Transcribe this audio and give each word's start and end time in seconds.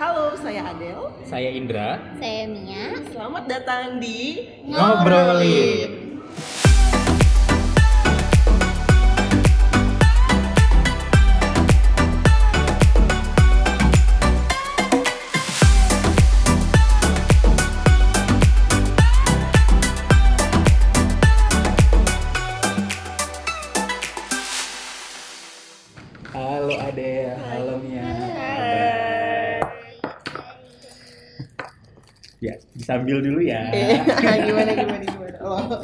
Halo, 0.00 0.32
saya 0.32 0.64
Adel. 0.64 1.12
Saya 1.28 1.52
Indra. 1.52 2.00
Saya 2.16 2.48
Mia. 2.48 3.04
Selamat 3.12 3.44
datang 3.44 4.00
di 4.00 4.48
Ngobrolin. 4.64 5.92
Halo 5.92 5.99
Disambil 33.00 33.32
dulu 33.32 33.40
ya. 33.40 33.60
Eh, 33.72 33.96
gimana 34.46 34.70
gimana 34.76 35.04
gimana? 35.08 35.36
Oh. 35.40 35.80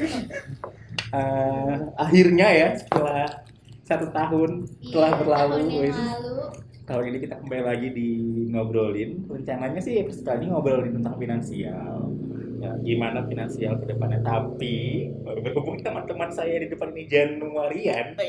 Eh, 1.17 1.75
akhirnya 1.97 2.49
ya 2.53 2.69
setelah 2.77 3.25
satu 3.89 4.13
tahun 4.13 4.69
telah 4.93 5.11
Iya, 5.17 5.19
berlalu, 5.25 5.49
tahun 5.49 5.65
yang 5.65 5.81
wes. 5.81 5.97
lalu. 5.97 6.37
Kali 6.87 7.05
ini 7.09 7.19
kita 7.25 7.35
kembali 7.41 7.63
lagi 7.65 7.89
di 7.91 8.09
ngobrolin. 8.53 9.25
Rencananya 9.27 9.81
sih 9.81 9.97
episode 9.97 10.29
ini 10.37 10.53
ngobrolin 10.53 10.93
tentang 11.01 11.17
finansial. 11.17 12.13
Ya, 12.61 12.73
gimana 12.85 13.25
finansial 13.25 13.81
ke 13.81 13.89
depannya. 13.89 14.21
Tapi 14.21 15.09
berhubung 15.25 15.81
teman-teman 15.81 16.29
saya 16.29 16.61
di 16.61 16.69
depan 16.69 16.93
ini 16.93 17.09
Januarian. 17.09 18.13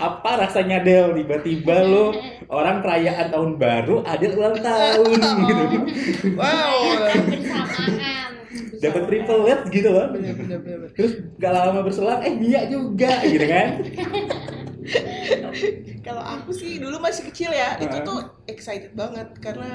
apa 0.00 0.48
rasanya 0.48 0.80
Del 0.80 1.12
tiba-tiba 1.12 1.84
lo 1.84 2.16
orang 2.56 2.80
perayaan 2.80 3.28
tahun 3.28 3.60
baru 3.60 4.00
Adel 4.08 4.32
ulang 4.40 4.56
tahun 4.58 5.18
gitu. 5.48 5.64
Wow. 6.34 6.74
Merayakan 6.96 7.24
bersamaan. 7.28 8.30
Dapat 8.80 9.02
triplets 9.06 9.64
gitu 9.68 9.88
loh. 9.92 10.06
Bener 10.10 10.34
bener 10.34 10.58
bener. 10.64 10.88
Terus 10.96 11.12
gak 11.36 11.52
lama 11.52 11.84
berselang, 11.84 12.24
eh 12.24 12.32
Mia 12.32 12.64
juga 12.66 13.20
gitu 13.28 13.44
kan. 13.44 13.68
Kalau 16.06 16.24
aku 16.24 16.50
sih 16.56 16.80
dulu 16.80 16.96
masih 16.98 17.28
kecil 17.28 17.52
ya, 17.52 17.76
itu 17.76 18.00
tuh 18.00 18.40
excited 18.48 18.96
banget 18.96 19.28
karena 19.38 19.68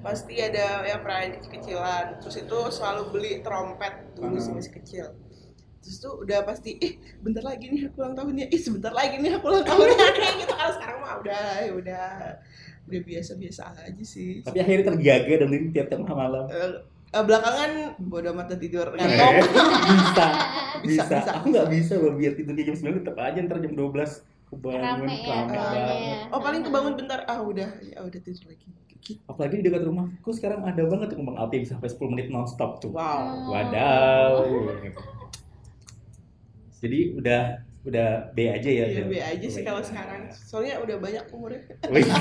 pasti 0.00 0.38
ada 0.38 0.86
ya 0.86 1.02
perayaan 1.02 1.42
kecil-kecilan. 1.42 2.22
Terus 2.22 2.36
itu 2.46 2.58
selalu 2.70 3.02
beli 3.10 3.32
trompet 3.42 4.14
dulu 4.14 4.38
sih 4.38 4.54
masih 4.54 4.72
kecil. 4.78 5.06
Terus 5.82 5.96
tuh 5.98 6.14
udah 6.16 6.46
pasti, 6.46 6.78
ih 6.78 6.94
bentar 7.18 7.42
lagi 7.42 7.66
nih 7.66 7.90
aku 7.90 8.00
ulang 8.00 8.14
tahunnya, 8.14 8.46
ih 8.48 8.60
sebentar 8.62 8.94
lagi 8.94 9.18
nih 9.18 9.34
aku 9.34 9.50
ulang 9.50 9.66
tahunnya 9.68 9.96
kayak 10.14 10.34
gitu. 10.38 10.52
Kalau 10.54 10.72
sekarang 10.78 10.98
mah 11.02 11.14
udah 11.18 11.42
ya 11.58 11.72
udah 11.74 12.06
udah 12.82 13.00
biasa-biasa 13.02 13.62
aja 13.82 14.04
sih. 14.06 14.40
Tapi 14.40 14.58
akhirnya 14.58 14.94
terjaga 14.94 15.34
dan 15.42 15.48
ini 15.50 15.66
tiap 15.70 15.90
tengah 15.90 16.14
malam. 16.14 16.46
Eh, 16.46 16.70
eh, 17.12 17.22
belakangan 17.22 17.70
bodo 17.98 18.30
amat 18.30 18.54
tidur 18.56 18.94
Eh, 18.94 19.02
ngantuk. 19.02 19.32
bisa, 19.82 20.26
Bisa, 20.86 21.02
bisa, 21.02 21.14
bisa. 21.18 21.30
Aku 21.38 21.46
nggak 21.50 21.68
bisa 21.70 21.94
loh 21.94 22.14
biar 22.14 22.32
tidurnya 22.34 22.62
jam 22.62 22.76
9 22.78 23.02
tetap 23.02 23.16
aja 23.18 23.38
ntar 23.42 23.58
jam 23.58 23.74
12 23.74 24.22
kebangun 24.50 24.82
Rame 24.82 25.14
ya, 25.16 25.38
ya. 25.48 26.16
Oh 26.28 26.38
paling 26.38 26.60
kebangun 26.60 26.94
bentar, 26.94 27.24
ah 27.24 27.40
udah, 27.40 27.70
ya 27.80 27.98
udah 28.02 28.20
tidur 28.20 28.44
lagi. 28.46 28.66
Gitu. 29.02 29.18
Apalagi 29.26 29.58
di 29.58 29.66
dekat 29.66 29.82
rumahku 29.82 30.30
sekarang 30.30 30.62
ada 30.62 30.82
banget 30.86 31.10
tuh 31.10 31.18
kembang 31.18 31.38
api 31.38 31.62
bisa 31.62 31.74
sampai 31.74 31.90
10 31.90 32.12
menit 32.12 32.26
nonstop 32.30 32.78
tuh. 32.78 32.90
Wow. 32.92 33.50
Wadaw. 33.50 34.32
Jadi 36.82 37.14
udah 37.14 37.42
udah 37.86 38.34
B 38.34 38.38
aja 38.50 38.70
ya. 38.70 38.86
Iya, 38.90 39.02
be 39.06 39.18
aja 39.22 39.46
sih 39.46 39.62
kalau 39.62 39.78
iya. 39.78 39.86
sekarang. 39.86 40.22
Soalnya 40.34 40.74
udah 40.82 40.96
banyak 40.98 41.24
umurnya. 41.30 41.62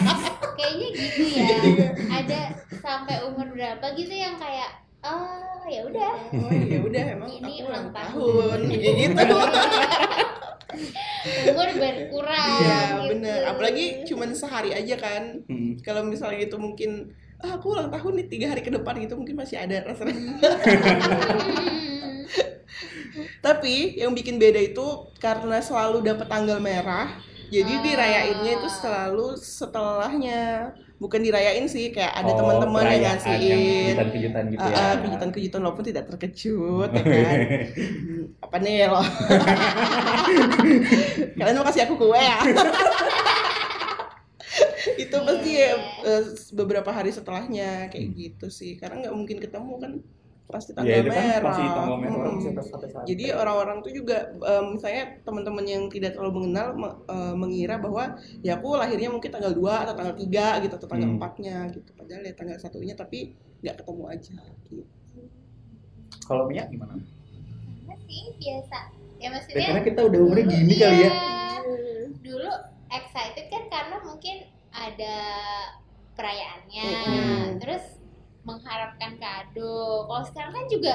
Kayaknya 0.57 0.87
gitu 0.93 1.21
ya. 1.33 1.57
Iya. 1.65 1.87
Ada 2.09 2.41
sampai 2.77 3.25
umur 3.25 3.49
berapa 3.49 3.85
gitu 3.97 4.13
yang 4.13 4.37
kayak 4.37 4.85
oh 5.01 5.65
ya 5.65 5.81
udah. 5.85 6.13
Oh 6.37 6.49
ya 6.53 6.79
udah 6.81 7.03
emang 7.17 7.29
Ini 7.29 7.53
aku 7.57 7.65
ulang 7.69 7.87
tahun. 7.89 8.09
tahun. 8.21 8.59
Kayak 8.69 8.93
gitu. 9.01 9.37
Umur 11.49 11.69
berkurang. 11.77 12.49
Iya 12.61 12.77
gitu. 12.81 13.09
bener. 13.17 13.39
Apalagi 13.49 13.85
cuman 14.05 14.29
sehari 14.37 14.77
aja 14.77 14.95
kan. 15.01 15.41
Hmm. 15.49 15.77
Kalau 15.81 16.05
misalnya 16.05 16.45
itu 16.45 16.57
mungkin 16.61 17.17
ah, 17.41 17.57
aku 17.57 17.73
ulang 17.73 17.89
tahun 17.89 18.13
nih 18.21 18.27
tiga 18.29 18.45
hari 18.53 18.61
ke 18.61 18.69
depan 18.69 18.93
gitu 19.01 19.17
mungkin 19.17 19.41
masih 19.41 19.57
ada 19.57 19.81
rasa 19.81 20.05
Hmm. 20.05 20.21
Tapi 23.39 23.97
yang 23.97 24.11
bikin 24.11 24.37
beda 24.37 24.57
itu 24.57 24.83
karena 25.17 25.59
selalu 25.59 26.01
dapat 26.03 26.25
tanggal 26.25 26.57
merah. 26.57 27.07
Jadi 27.51 27.73
Ah. 27.73 27.81
dirayainnya 27.83 28.51
itu 28.57 28.67
selalu 28.71 29.35
setelahnya. 29.35 30.71
Bukan 30.95 31.17
dirayain 31.17 31.65
sih, 31.65 31.89
kayak 31.89 32.13
ada 32.13 32.29
Oh, 32.29 32.37
teman-teman 32.37 32.85
yang 32.85 33.01
ngasihin 33.09 33.97
kejutan-kejutan 33.97 34.43
gitu 34.53 34.61
Ah, 34.61 34.69
ya. 34.69 35.01
kejutan-kejutan 35.01 35.59
walaupun 35.59 35.83
tidak 35.83 36.03
terkejut 36.07 36.89
ya 36.93 37.01
kan. 37.01 37.39
Apa 38.45 38.55
nih 38.61 38.85
lo? 38.85 39.01
Kalian 41.35 41.55
mau 41.57 41.65
kasih 41.65 41.81
aku 41.85 41.93
kue 41.97 42.15
ya? 42.15 42.37
itu 44.97 45.13
pasti 45.13 45.51
ya 45.57 45.69
beberapa 46.53 46.89
hari 46.89 47.09
setelahnya 47.09 47.89
kayak 47.89 48.05
Hmm. 48.07 48.15
gitu 48.17 48.47
sih 48.49 48.75
karena 48.75 49.01
nggak 49.01 49.15
mungkin 49.15 49.37
ketemu 49.39 49.73
kan 49.77 49.91
pasti 50.51 50.71
Ya 50.71 50.75
tanggal 50.77 50.99
itu 50.99 51.09
kan 51.09 51.23
merah. 51.23 51.41
masih 51.47 51.65
tanggal 51.65 51.97
merah 51.97 52.19
Hmm. 52.21 53.07
Jadi 53.07 53.25
orang-orang 53.31 53.77
tuh 53.79 53.91
juga 53.91 54.17
em, 54.35 54.65
misalnya 54.75 55.03
teman-teman 55.21 55.63
yang 55.63 55.83
tidak 55.87 56.13
terlalu 56.13 56.31
mengenal 56.37 56.67
me- 56.73 56.99
eh, 57.07 57.33
mengira 57.33 57.75
bahwa 57.77 58.03
ya 58.39 58.55
aku 58.55 58.75
lahirnya 58.75 59.09
mungkin 59.09 59.31
tanggal 59.31 59.51
2 59.51 59.83
atau 59.83 59.93
tanggal 59.93 60.13
3 60.13 60.59
gitu 60.59 60.73
atau 60.75 60.87
tanggal 60.87 61.07
Hmm. 61.07 61.17
4-nya 61.17 61.55
gitu. 61.71 61.89
Padahal 61.93 62.21
ya 62.21 62.33
tanggal 62.35 62.57
satunya 62.57 62.93
tapi 62.93 63.31
nggak 63.61 63.75
ketemu 63.79 64.03
aja 64.05 64.37
gitu. 64.61 64.83
Kalau 66.21 66.43
Mia 66.45 66.63
gimana? 66.65 66.99
Sama 66.99 67.95
sih 68.03 68.35
biasa. 68.35 68.77
Ya 69.17 69.21
Ya, 69.21 69.27
maksudnya 69.29 69.65
karena 69.69 69.83
kita 69.83 70.01
udah 70.03 70.19
umurnya 70.19 70.45
dulu 70.45 70.55
gini 70.57 70.73
kali 70.75 70.97
ya. 70.97 71.09
iya, 71.09 71.13
Dulu 72.19 72.51
excited 72.89 73.45
kan 73.47 73.63
karena 73.69 73.95
mungkin 74.01 74.35
ada 74.71 75.15
perayaannya, 76.11 76.83
Mm-mm. 76.83 77.43
terus 77.59 78.00
mengharapkan 78.41 79.17
kado. 79.17 80.05
Kalau 80.05 80.23
sekarang 80.25 80.53
kan 80.53 80.65
juga 80.67 80.93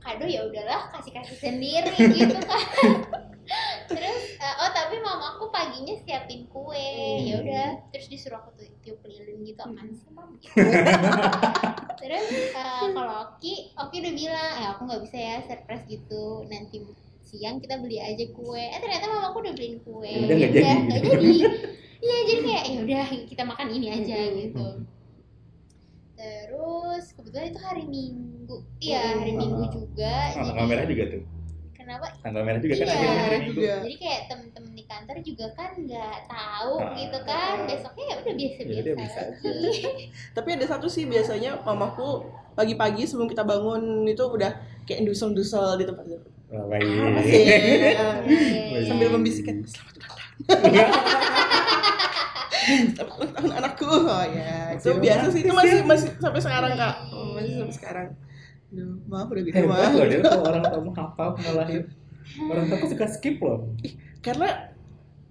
kado 0.00 0.24
ya 0.24 0.42
udahlah 0.48 0.88
kasih 0.96 1.12
kasih 1.12 1.36
sendiri 1.38 1.96
gitu 2.10 2.36
kan. 2.40 2.62
terus 3.90 4.22
eh, 4.38 4.54
oh 4.62 4.70
tapi 4.70 5.02
mamaku 5.02 5.50
paginya 5.50 5.94
siapin 6.06 6.46
kue, 6.46 6.94
ya 7.26 7.42
udah 7.42 7.68
terus 7.90 8.06
disuruh 8.06 8.38
aku 8.38 8.54
tu- 8.54 8.74
tiup 8.80 9.02
lilin 9.02 9.42
gitu 9.42 9.58
apaan 9.58 9.90
sih 9.90 10.06
mam? 10.14 10.38
Gitu. 10.38 10.54
terus 12.00 12.26
eh, 12.30 12.86
kalau 12.94 13.14
Oki, 13.26 13.74
Oki 13.74 13.96
udah 14.00 14.12
bilang 14.14 14.52
ya 14.56 14.66
aku 14.72 14.80
nggak 14.86 15.02
bisa 15.02 15.18
ya 15.18 15.36
surprise 15.42 15.84
gitu. 15.90 16.46
Nanti 16.46 16.78
siang 17.20 17.58
kita 17.58 17.78
beli 17.82 17.98
aja 17.98 18.24
kue. 18.30 18.62
Eh 18.62 18.78
ternyata 18.78 19.06
mamaku 19.10 19.42
udah 19.42 19.52
beliin 19.58 19.78
kue. 19.82 20.06
Ya 20.06 20.18
udah, 20.22 20.36
nggak 20.38 20.50
Ya 20.54 20.62
jadi. 20.62 20.80
nggak 20.86 21.02
jadi. 21.10 21.30
Iya 22.00 22.16
jadi 22.24 22.40
kayak 22.40 22.64
ya 22.64 22.78
udah 22.86 23.04
kita 23.28 23.42
makan 23.44 23.68
ini 23.76 23.86
aja 23.92 24.18
gitu 24.32 24.66
terus 26.20 27.04
kebetulan 27.12 27.48
itu 27.48 27.60
hari 27.62 27.84
minggu 27.86 28.56
iya 28.78 29.16
hari 29.16 29.32
minggu 29.32 29.64
juga 29.70 30.14
Oh, 30.34 30.44
tanggal 30.46 30.66
merah 30.66 30.84
juga 30.84 31.04
tuh. 31.08 31.22
kenapa 31.72 32.06
Tanggal 32.20 32.42
merah 32.42 32.60
juga 32.60 32.74
kan 32.74 32.78
Iya. 32.78 32.92
akhirnya 32.92 33.08
hari 33.08 33.16
Merah 33.16 33.40
Minggu. 33.40 33.56
juga. 33.56 33.74
jadi 33.80 33.96
kayak 33.98 34.20
temen-temen 34.28 34.70
di 34.70 34.84
kantor 34.84 35.16
juga 35.22 35.46
kan 35.54 35.70
nggak 35.80 36.16
tahu 36.26 36.74
Ah. 36.78 36.92
gitu 36.94 37.18
kan 37.24 37.54
besoknya 37.64 38.04
ya 38.04 38.14
udah 38.14 38.28
Ya 38.28 38.36
biasa-biasa 38.36 38.76
udah, 38.76 38.94
bisa 38.94 39.20
lagi 39.24 39.82
Tapi 40.36 40.48
ada 40.52 40.66
satu 40.68 40.86
sih 40.86 41.04
biasanya 41.04 41.50
mamaku 41.58 42.08
pagi-pagi 42.52 43.02
sebelum 43.02 43.26
kita 43.26 43.42
bangun 43.42 43.82
itu 44.04 44.20
udah 44.22 44.52
kayak 44.84 45.00
dusel-dusel 45.02 45.74
di 45.74 45.84
tempat 45.84 46.04
tidur. 46.04 46.20
Oh, 46.50 46.66
Ah, 46.66 46.78
Iya. 47.24 48.84
sambil 48.84 49.08
membisikkan 49.08 49.62
selamat 49.64 49.94
ulang 49.96 50.10
tahun. 50.10 51.62
Anakku. 53.50 53.86
Oh 53.86 54.24
ya, 54.26 54.74
itu 54.74 54.88
biasa 54.96 55.24
sih 55.30 55.40
itu 55.42 55.52
masih 55.52 55.80
masih 55.84 56.08
sampai 56.18 56.40
sekarang 56.40 56.72
kak. 56.74 56.94
Oh, 57.10 57.34
masih 57.34 57.52
sampai 57.58 57.74
sekarang. 57.74 58.08
Duh, 58.70 59.02
maaf 59.06 59.26
udah 59.26 59.42
gitu 59.42 59.56
Hebat 59.56 59.78
mah. 59.82 59.90
loh 59.98 60.06
dia 60.06 60.20
kalau 60.22 60.42
orang 60.46 60.62
kamu 60.62 60.90
hafal 60.94 61.28
mau 61.34 61.52
lahir. 61.58 61.82
Orang 62.46 62.64
tua 62.66 62.78
skip 62.86 63.02
skip 63.10 63.36
loh. 63.42 63.66
Karena 64.20 64.48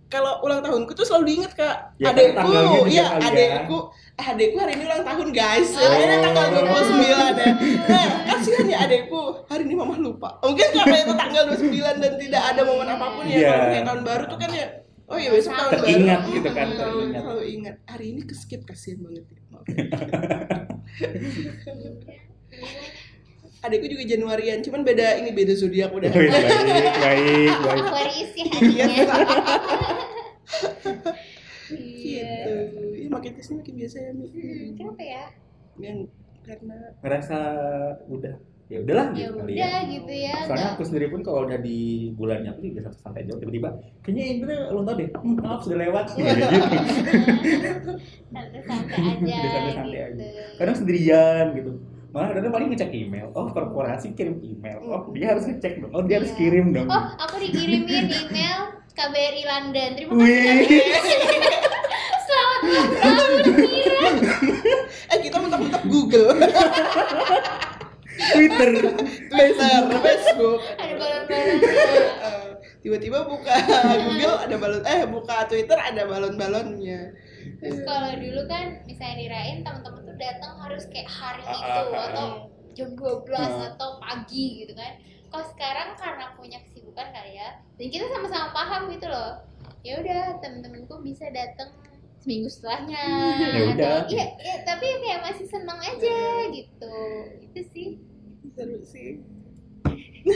kalau 0.10 0.42
ulang 0.42 0.60
tahunku 0.60 0.92
tuh 0.92 1.06
selalu 1.06 1.24
diinget 1.30 1.54
kak 1.54 1.94
Ya, 1.96 2.10
adekku, 2.10 2.50
iya 2.90 3.14
kali 3.14 3.22
ya. 3.22 3.62
adekku, 3.62 3.78
eh, 4.18 4.26
adekku 4.26 4.58
hari 4.58 4.74
ini 4.74 4.84
ulang 4.84 5.06
tahun 5.06 5.28
guys, 5.30 5.70
Oh. 5.78 5.86
ini 5.86 6.16
tanggal 6.18 6.46
29 6.50 7.38
ya. 7.38 7.50
Nah, 7.86 8.06
kasihan 8.26 8.66
ya 8.66 8.78
adekku, 8.84 9.22
hari 9.46 9.70
ini 9.70 9.78
mama 9.78 9.94
lupa. 9.96 10.42
Mungkin 10.42 10.68
karena 10.74 10.96
itu 11.00 11.14
tanggal 11.14 11.44
29 11.54 11.96
dan 12.02 12.14
tidak 12.18 12.42
ada 12.42 12.62
momen 12.66 12.90
apa 12.90 13.06
pun 13.14 13.24
ya, 13.24 13.38
Iya. 13.38 13.54
kalau 13.54 13.86
tahun 13.86 14.02
baru 14.02 14.24
tuh 14.26 14.38
kan 14.42 14.50
ya, 14.50 14.68
oh 15.10 15.18
ya 15.18 15.30
besok 15.34 15.54
tahun 15.54 15.72
baru. 15.74 15.82
Teringat 15.84 16.22
gitu 16.30 16.50
kan, 16.54 16.68
teringat. 16.72 17.22
selalu 17.26 17.44
ingat. 17.50 17.76
Hari 17.86 18.06
ini 18.14 18.22
ke 18.24 18.34
skip 18.38 18.62
kasihan 18.64 19.02
banget 19.02 19.26
ya. 19.28 19.40
Maaf. 19.50 19.66
Adekku 23.60 23.92
juga 23.92 24.08
Januarian, 24.08 24.64
cuman 24.64 24.88
beda 24.88 25.20
ini 25.20 25.36
beda 25.36 25.52
zodiak 25.52 25.92
udah. 25.92 26.08
Baik, 26.08 26.32
baik, 26.32 26.96
baik, 27.04 27.58
baik. 27.60 27.84
Aquarius 27.84 28.32
ya 28.32 28.46
Iya. 28.50 28.56
hatinya 28.56 28.86
gitu. 28.96 29.14
Ya 32.96 33.08
makin 33.12 33.32
ke 33.36 33.42
sini 33.44 33.56
makin 33.62 33.74
biasa 33.78 33.98
ya 34.00 34.12
Mi. 34.16 34.28
Hmm, 34.32 34.68
kenapa 34.80 35.02
ya? 35.04 35.24
Yang 35.78 35.98
karena 36.42 36.78
ngerasa 37.04 37.38
udah 38.10 38.36
ya 38.70 38.78
udahlah 38.80 39.08
Ya 39.10 39.18
gitu 39.20 39.34
kali 39.36 39.52
udah 39.52 39.66
ya. 39.74 39.90
gitu 39.90 40.14
ya. 40.16 40.34
Soalnya 40.40 40.54
nggak- 40.62 40.74
aku 40.76 40.84
sendiri 40.86 41.08
pun 41.08 41.20
kalau 41.20 41.40
udah 41.44 41.58
di 41.58 41.78
bulannya 42.14 42.50
aku 42.52 42.62
juga 42.64 42.80
santai 42.86 43.02
santai 43.02 43.22
aja 43.24 43.34
tiba-tiba 43.36 43.70
kayaknya 44.00 44.24
ini 44.28 44.44
lu 44.70 44.82
tau 44.84 44.94
deh 44.94 45.10
hmm, 45.10 45.36
maaf 45.40 45.60
sudah 45.60 45.78
lewat 45.80 46.06
gitu. 46.08 46.22
santai-santai 48.30 48.98
aja. 49.00 49.26
Udah 49.34 49.50
santai-santai 49.50 49.90
gitu. 49.90 50.22
aja. 50.22 50.28
kadang 50.56 50.76
sendirian 50.76 51.46
gitu 51.56 51.72
malah 52.10 52.30
kadang 52.32 52.50
paling 52.52 52.70
ngecek 52.70 52.90
email 52.92 53.28
oh 53.32 53.46
korporasi 53.48 54.14
kirim 54.14 54.38
email 54.40 54.78
oh 54.84 55.10
dia 55.12 55.28
harus 55.30 55.46
ngecek 55.46 55.74
dong 55.80 55.92
oh 55.92 56.02
dia 56.02 56.16
harus 56.18 56.30
Iya. 56.30 56.38
kirim 56.40 56.66
dong 56.72 56.88
Oh, 56.88 57.04
aku 57.18 57.36
dikirimin 57.40 58.06
email 58.08 58.60
KBRI 58.92 59.44
London. 59.44 59.90
Terima 59.96 60.12
kasih. 60.12 60.60
Selamat 62.28 62.60
ulang 62.62 62.90
tahun, 62.94 63.42
eh 65.12 65.20
kita 65.20 65.38
mentok-mentok 65.40 65.84
Google, 65.88 66.28
Twitter 68.20 68.70
Twitter, 69.32 69.82
Facebook. 70.06 70.60
Ada 70.76 70.94
balon-balon. 71.00 71.58
Eh, 71.60 72.48
tiba-tiba 72.84 73.28
buka 73.28 73.56
Google 74.08 74.38
ada 74.40 74.56
balon 74.56 74.84
eh 74.88 75.02
buka 75.04 75.48
Twitter 75.48 75.76
ada 75.76 76.04
balon-balonnya. 76.08 77.16
Terus 77.60 77.80
kalau 77.84 78.12
dulu 78.16 78.42
kan 78.48 78.84
misalnya 78.84 79.16
dirayain 79.20 79.60
teman-teman 79.64 80.02
tuh 80.04 80.18
datang 80.20 80.54
harus 80.60 80.84
kayak 80.92 81.08
hari 81.08 81.44
Ah, 81.44 81.52
itu 81.56 81.64
ah, 81.64 81.84
ah, 81.96 82.08
atau 82.12 82.28
jam 82.76 82.90
12 82.96 83.36
Ah. 83.36 83.72
atau 83.76 83.90
pagi 84.00 84.64
gitu 84.64 84.76
kan. 84.76 85.00
Kalau 85.30 85.46
sekarang 85.54 85.90
karena 85.96 86.26
punya 86.34 86.58
kesibukan 86.66 87.08
kali 87.14 87.38
ya, 87.38 87.50
dan 87.78 87.88
kita 87.88 88.06
sama-sama 88.10 88.50
paham 88.50 88.90
gitu 88.90 89.06
loh. 89.06 89.38
Ya 89.86 90.02
udah 90.02 90.42
temen-temenku 90.42 91.00
bisa 91.06 91.30
datang 91.30 91.70
seminggu 92.20 92.48
setelahnya 92.48 93.00
Ya 93.56 93.62
udah. 93.70 93.94
atau 94.04 94.12
iya, 94.12 94.26
iya 94.38 94.56
tapi 94.64 94.86
kayak 95.00 95.20
masih 95.24 95.46
seneng 95.46 95.80
aja 95.80 96.18
gitu 96.50 96.96
itu 97.42 97.62
sih 97.70 97.88
Seru 98.50 98.80
sih. 98.82 99.24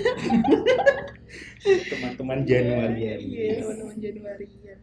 teman-teman 1.89 2.39
Januari 2.43 2.99
Iya, 3.19 3.61
teman-teman 3.61 3.97
Januari. 3.97 4.45
ya. 4.61 4.75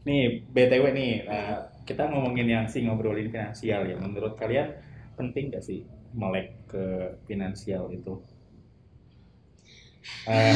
nih 0.00 0.22
btw 0.46 0.84
nih 0.90 1.12
nah, 1.22 1.56
kita 1.82 2.08
ngomongin 2.08 2.46
yang 2.46 2.64
sih 2.64 2.80
ngobrolin 2.80 3.28
finansial 3.28 3.84
ya 3.84 3.96
menurut 3.96 4.36
kalian 4.36 4.72
penting 5.14 5.48
gak 5.48 5.60
sih 5.60 5.84
melek 6.12 6.56
ke 6.64 6.84
finansial 7.24 7.88
itu 7.90 8.20
Eh, 10.28 10.52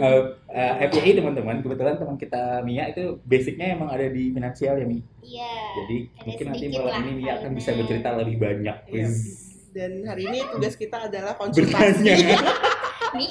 eh, 0.00 0.20
eh, 0.56 0.72
FYI 0.88 1.12
teman-teman 1.20 1.60
kebetulan 1.60 2.00
teman 2.00 2.16
kita 2.16 2.64
Mia 2.64 2.88
itu 2.88 3.20
basicnya 3.28 3.76
emang 3.76 3.92
ada 3.92 4.08
di 4.08 4.32
finansial 4.32 4.80
ya 4.80 4.86
Mi? 4.88 5.04
Iya 5.20 5.52
jadi 5.76 5.96
mungkin 6.24 6.44
nanti 6.48 6.66
malam 6.72 6.94
ini 7.04 7.12
Mia 7.20 7.32
akan 7.36 7.50
bisa 7.52 7.76
bercerita 7.76 8.16
lebih 8.16 8.36
banyak. 8.40 8.76
Iya. 8.88 9.08
Dan 9.70 9.92
hari 10.08 10.26
ini 10.26 10.40
tugas 10.50 10.74
kita 10.74 11.12
adalah 11.12 11.36
konsultasi. 11.36 12.08
nih 13.10 13.30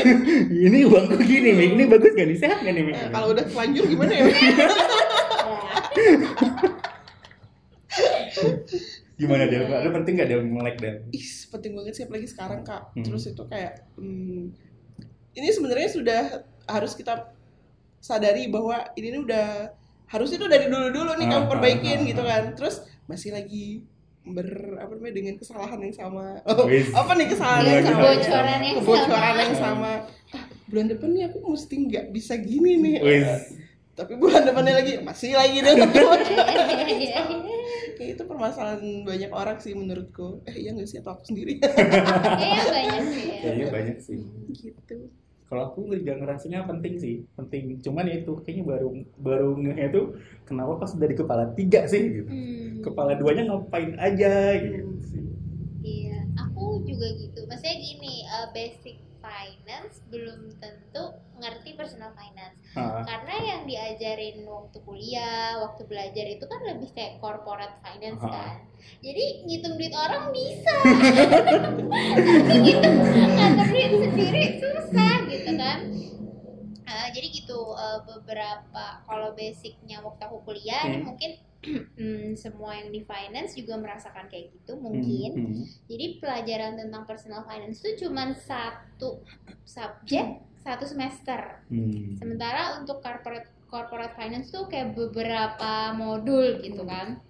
ini 0.66 0.78
uangku 0.88 1.16
gini 1.22 1.50
Mi. 1.54 1.66
Ini 1.78 1.84
bagus 1.86 2.10
gak 2.16 2.26
nih? 2.26 2.38
Sehat 2.40 2.58
gak 2.64 2.74
nih 2.74 2.84
Mi? 2.84 2.92
Eh, 2.92 3.08
kalau 3.12 3.30
udah 3.30 3.44
telanjur 3.46 3.84
gimana 3.86 4.12
ya? 4.12 4.24
gimana 9.20 9.44
dia 9.52 9.68
ada 9.68 9.90
penting 9.92 10.16
gak 10.16 10.28
dia 10.32 10.40
melek 10.40 10.80
dan 10.80 11.04
Ih, 11.12 11.28
penting 11.50 11.74
banget 11.74 11.92
sih 11.98 12.04
apalagi 12.06 12.28
sekarang 12.30 12.62
kak. 12.62 12.94
Hmm. 12.94 13.04
Terus 13.04 13.26
itu 13.26 13.42
kayak 13.44 13.84
hmm, 13.98 14.54
ini 15.34 15.48
sebenarnya 15.50 15.88
sudah 15.90 16.22
harus 16.66 16.94
kita 16.94 17.34
sadari 18.00 18.48
bahwa 18.48 18.80
ini 18.96 19.12
nih 19.12 19.20
udah 19.20 19.46
harusnya 20.10 20.38
tuh 20.40 20.50
dari 20.50 20.66
dulu-dulu 20.66 21.14
nih 21.14 21.26
Ah, 21.26 21.30
kamu 21.36 21.44
ah, 21.44 21.50
perbaikin 21.50 21.98
ah, 22.02 22.08
gitu 22.08 22.22
ah. 22.22 22.28
kan. 22.30 22.42
Terus 22.56 22.74
masih 23.04 23.34
lagi 23.34 23.82
ber 24.20 24.46
apa 24.76 24.92
namanya 24.94 25.14
dengan 25.16 25.34
kesalahan 25.40 25.80
yang 25.80 25.94
sama. 25.96 26.38
Oh, 26.46 26.66
apa 27.00 27.12
nih 27.18 27.26
kesalahan 27.28 27.62
Dengan 27.66 27.74
yang 27.74 27.86
sama? 27.86 28.00
kebocoran 28.00 28.60
yang 28.62 28.76
Kebocoran 28.78 29.10
sama. 29.34 29.42
yang 29.42 29.54
sama. 29.56 29.92
Ah, 30.30 30.44
bulan 30.70 30.86
depan 30.86 31.08
nih 31.10 31.22
aku 31.28 31.38
mesti 31.42 31.74
nggak 31.90 32.04
bisa 32.14 32.34
gini 32.38 32.72
nih. 32.78 32.96
Tapi 33.90 34.12
bulan 34.16 34.42
depannya 34.48 34.80
lagi 34.80 34.92
masih 35.02 35.34
lagi 35.36 35.58
deh. 35.60 35.74
Iya, 37.00 37.22
Kayak 37.94 38.10
itu 38.14 38.22
permasalahan 38.24 38.82
banyak 39.02 39.30
orang 39.30 39.58
sih 39.58 39.72
menurutku. 39.72 40.42
Eh 40.44 40.56
iya 40.58 40.70
nggak 40.70 40.86
sih 40.86 40.98
atau 40.98 41.14
aku 41.14 41.24
sendiri? 41.26 41.58
Kayaknya 41.60 42.64
banyak 42.68 43.04
sih 43.06 43.24
ya. 43.24 43.38
kayaknya 43.40 43.66
banyak 43.68 43.98
sih 43.98 44.20
gitu. 44.52 44.96
kalau 45.46 45.66
aku 45.66 45.90
juga 45.90 46.14
ngerasanya 46.14 46.62
penting 46.62 46.94
sih 46.94 47.14
penting 47.34 47.80
cuman 47.80 48.06
ya 48.06 48.22
itu 48.22 48.38
kayaknya 48.40 48.64
baru 48.64 48.88
baru 49.18 49.48
ngeh 49.58 49.82
itu 49.90 50.02
kenapa 50.44 50.78
pas 50.78 50.94
dari 50.94 51.10
kepala 51.12 51.50
tiga 51.52 51.90
sih 51.90 52.22
gitu 52.22 52.30
Hmm. 52.30 52.78
kepala 52.80 53.18
duanya 53.18 53.42
ngapain 53.44 53.98
aja 53.98 54.54
gitu 54.56 54.86
sih 55.02 55.24
Iya, 55.80 56.22
aku 56.36 56.84
juga 56.84 57.08
gitu. 57.16 57.40
Maksudnya 57.48 57.72
gini, 57.74 58.14
uh, 58.28 58.52
basic 58.52 59.00
finance 59.20 60.00
belum 60.08 60.56
tentu 60.56 61.04
ngerti 61.36 61.72
personal 61.72 62.12
finance. 62.12 62.56
Ah, 62.72 63.04
Karena 63.04 63.34
yang 63.40 63.62
diajarin 63.64 64.44
waktu 64.44 64.78
kuliah, 64.80 65.60
waktu 65.60 65.84
belajar 65.84 66.26
itu 66.26 66.44
kan 66.44 66.60
lebih 66.64 66.90
kayak 66.92 67.20
corporate 67.20 67.76
finance 67.80 68.20
Ah. 68.20 68.28
kan. 68.28 68.54
Jadi 69.00 69.24
ngitung 69.44 69.76
duit 69.76 69.92
orang 69.92 70.32
bisa. 70.32 70.74
Tapi 72.48 72.56
gitu 72.64 72.88
ngatur 72.88 73.66
duit 73.68 73.92
sendiri 74.00 74.44
susah 74.58 75.16
gitu 75.28 75.50
kan. 75.54 75.78
Uh, 76.84 77.06
jadi 77.14 77.26
gitu 77.30 77.58
uh, 77.70 78.02
beberapa 78.02 78.84
kalau 79.06 79.30
basicnya 79.30 80.02
waktu 80.02 80.22
aku 80.26 80.42
kuliah 80.42 80.82
ini 80.84 80.98
Hmm. 81.00 81.06
mungkin 81.06 81.30
semua 82.40 82.72
yang 82.76 82.88
di 82.88 83.04
finance 83.04 83.52
juga 83.52 83.76
merasakan 83.76 84.26
kayak 84.32 84.52
gitu 84.56 84.80
mungkin. 84.80 85.30
hmm, 85.36 85.52
hmm. 85.60 85.64
Jadi 85.86 86.06
pelajaran 86.18 86.80
tentang 86.80 87.04
personal 87.04 87.44
finance 87.44 87.84
itu 87.84 88.08
cuma 88.08 88.32
satu 88.32 89.20
subjek 89.68 90.40
satu 90.60 90.84
semester. 90.84 91.64
Hmm. 91.72 92.16
Sementara 92.20 92.80
untuk 92.80 93.00
corporate 93.00 93.48
corporate 93.70 94.16
finance 94.18 94.50
tuh 94.52 94.66
kayak 94.68 94.96
beberapa 94.96 95.94
modul 95.96 96.60
gitu 96.60 96.84
kan. 96.84 97.20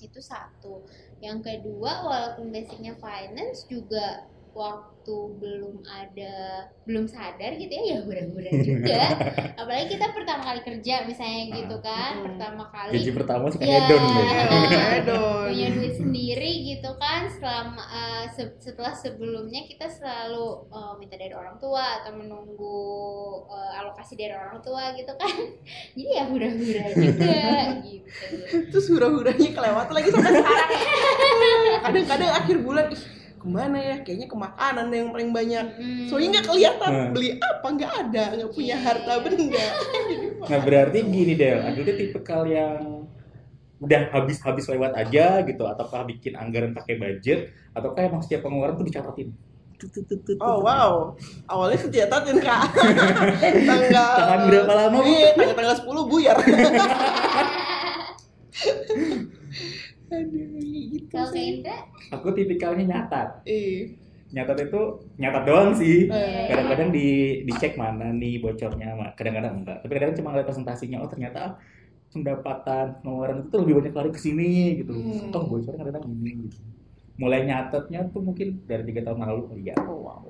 Itu 0.00 0.20
satu. 0.20 0.84
Yang 1.20 1.48
kedua 1.48 2.04
walaupun 2.04 2.52
basicnya 2.52 2.96
finance 3.00 3.64
juga 3.68 4.28
waktu 4.54 4.90
belum 5.36 5.84
ada 5.84 6.34
belum 6.82 7.04
sadar 7.04 7.54
gitu 7.54 7.68
ya 7.68 7.82
ya 7.84 7.98
hura-hura 8.00 8.50
juga. 8.56 9.02
Apalagi 9.60 9.92
kita 9.92 10.10
pertama 10.10 10.40
kali 10.42 10.60
kerja 10.62 11.04
misalnya 11.04 11.42
gitu 11.52 11.76
kan, 11.78 12.12
Hmm. 12.14 12.24
pertama 12.24 12.64
kali 12.66 12.96
gaji 12.96 13.10
pertama 13.12 13.44
suka 13.46 13.64
Ya. 13.64 13.84
hedon 13.84 14.00
Aduh. 14.00 15.44
punya 15.52 15.68
duit 15.70 15.94
sendiri 15.94 16.50
gitu 16.66 16.90
kan 16.96 17.28
selama 17.28 17.82
eh, 17.84 18.24
se- 18.30 18.56
setelah 18.56 18.90
sebelumnya 18.92 19.64
kita 19.64 19.84
selalu 19.84 20.46
eh, 20.70 20.92
minta 20.96 21.14
dari 21.14 21.32
orang 21.32 21.58
tua 21.58 22.00
atau 22.00 22.14
menunggu 22.14 22.80
eh, 23.46 23.78
alokasi 23.78 24.14
dari 24.14 24.32
orang 24.32 24.58
tua 24.58 24.94
gitu 24.94 25.12
kan 25.14 25.34
jadi 25.98 26.10
ya 26.12 26.24
hura-hura 26.24 26.84
juga 26.90 27.42
gitu 27.82 28.02
Terus 28.70 28.86
hura-huranya 28.88 29.48
kelewat 29.50 29.88
lagi 29.90 30.08
sampai 30.08 30.32
sekarang. 30.32 30.70
Kadang-kadang 31.82 32.30
akhir 32.32 32.56
bulan 32.60 32.86
ih 32.88 33.02
ke 33.44 33.48
mana 33.52 33.76
ya? 33.76 33.96
Kayaknya 34.00 34.26
ke 34.32 34.36
makanan 34.40 34.86
yang 34.88 35.12
paling 35.12 35.30
banyak. 35.30 35.66
Hmm. 35.76 36.06
Soalnya 36.08 36.28
nggak 36.40 36.46
kelihatan 36.48 36.90
Hmm. 36.90 37.12
beli 37.12 37.30
apa 37.36 37.66
nggak 37.68 37.92
ada, 37.92 38.24
nggak 38.40 38.50
punya 38.56 38.72
Iya. 38.72 38.76
harta 38.80 39.12
benda. 39.20 39.66
Nah 40.48 40.60
berarti 40.60 40.98
gini 41.04 41.32
Del 41.36 41.60
Adul 41.60 41.84
tuh 41.84 41.96
tipe 41.96 42.20
yang 42.48 43.04
udah 43.80 44.02
habis-habis 44.12 44.64
lewat 44.64 44.96
aja 44.96 45.44
gitu 45.44 45.64
ataukah 45.64 46.08
bikin 46.08 46.32
anggaran 46.36 46.72
pakai 46.72 46.96
budget 46.96 47.52
ataukah 47.72 48.08
emang 48.08 48.24
setiap 48.24 48.48
pengeluaran 48.48 48.80
tuh 48.80 48.88
dicatatin 48.88 49.28
Oh 50.40 50.64
wow, 50.64 51.12
awalnya 51.44 51.76
sejatatin 51.76 52.40
kak. 52.40 52.72
tanggal 53.68 54.12
Tahan 54.16 54.40
berapa 54.48 54.72
lama? 54.72 54.96
Iya, 55.04 55.36
tanggal 55.36 55.52
tanggal 55.52 55.76
10 55.76 56.08
buyar. 56.08 56.36
Aduh, 60.14 60.46
kalau 61.14 61.30
sih. 61.30 61.44
Indra? 61.54 61.76
Aku 62.12 62.26
tipikalnya 62.30 62.84
nyatat 62.84 63.28
Eh, 63.46 63.94
nyatat 64.30 64.58
itu 64.66 64.80
nyatat 65.16 65.42
doang 65.46 65.70
sih. 65.72 66.10
Eh, 66.10 66.46
kadang-kadang 66.50 66.88
di 66.90 67.06
dicek 67.46 67.78
mana 67.78 68.10
nih 68.10 68.38
bocornya 68.38 68.88
kadang-kadang 69.14 69.62
enggak. 69.62 69.78
Tapi 69.80 69.92
kadang 69.94 70.12
cuma 70.18 70.28
ngeliat 70.34 70.46
presentasinya 70.46 70.98
oh 71.00 71.08
ternyata 71.08 71.56
pendapatan 72.10 72.86
pengeluaran 73.02 73.38
itu 73.46 73.56
lebih 73.58 73.74
banyak 73.82 73.94
lari 73.94 74.10
ke 74.10 74.20
sini 74.20 74.50
gitu. 74.82 74.92
Hmm. 74.94 75.34
oh 75.34 75.44
bocornya 75.46 75.78
kadang-kadang 75.78 76.04
ini 76.12 76.32
gitu. 76.46 76.58
Mulai 77.14 77.46
nyatetnya 77.46 78.10
tuh 78.10 78.22
mungkin 78.22 78.66
dari 78.66 78.82
tiga 78.84 79.06
tahun 79.06 79.22
lalu 79.22 79.42
kali 79.48 79.62
ya. 79.70 79.76
Oh, 79.86 80.02
wow. 80.02 80.26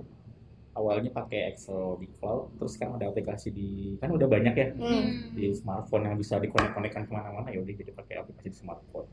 awalnya 0.75 1.07
pakai 1.07 1.55
Excel 1.55 2.03
di 2.03 2.11
cloud 2.19 2.51
terus 2.59 2.75
sekarang 2.75 2.99
ada 2.99 3.07
aplikasi 3.07 3.55
di 3.55 3.95
kan 4.03 4.11
udah 4.11 4.27
banyak 4.27 4.55
ya 4.59 4.69
Hmm. 4.75 5.31
di 5.31 5.55
smartphone 5.55 6.03
yang 6.03 6.19
bisa 6.19 6.43
dikonek-konekkan 6.43 7.07
ke 7.07 7.13
mana-mana 7.15 7.47
ya 7.55 7.63
udah 7.63 7.75
jadi 7.79 7.95
pakai 7.95 8.19
aplikasi 8.19 8.51
di 8.51 8.59
smartphone 8.59 9.07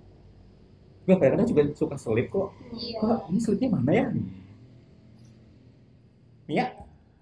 gue 1.01 1.15
kadang-kadang 1.15 1.48
juga 1.48 1.62
suka 1.74 1.96
selip 1.96 2.29
kok 2.29 2.53
iya 2.72 2.98
kok 2.98 3.27
ini 3.27 3.39
selipnya 3.39 3.70
mana 3.72 3.91
ya 3.91 4.08
Iya, 6.46 6.67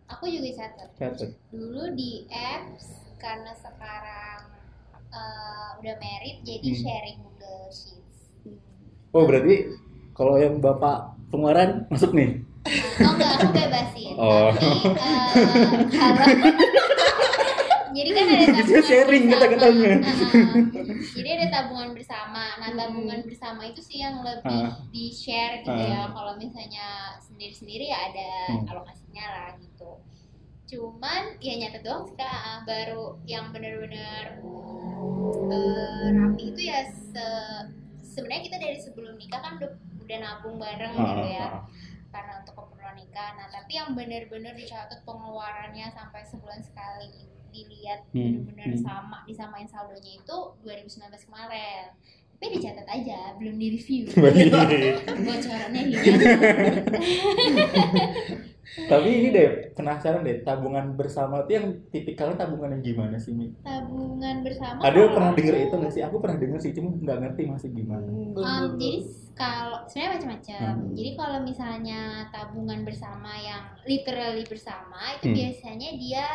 aku 0.09 0.25
juga 0.25 0.50
catat 0.57 0.89
catat 0.98 1.29
dulu 1.50 1.93
di 1.93 2.25
apps 2.27 2.98
karena 3.15 3.53
sekarang 3.53 4.41
eh, 5.07 5.69
udah 5.77 5.95
married 5.98 6.41
jadi 6.41 6.65
Hmm. 6.65 6.81
sharing 6.81 7.19
the 7.38 7.53
sheets. 7.69 8.17
Oh 9.12 9.29
berarti 9.29 9.69
kalau 10.12 10.33
yang 10.36 10.57
bapak 10.57 11.13
pengeluaran 11.29 11.86
masuk 11.88 12.09
nih? 12.12 12.41
Uh, 12.65 13.05
oh 13.05 13.12
enggak, 13.13 13.31
aku 13.38 13.48
bebasin. 13.53 14.13
Oh. 14.17 14.50
Tapi 14.50 14.67
kalau 15.93 16.25
jadi 18.00 18.10
kan 18.10 18.25
ada 18.25 18.46
tabungan 18.56 18.84
sharing 18.84 19.24
bersama. 19.25 19.34
kata-katanya. 19.36 19.94
Heeh. 20.00 20.48
jadi 21.18 21.29
ada 21.36 21.48
tabungan 21.51 21.89
bersama. 21.91 22.44
Nah, 22.56 22.70
tabungan 22.74 23.20
bersama 23.22 23.62
itu 23.63 23.82
sih 23.82 24.00
yang 24.00 24.15
lebih 24.20 24.62
Ah. 24.63 24.79
di 24.88 25.12
share 25.12 25.60
gitu 25.60 25.74
Ah. 25.74 25.84
ya. 25.86 26.01
Kalau 26.10 26.34
misalnya 26.36 26.88
sendiri-sendiri 27.20 27.86
ya 27.86 28.00
ada 28.06 28.29
Hmm. 28.50 28.65
alokasinya 28.65 29.25
lah 29.27 29.50
gitu. 29.58 29.91
Cuman 30.65 31.22
ya 31.39 31.53
nyata 31.58 31.79
doang 31.79 32.03
sih 32.03 32.15
Kak. 32.15 32.63
Baru 32.63 33.03
yang 33.25 33.50
benar-benar 33.50 34.39
eh, 35.50 36.08
rapi 36.12 36.44
itu 36.48 36.62
ya 36.63 36.79
se- 36.86 37.68
sebenarnya 38.03 38.44
kita 38.44 38.58
dari 38.58 38.77
sebelum 38.77 39.15
nikah 39.15 39.39
kan 39.39 39.56
udah, 39.56 39.72
udah 40.00 40.18
nabung 40.20 40.58
bareng 40.58 40.94
gitu 40.94 41.27
ya 41.27 41.48
karena 42.10 42.32
untuk 42.38 42.53
keperluan 42.56 42.96
nikah. 42.96 43.29
Nah, 43.34 43.48
tapi 43.48 43.72
yang 43.74 43.94
benar-benar 43.94 44.53
dicatat 44.53 45.01
pengeluarannya 45.03 45.89
sampai 45.89 46.22
sebulan 46.24 46.60
sekali 46.60 47.29
dilihat 47.50 48.00
Hmm, 48.10 48.46
benar-benar 48.48 48.74
hmm. 48.74 48.82
sama 48.82 49.18
disamain 49.24 49.65
saldonya 49.65 50.18
itu 50.18 50.38
2019 50.62 51.10
kemarin. 51.25 51.91
Tapi 52.39 52.56
dicatat 52.56 52.88
aja, 52.88 53.36
belum 53.36 53.60
di-review. 53.60 54.08
Baik. 54.24 54.48
Bocorannya 55.27 55.82
ini. 55.84 55.96
Tapi 58.70 59.10
ini 59.10 59.27
deh 59.34 59.74
penasaran 59.74 60.22
deh 60.22 60.46
tabungan 60.46 60.94
bersama 60.94 61.41
itu 61.41 61.58
yang 61.58 61.68
tipikalnya 61.89 62.38
tabungan 62.38 62.77
yang 62.77 62.84
gimana 62.86 63.18
sih 63.18 63.34
Mi? 63.34 63.50
Tabungan 63.65 64.46
bersama. 64.46 64.79
Ada 64.86 65.10
pernah 65.10 65.32
denger 65.34 65.56
itu 65.58 65.74
nggak 65.74 65.94
sih? 65.94 66.01
Aku 66.06 66.22
pernah 66.22 66.38
denger 66.38 66.60
sih, 66.62 66.72
cuma 66.77 66.94
nggak 66.94 67.18
ngerti 67.18 67.41
masih 67.50 67.70
gimana. 67.74 68.06
Hmm, 68.06 68.32
Um, 68.39 68.77
jadi 68.77 69.00
kalau 69.34 69.84
sebenarnya 69.89 70.12
macam-macam. 70.15 70.70
Hmm. 70.70 70.94
Jadi 70.96 71.12
kalau 71.18 71.39
misalnya 71.44 72.00
tabungan 72.29 72.79
bersama 72.86 73.32
yang 73.36 73.63
literally 73.84 74.46
bersama 74.46 75.00
itu 75.18 75.25
Hmm. 75.27 75.36
biasanya 75.36 75.89
dia 75.98 76.27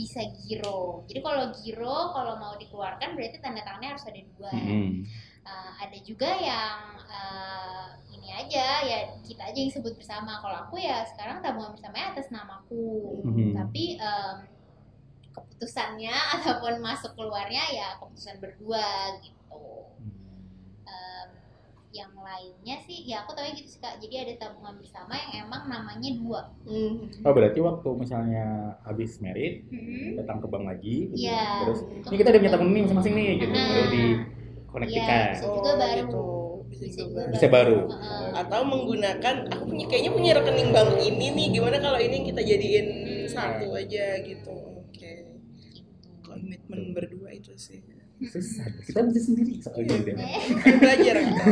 bisa 0.00 0.24
giro. 0.40 1.04
Jadi 1.04 1.20
kalau 1.20 1.52
giro 1.60 1.98
kalau 2.16 2.40
mau 2.40 2.56
dikeluarkan 2.56 3.12
berarti 3.12 3.36
tanda 3.44 3.60
tangannya 3.60 3.92
harus 3.92 4.08
ada 4.08 4.20
dua. 4.32 4.52
Hmm. 4.56 5.04
Uh, 5.40 5.72
ada 5.80 5.98
juga 6.04 6.30
yang 6.40 6.96
uh, 7.04 7.88
ini 8.08 8.28
aja 8.32 8.84
ya 8.84 8.98
kita 9.20 9.52
aja 9.52 9.58
yang 9.60 9.72
sebut 9.72 9.92
bersama. 10.00 10.40
Kalau 10.40 10.56
aku 10.64 10.80
ya 10.80 11.04
sekarang 11.12 11.44
tabungan 11.44 11.76
bersamanya 11.76 12.16
atas 12.16 12.32
namaku. 12.32 13.20
Hmm. 13.28 13.52
Tapi 13.52 14.00
um, 14.00 14.36
keputusannya 15.36 16.16
ataupun 16.40 16.80
masuk 16.80 17.12
keluarnya 17.12 17.60
ya 17.76 17.88
keputusan 18.00 18.40
berdua 18.40 19.20
gitu 19.20 19.40
yang 21.90 22.14
lainnya 22.14 22.78
sih 22.80 23.02
ya 23.02 23.20
aku 23.20 23.34
tahu 23.34 23.50
gitu 23.50 23.66
sih 23.66 23.78
kak 23.78 23.98
jadi 23.98 24.22
ada 24.22 24.46
tabungan 24.46 24.78
bersama 24.78 25.10
yang 25.12 25.44
emang 25.44 25.66
namanya 25.66 26.10
dua 26.14 26.40
Hmm. 26.62 27.10
Oh 27.20 27.32
berarti 27.32 27.58
waktu 27.58 27.88
misalnya 27.94 28.44
habis 28.80 29.18
merit 29.18 29.66
datang 30.14 30.38
ke 30.38 30.46
bank 30.46 30.64
lagi, 30.64 31.10
gitu. 31.10 31.26
Iya. 31.26 31.66
terus 31.66 31.80
ini 32.06 32.14
kita 32.14 32.28
udah 32.30 32.40
punya 32.40 32.52
tabungan 32.52 32.72
nih 32.72 32.82
masing-masing 32.84 33.14
nih, 33.14 33.28
gitu, 33.36 33.52
Ah. 33.52 33.66
baru 33.66 33.86
di 33.88 34.04
Iya, 34.06 34.18
konektikan. 34.68 35.26
bisa 35.28 35.46
juga 35.48 35.72
baru. 35.74 35.98
gitu. 36.00 36.24
Bisa, 36.70 36.82
Bisa 36.86 36.98
juga 37.02 37.22
Bisa 37.28 37.46
baru. 37.48 37.78
Heeh. 37.90 38.26
Atau 38.38 38.60
menggunakan 38.62 39.34
aku 39.50 39.62
punya 39.66 39.84
kayaknya 39.84 40.10
punya 40.12 40.30
rekening 40.32 40.70
bank 40.70 40.90
ini 40.96 41.26
nih. 41.28 41.46
Gimana 41.50 41.76
kalau 41.76 41.98
ini 41.98 42.16
kita 42.22 42.40
jadiin 42.40 42.86
Hmm. 42.86 43.26
satu 43.26 43.66
aja 43.74 44.04
gitu. 44.22 44.54
Oke. 44.80 45.12
Gitu. 45.66 46.06
Komitmen 46.22 46.94
berdua 46.94 47.34
itu 47.34 47.50
sih. 47.56 47.82
Susah, 48.20 48.68
kita 48.84 49.00
bisa 49.08 49.20
sendiri 49.24 49.52
soalnya 49.64 49.96
Kan 50.60 50.74
belajar 50.76 51.14
kita. 51.24 51.44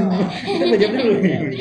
Kita 0.45 0.65
belajar 0.69 0.89
dulu 0.93 1.15
nih. 1.25 1.37
Dulu. 1.41 1.57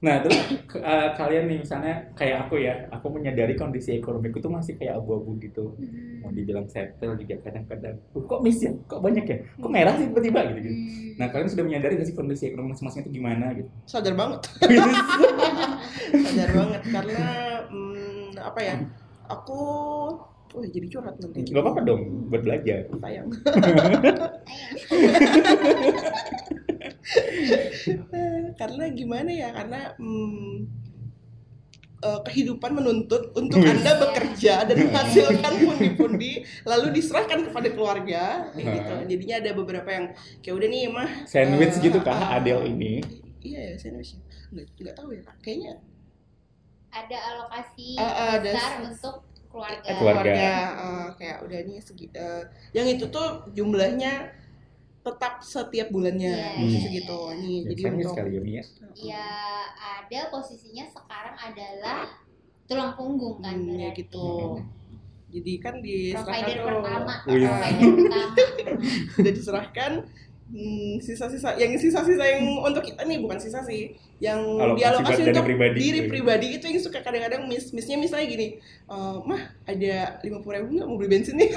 Nah 0.00 0.24
terus 0.24 0.40
ke- 0.64 0.80
eh, 0.80 1.08
kalian 1.12 1.44
nih 1.44 1.58
misalnya 1.60 2.08
kayak 2.16 2.48
aku 2.48 2.56
ya, 2.56 2.88
aku 2.88 3.12
menyadari 3.12 3.52
kondisi 3.52 4.00
ekonomiku 4.00 4.40
tuh 4.40 4.48
masih 4.48 4.80
kayak 4.80 4.96
abu-abu 4.96 5.36
gitu. 5.36 5.76
Hmm. 5.76 6.24
Mau 6.24 6.32
dibilang 6.32 6.64
settle 6.72 7.20
juga 7.20 7.36
kadang-kadang, 7.44 8.00
"Uh, 8.16 8.24
kok 8.24 8.40
miss 8.40 8.64
ya? 8.64 8.72
Kok 8.88 9.04
banyak 9.04 9.24
ya? 9.28 9.36
Kok 9.60 9.68
merah 9.68 9.92
sih 10.00 10.08
tiba-tiba 10.08 10.40
gitu. 10.48 10.58
gitu. 10.64 10.70
Hmm. 10.72 11.12
Nah 11.20 11.26
kalian 11.28 11.48
sudah 11.52 11.64
menyadari 11.68 12.00
gak 12.00 12.08
sih 12.08 12.16
kondisi 12.16 12.48
ekonomi 12.48 12.72
masing-masing 12.72 13.00
itu 13.04 13.10
gimana 13.20 13.52
gitu? 13.52 13.68
Sadar 13.84 14.16
banget. 14.16 14.40
Sadar 16.24 16.50
banget 16.56 16.82
karena 16.88 17.20
hmm, 17.68 18.28
apa 18.40 18.60
ya? 18.64 18.74
Aku 19.28 19.60
Wah 20.50 20.66
jadi 20.66 20.86
curhat 20.90 21.14
nanti. 21.22 21.46
Gak 21.46 21.62
apa-apa 21.62 21.80
dong, 21.86 22.26
buat 22.26 22.42
belajar. 22.42 22.90
Sayang. 22.90 23.30
karena 28.60 28.84
gimana 28.90 29.30
ya? 29.30 29.48
Karena 29.54 29.94
hmm, 29.94 30.66
eh, 32.02 32.20
kehidupan 32.26 32.70
menuntut 32.74 33.30
untuk 33.38 33.62
anda 33.62 33.94
bekerja 34.02 34.66
dan 34.66 34.76
menghasilkan 34.90 35.52
pundi-pundi, 35.64 36.42
lalu 36.66 36.98
diserahkan 36.98 37.46
kepada 37.46 37.68
keluarga, 37.70 38.50
kayak 38.54 38.66
gitu. 38.74 38.94
Jadinya 39.16 39.36
ada 39.38 39.50
beberapa 39.54 39.90
yang 39.90 40.06
kayak 40.42 40.54
udah 40.58 40.68
nih 40.68 40.90
mah. 40.90 41.10
Sandwich 41.30 41.78
eh, 41.78 41.82
gitu 41.90 41.98
kah 42.02 42.18
eh, 42.18 42.36
Adele 42.40 42.64
ini? 42.68 42.92
Iya 43.40 43.60
ya 43.72 43.74
sandwich. 43.78 44.18
Nggak, 44.50 44.66
nggak 44.76 44.94
tahu 44.98 45.08
ya. 45.14 45.22
Kayaknya 45.40 45.74
ada 46.90 47.18
alokasi 47.22 47.94
ah, 48.02 48.34
ada 48.34 48.50
besar 48.50 48.82
untuk 48.82 49.29
keluarga. 49.50 49.82
Eh, 49.84 49.96
keluarga. 49.98 50.32
eh, 50.32 51.06
kayak 51.18 51.38
udah 51.42 51.58
nih 51.60 51.78
segi, 51.78 52.06
eh, 52.14 52.42
yang 52.70 52.86
itu 52.86 53.04
tuh 53.06 53.26
jumlahnya 53.50 54.30
tetap 55.00 55.40
setiap 55.40 55.88
bulannya 55.88 56.28
Iya, 56.28 56.60
masih 56.60 56.70
iya. 56.70 56.84
segitu 56.84 57.18
nih 57.34 57.56
Ya, 57.56 57.68
jadi 57.72 57.82
untuk 57.90 58.14
kali 58.14 58.30
ya 58.30 58.40
Mia. 58.40 58.62
Ya 58.94 59.26
ada 59.80 60.20
posisinya 60.28 60.84
sekarang 60.86 61.36
adalah 61.36 61.98
tulang 62.64 62.92
punggung 62.94 63.40
kan 63.40 63.56
Hmm, 63.56 63.80
ya 63.80 63.90
gitu 63.90 64.60
jadi 65.30 65.52
kan 65.58 65.74
diserahkan 65.78 66.26
Provider 66.42 66.58
tuh 66.58 66.66
pertama, 66.82 67.14
Wih. 67.24 67.38
provider 67.40 67.88
pertama. 67.96 68.34
udah 69.18 69.32
diserahkan 69.32 69.92
hmm, 70.48 70.92
sisa-sisa 70.98 71.50
yang 71.54 71.72
sisa-sisa 71.74 72.24
yang 72.26 72.42
untuk 72.60 72.82
kita 72.82 73.02
nih 73.02 73.18
bukan 73.18 73.38
sisa 73.38 73.62
sih 73.62 73.94
yang 74.20 74.36
Alokasi 74.44 74.78
dialokasi 74.78 75.20
untuk 75.26 75.44
pribadi 75.44 75.76
diri 75.76 75.98
gitu. 75.98 76.10
pribadi 76.12 76.46
itu 76.52 76.64
yang 76.66 76.76
suka 76.78 77.00
kadang-kadang 77.00 77.42
miss 77.44 77.72
missnya 77.72 77.96
misalnya 77.96 78.28
gini 78.28 78.60
"Eh, 78.86 79.16
mah 79.22 79.40
ada 79.64 79.94
lima 80.20 80.38
puluh 80.38 80.60
ribu 80.60 80.76
nggak 80.76 80.86
mau 80.86 80.96
beli 80.96 81.08
bensin 81.10 81.34
nih 81.34 81.48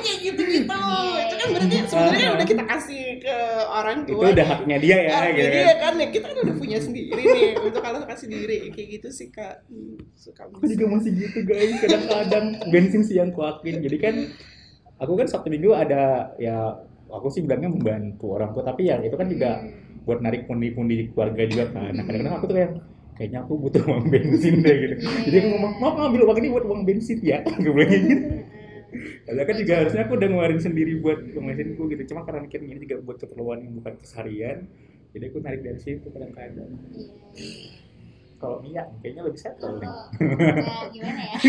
kayak 0.00 0.18
gitu 0.24 0.42
gitu 0.42 0.66
itu 0.66 1.34
kan 1.36 1.48
berarti 1.50 1.76
sebenarnya 1.84 2.26
Ah. 2.26 2.34
udah 2.34 2.46
kita 2.48 2.64
kasih 2.66 3.02
ke 3.20 3.36
orang 3.68 3.98
Itu 4.02 4.16
tua 4.16 4.32
udah 4.32 4.46
haknya 4.48 4.76
dia 4.78 4.96
ya, 4.98 5.10
Ah, 5.12 5.24
gitu 5.28 5.38
jadi 5.40 5.50
kan. 5.52 5.62
ya 5.62 5.74
kan 5.78 5.92
ya 5.94 6.06
kita 6.08 6.26
kan 6.26 6.36
udah 6.40 6.56
punya 6.56 6.78
sendiri 6.80 7.22
nih 7.22 7.48
untuk 7.60 7.82
alokasi 7.82 8.24
diri 8.26 8.56
kayak 8.70 8.88
gitu 8.90 9.08
sih 9.10 9.28
kak 9.28 9.62
Hmm, 9.66 9.94
suka 10.12 10.42
Aku 10.48 10.64
juga 10.64 10.86
masih 10.90 11.10
gitu 11.14 11.38
guys, 11.42 11.70
kadang-kadang 11.78 12.44
bensin 12.66 13.02
sih 13.02 13.14
yang 13.14 13.30
kuakin. 13.30 13.78
Jadi 13.78 13.96
kan 13.96 14.14
aku 14.96 15.12
kan 15.14 15.26
Sabtu 15.26 15.48
Minggu 15.48 15.70
ada 15.70 16.02
ya 16.36 16.74
aku 17.06 17.28
sih 17.28 17.40
bilangnya 17.40 17.68
membantu 17.68 18.32
orang 18.32 18.50
tua 18.50 18.64
tapi 18.64 18.86
ya 18.86 18.98
itu 18.98 19.14
kan 19.14 19.28
juga 19.28 19.50
Hmm. 19.60 19.79
Buat 20.04 20.18
narik 20.24 20.48
pundi-pundi 20.48 20.94
di 20.96 21.04
keluarga 21.12 21.42
juga 21.46 21.64
kan. 21.72 21.92
Nah 21.92 22.04
kadang-kadang 22.04 22.34
aku 22.40 22.46
tuh 22.48 22.56
kayak 22.56 22.72
kayaknya 23.20 23.38
aku 23.44 23.52
butuh 23.60 23.82
uang 23.84 24.06
bensin 24.08 24.54
deh 24.64 24.76
gitu. 24.80 24.94
Jadi 25.28 25.36
aku 25.44 25.48
ngomong, 25.52 25.72
maaf 25.76 25.94
ngambil 26.00 26.20
uang 26.24 26.38
ini 26.40 26.48
buat 26.48 26.64
uang 26.64 26.82
bensin 26.88 27.18
ya. 27.20 27.38
Gue 27.64 27.72
bilang 27.72 27.92
gitu. 27.92 28.24
Padahal 29.28 29.46
kan 29.46 29.56
juga 29.60 29.72
harusnya 29.84 30.02
aku 30.08 30.12
udah 30.18 30.28
ngeluarin 30.32 30.60
sendiri 30.60 30.92
buat 30.98 31.20
uang 31.36 31.46
bensinku 31.52 31.82
gitu. 31.92 32.02
Cuma 32.10 32.24
karena 32.24 32.40
mikir 32.42 32.60
ini 32.64 32.80
juga 32.80 32.96
buat 33.04 33.16
keperluan 33.20 33.60
yang 33.60 33.72
bukan 33.76 33.94
keseharian. 34.00 34.58
Jadi 35.10 35.24
aku 35.26 35.38
narik 35.42 35.62
dari 35.66 35.80
situ 35.82 36.06
kadang-kadang. 36.08 36.70
Iya. 37.36 37.89
Kalau 38.40 38.56
Mia 38.58 38.82
kayaknya 38.98 39.22
lebih 39.22 39.36
settle 39.38 39.76
nih. 39.76 39.90
Ya, 40.58 40.78
gimana 40.88 41.22
ya? 41.26 41.38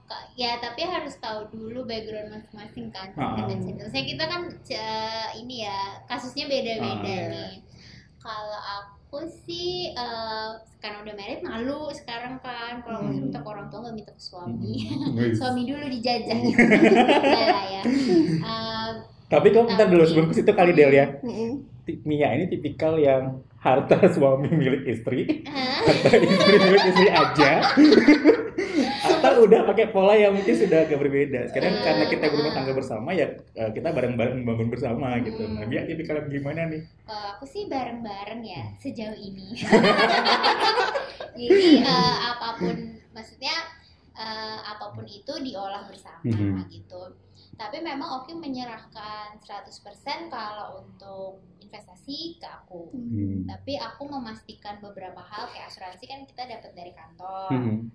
Ka- 0.00 0.26
ya 0.34 0.58
tapi 0.58 0.82
harus 0.82 1.14
tahu 1.16 1.46
dulu 1.50 1.84
background 1.84 2.32
masing-masing 2.32 2.88
kan 2.90 3.12
Ah. 3.14 3.36
dengan 3.38 3.84
Saya 3.84 4.02
kita 4.02 4.24
kan 4.24 4.42
eh, 4.66 5.28
ini 5.36 5.62
ya 5.62 5.78
kasusnya 6.06 6.46
beda-beda 6.46 6.88
Ah. 7.06 7.28
nih. 7.28 7.52
Kalau 8.16 8.58
aku 8.58 9.18
sih 9.44 9.92
eh, 9.92 10.48
karena 10.78 10.98
udah 11.02 11.14
married 11.14 11.42
malu 11.42 11.92
sekarang 11.92 12.40
kan 12.40 12.80
kalau 12.80 13.00
Hmm. 13.02 13.12
minta 13.20 13.38
ke 13.38 13.46
orang 13.46 13.68
tua 13.68 13.84
nggak 13.84 13.94
minta 13.94 14.12
ke 14.12 14.22
suami. 14.22 14.72
Wih. 15.14 15.32
suami 15.38 15.62
dulu 15.64 15.84
dijajah 15.86 16.38
gitu. 16.40 16.58
Ya. 17.70 17.82
Em, 18.40 18.94
Tapi 19.30 19.46
kamu 19.54 19.66
bentar 19.70 19.86
dulu 19.86 20.02
sebelum 20.02 20.26
ke 20.26 20.34
situ 20.34 20.50
kali 20.50 20.74
Del 20.74 20.90
ya. 20.90 21.06
Mia 22.02 22.34
ini 22.34 22.46
tipikal 22.46 22.98
yang 22.98 23.42
harta 23.58 23.98
suami 24.14 24.50
milik 24.50 24.86
istri, 24.86 25.42
harta 25.46 26.10
istri 26.18 26.56
milik 26.58 26.82
istri 26.86 27.08
aja. 27.08 27.50
Atau 29.10 29.44
udah 29.44 29.66
pakai 29.66 29.90
pola 29.90 30.14
yang 30.16 30.32
mungkin 30.32 30.54
sudah 30.54 30.86
agak 30.86 30.96
berbeda. 30.96 31.50
Sekarang 31.50 31.76
Ah, 31.76 31.82
karena 31.82 32.04
kita 32.06 32.24
berumah 32.30 32.52
ah. 32.52 32.56
tangga 32.56 32.72
bersama 32.72 33.10
ya 33.12 33.26
eh, 33.54 33.70
kita 33.70 33.90
bareng-bareng 33.90 34.42
membangun 34.42 34.68
bersama 34.70 35.18
gitu. 35.20 35.44
Nah, 35.46 35.66
Mia 35.66 35.82
tipikal 35.84 36.24
yang 36.24 36.30
gimana 36.30 36.70
nih? 36.70 36.82
Kalau 37.04 37.24
aku 37.36 37.44
sih 37.44 37.66
bareng-bareng 37.66 38.40
ya 38.42 38.62
sejauh 38.78 39.18
ini. 39.18 39.54
Jadi 41.40 41.66
eh, 41.82 42.14
apa 42.22 42.48
pun 42.56 42.76
maksudnya 43.10 43.54
eh, 44.14 44.58
apa 44.62 44.94
pun 44.94 45.04
itu 45.04 45.32
diolah 45.42 45.84
bersama 45.86 46.22
Mhm. 46.22 46.70
gitu. 46.70 47.02
Tapi 47.60 47.84
memang 47.84 48.24
Oki 48.24 48.32
menyerahkan 48.40 49.36
100% 49.44 50.32
kalau 50.32 50.80
untuk 50.80 51.44
investasi 51.60 52.40
ke 52.40 52.48
aku. 52.48 52.88
Hmm. 52.88 53.44
Tapi 53.44 53.76
aku 53.76 54.08
memastikan 54.08 54.80
beberapa 54.80 55.20
hal 55.20 55.52
kayak 55.52 55.68
asuransi 55.68 56.08
kan 56.08 56.24
kita 56.24 56.48
dapat 56.48 56.72
dari 56.72 56.92
kantor. 56.96 57.52
Hmm. 57.52 57.92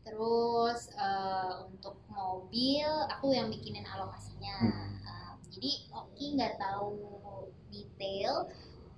Terus 0.00 0.88
eh, 0.96 1.52
untuk 1.68 2.00
mobil 2.08 2.88
aku 3.12 3.36
yang 3.36 3.52
bikinin 3.52 3.84
alokasinya. 3.84 4.56
Hmm. 4.64 4.96
Eh, 4.96 5.32
jadi 5.52 5.70
Oki 5.92 6.26
nggak 6.40 6.56
tahu 6.56 7.20
detail, 7.68 8.48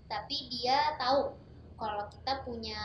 tapi 0.06 0.46
dia 0.46 0.94
tahu 0.94 1.34
kalau 1.74 2.06
kita 2.06 2.46
punya 2.46 2.78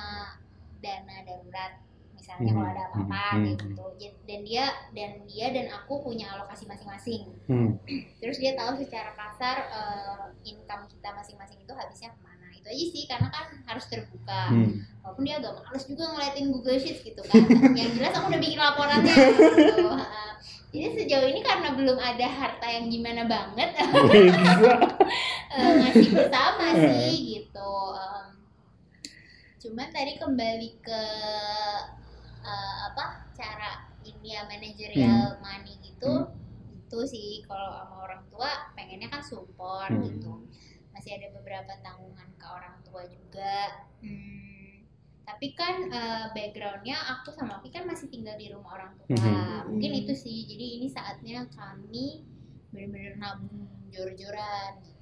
dana 0.82 1.22
darurat 1.30 1.85
misalnya 2.26 2.42
Hmm. 2.48 2.58
kalau 2.58 2.68
ada 2.68 2.84
apa-apa 2.84 3.22
Hmm. 3.30 3.38
kayak 3.40 3.58
gitu. 3.62 3.84
Jadi- 3.96 4.14
Dan 4.26 4.40
dia 4.42 4.66
dan 4.92 5.12
dia 5.24 5.48
dan 5.52 5.66
aku 5.72 5.94
punya 6.02 6.26
alokasi 6.28 6.66
masing-masing. 6.66 7.22
Hmm. 7.46 7.78
Terus 8.18 8.38
dia 8.38 8.54
tahu 8.54 8.74
secara 8.76 9.14
kasar 9.14 9.58
eh, 9.64 10.24
income 10.44 10.90
kita 10.90 11.14
masing-masing 11.14 11.62
itu 11.62 11.70
habisnya 11.72 12.10
ke 12.10 12.20
mana. 12.20 12.34
Itu 12.52 12.66
aja 12.66 12.86
sih 12.88 13.04
karena 13.06 13.30
kan 13.30 13.46
harus 13.64 13.86
terbuka 13.86 14.42
Hmm. 14.50 14.82
walaupun 15.00 15.22
dia 15.22 15.38
agak 15.38 15.54
males 15.56 15.86
juga 15.86 16.04
ngeliatin 16.10 16.46
Google 16.50 16.76
Sheets 16.76 17.02
gitu 17.04 17.22
kan 17.22 17.38
yang 17.78 17.94
jelas 17.94 18.12
aku 18.12 18.26
udah 18.28 18.42
bikin 18.42 18.58
laporannya 18.58 19.14
gitu. 19.62 19.86
Uh, 19.86 20.34
jadi 20.72 20.88
sejauh 20.92 21.28
ini 21.28 21.40
karena 21.40 21.72
belum 21.72 21.96
ada 21.96 22.26
harta 22.26 22.66
yang 22.68 22.90
gimana 22.90 23.24
banget 23.24 23.70
Bisa. 24.12 24.74
uh, 25.54 25.72
ngasih 25.80 26.10
bersama 26.12 26.66
sih 26.76 27.14
gitu 27.38 27.72
Um, 27.96 28.28
cuman 29.58 29.88
tadi 29.90 30.14
kembali 30.16 30.70
ke 30.80 31.02
uh, 32.46 32.80
apa 32.88 33.06
cara 33.34 33.72
ini 34.02 34.32
ya 34.32 34.46
manajerial 34.46 35.38
money 35.40 35.82
gitu 35.82 36.30
itu 36.78 37.00
sih 37.04 37.30
kalau 37.44 37.74
sama 37.76 37.96
orang 38.06 38.24
tua 38.30 38.50
pengennya 38.72 39.10
kan 39.10 39.20
support 39.20 39.90
Hmm. 39.90 40.06
gitu 40.06 40.32
masih 40.90 41.18
ada 41.18 41.28
beberapa 41.34 41.74
tanggungan 41.82 42.30
ke 42.36 42.46
orang 42.48 42.78
tua 42.82 43.04
juga 43.04 43.84
Hmm, 44.00 44.86
tapi 45.26 45.52
kan 45.52 45.90
uh, 45.90 46.30
backgroundnya 46.32 46.94
aku 47.12 47.34
sama 47.34 47.58
Oki 47.58 47.70
kan 47.70 47.84
masih 47.84 48.08
tinggal 48.08 48.38
di 48.38 48.48
rumah 48.48 48.78
orang 48.78 48.92
tua 48.96 49.18
Mhm. 49.18 49.68
mungkin 49.68 49.92
itu 49.98 50.14
sih 50.14 50.46
jadi 50.46 50.66
ini 50.80 50.88
saatnya 50.88 51.50
kami 51.52 52.22
benar-benar 52.70 53.16
nabung 53.18 53.66
jor-joran 53.90 54.78
gitu. 54.80 54.94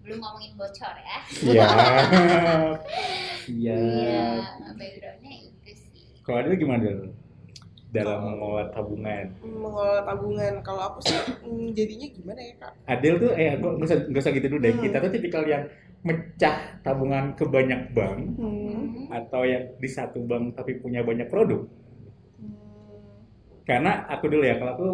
belum 0.00 0.18
ngomongin 0.18 0.52
bocor 0.54 0.94
ya 0.94 1.18
Iya. 1.40 1.66
Iya. 3.50 3.74
iya 3.74 4.26
backgroundnya 4.74 5.32
Kalau 6.30 6.46
Adil 6.46 6.62
gimana 6.62 6.86
Dil? 6.86 7.10
Dalam 7.90 8.22
mengelola 8.22 8.70
tabungan. 8.70 9.26
mengelola 9.42 10.06
tabungan 10.06 10.62
kalau 10.62 10.94
aku 10.94 11.10
sih 11.10 11.18
mm, 11.42 11.74
jadinya 11.74 12.06
gimana 12.06 12.38
ya 12.38 12.54
kak 12.62 12.72
Adil 12.86 13.14
tuh, 13.18 13.34
eh 13.34 13.58
gue 13.58 13.66
nggak 13.66 13.88
usah, 13.90 13.98
nggak 14.06 14.22
usah 14.22 14.32
gitu 14.38 14.46
dulu 14.46 14.60
deh. 14.62 14.70
Hmm. 14.78 14.82
Kita 14.86 14.96
tuh 15.02 15.10
tipikal 15.10 15.42
yang 15.42 15.66
mecah 16.06 16.56
tabungan 16.86 17.34
ke 17.34 17.44
banyak 17.50 17.90
bank 17.90 18.18
Hmm. 18.38 19.10
atau 19.10 19.42
yang 19.42 19.74
di 19.82 19.90
satu 19.90 20.22
bank 20.22 20.54
tapi 20.54 20.78
punya 20.78 21.02
banyak 21.02 21.26
produk. 21.26 21.66
Hmm. 22.38 23.26
Karena 23.66 24.06
aku 24.06 24.30
dulu 24.30 24.46
ya, 24.46 24.54
kalau 24.62 24.72
aku 24.78 24.88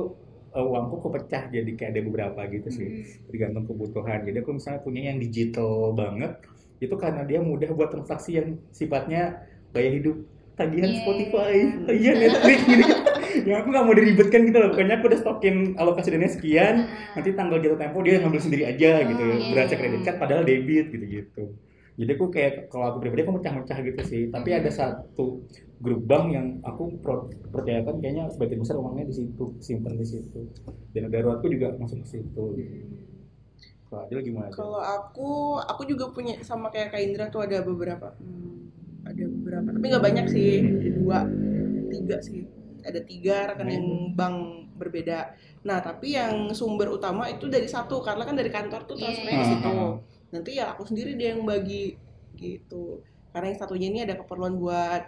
eh, 0.56 0.64
uangku 0.64 0.96
kepecah 1.04 1.52
jadi 1.52 1.70
kayak 1.76 1.90
ada 1.92 2.00
beberapa 2.00 2.40
gitu 2.48 2.68
sih. 2.72 2.88
Hmm. 2.88 3.28
tergantung 3.28 3.68
kebutuhan. 3.68 4.24
Jadi 4.24 4.40
aku 4.40 4.56
misalnya 4.56 4.80
punya 4.80 5.12
yang 5.12 5.20
digital 5.20 5.92
banget, 5.92 6.32
itu 6.80 6.96
karena 6.96 7.28
dia 7.28 7.44
mudah 7.44 7.68
buat 7.76 7.92
transaksi 7.92 8.40
yang 8.40 8.56
sifatnya 8.72 9.44
gaya 9.76 9.92
hidup 10.00 10.16
tagihan 10.56 10.88
Yeah. 10.88 11.00
Spotify, 11.04 11.54
tagihan 11.84 12.16
Netflix 12.24 12.58
gitu. 12.64 12.84
yang 13.44 13.60
aku 13.60 13.68
nggak 13.68 13.84
mau 13.84 13.94
diribetkan 13.94 14.40
gitu 14.48 14.56
loh. 14.56 14.68
Pokoknya 14.72 14.94
aku 14.98 15.06
udah 15.12 15.20
stokin 15.20 15.56
alokasi 15.76 16.08
dana 16.10 16.26
sekian, 16.26 16.74
nanti 17.12 17.30
tanggal 17.36 17.60
jatuh 17.60 17.76
tempo 17.76 18.00
dia 18.00 18.18
ngambil 18.18 18.40
sendiri 18.40 18.64
aja 18.64 19.04
gitu. 19.04 19.22
Oh, 19.22 19.36
iya. 19.36 19.52
Berasa 19.52 19.74
kredit 19.76 20.00
card 20.02 20.16
padahal 20.16 20.42
debit 20.42 20.88
gitu-gitu. 20.88 21.44
Jadi 21.96 22.10
aku 22.12 22.28
kayak 22.28 22.68
kalau 22.68 22.92
aku 22.92 22.98
pribadi 23.00 23.24
aku 23.24 23.32
mecah-mecah 23.36 23.78
gitu 23.80 24.00
sih. 24.04 24.22
Tapi 24.28 24.50
ada 24.52 24.68
satu 24.68 25.44
grup 25.76 26.04
bank 26.04 26.32
yang 26.32 26.46
aku 26.60 26.96
percayakan 27.52 28.00
kayaknya 28.00 28.28
sebagian 28.32 28.60
besar 28.60 28.76
uangnya 28.76 29.08
di 29.08 29.14
situ, 29.16 29.44
simpan 29.60 29.96
di 29.96 30.04
situ. 30.04 30.48
Dan 30.92 31.08
daruratku 31.08 31.48
juga 31.48 31.72
masuk 31.76 32.04
ke 32.04 32.20
situ. 32.20 32.44
Kalau 33.86 34.00
Adil 34.02 34.18
gimana? 34.18 34.50
Kalau 34.50 34.82
aku, 34.82 35.30
aku 35.62 35.82
juga 35.86 36.10
punya 36.10 36.36
sama 36.42 36.68
kayak 36.68 36.90
Kak 36.90 37.00
Indra 37.00 37.24
tuh 37.30 37.46
ada 37.46 37.62
beberapa. 37.62 38.12
Hmm, 38.18 38.65
ada 39.06 39.24
beberapa, 39.30 39.68
tapi 39.70 39.84
nggak 39.86 40.04
banyak 40.04 40.26
sih. 40.26 40.50
Ada 40.66 40.90
dua, 40.98 41.18
tiga 41.90 42.16
sih. 42.18 42.42
Ada 42.86 43.00
tiga 43.02 43.36
rekening 43.54 44.14
bank 44.14 44.36
berbeda. 44.78 45.34
Nah, 45.66 45.78
tapi 45.82 46.14
yang 46.14 46.50
sumber 46.54 46.90
utama 46.92 47.26
itu 47.26 47.46
dari 47.46 47.66
satu, 47.66 48.02
karena 48.02 48.22
kan 48.26 48.34
dari 48.38 48.50
kantor 48.50 48.86
tuh 48.86 48.94
Iya, 48.98 49.02
transfernya 49.10 49.32
ke 49.32 49.38
iya. 49.38 49.50
situ. 49.54 49.76
Nanti 50.34 50.50
ya 50.58 50.64
aku 50.74 50.82
sendiri 50.86 51.14
dia 51.14 51.34
yang 51.34 51.46
bagi 51.46 51.96
gitu. 52.36 53.02
Karena 53.30 53.54
yang 53.54 53.58
satunya 53.58 53.86
ini 53.90 54.00
ada 54.06 54.14
keperluan 54.18 54.58
buat 54.58 55.02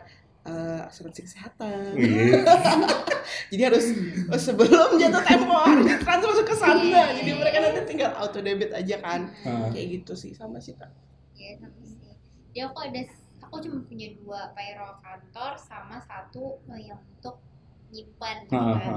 eh, 0.48 0.80
asuransi 0.88 1.20
kesehatan. 1.26 1.94
Iya. 1.98 2.42
Jadi 3.52 3.62
harus 3.62 3.84
oh, 4.32 4.40
sebelum 4.40 4.96
jatuh 4.96 5.22
tempo 5.22 5.52
harus 5.52 5.84
ditransfer 5.84 6.28
masuk 6.32 6.46
ke 6.48 6.56
sana. 6.56 6.80
Iya. 6.80 7.04
Jadi 7.20 7.30
mereka 7.37 7.56
nanti 7.61 7.80
tinggal 7.84 8.11
auto 8.16 8.40
debit 8.40 8.72
aja 8.72 8.96
kan 9.00 9.28
Ah, 9.44 9.68
kayak 9.68 10.00
gitu 10.00 10.12
sih 10.16 10.32
sama 10.32 10.56
sih 10.61 10.72
kak 10.76 10.88
ya 11.38 11.54
sama 11.61 11.80
sih 11.87 11.96
dia 12.52 12.66
aku 12.66 12.78
ada 12.82 13.00
aku 13.48 13.64
cuma 13.64 13.80
punya 13.82 14.12
dua 14.20 14.52
payroll 14.52 15.00
kantor 15.00 15.56
sama 15.56 15.96
satu 16.04 16.61
eh, 16.68 16.92
yang 16.92 17.00
untuk 17.08 17.40
nyimpan 17.88 18.37
gitu 18.44 18.54
ah, 18.54 18.76
kan. 18.76 18.94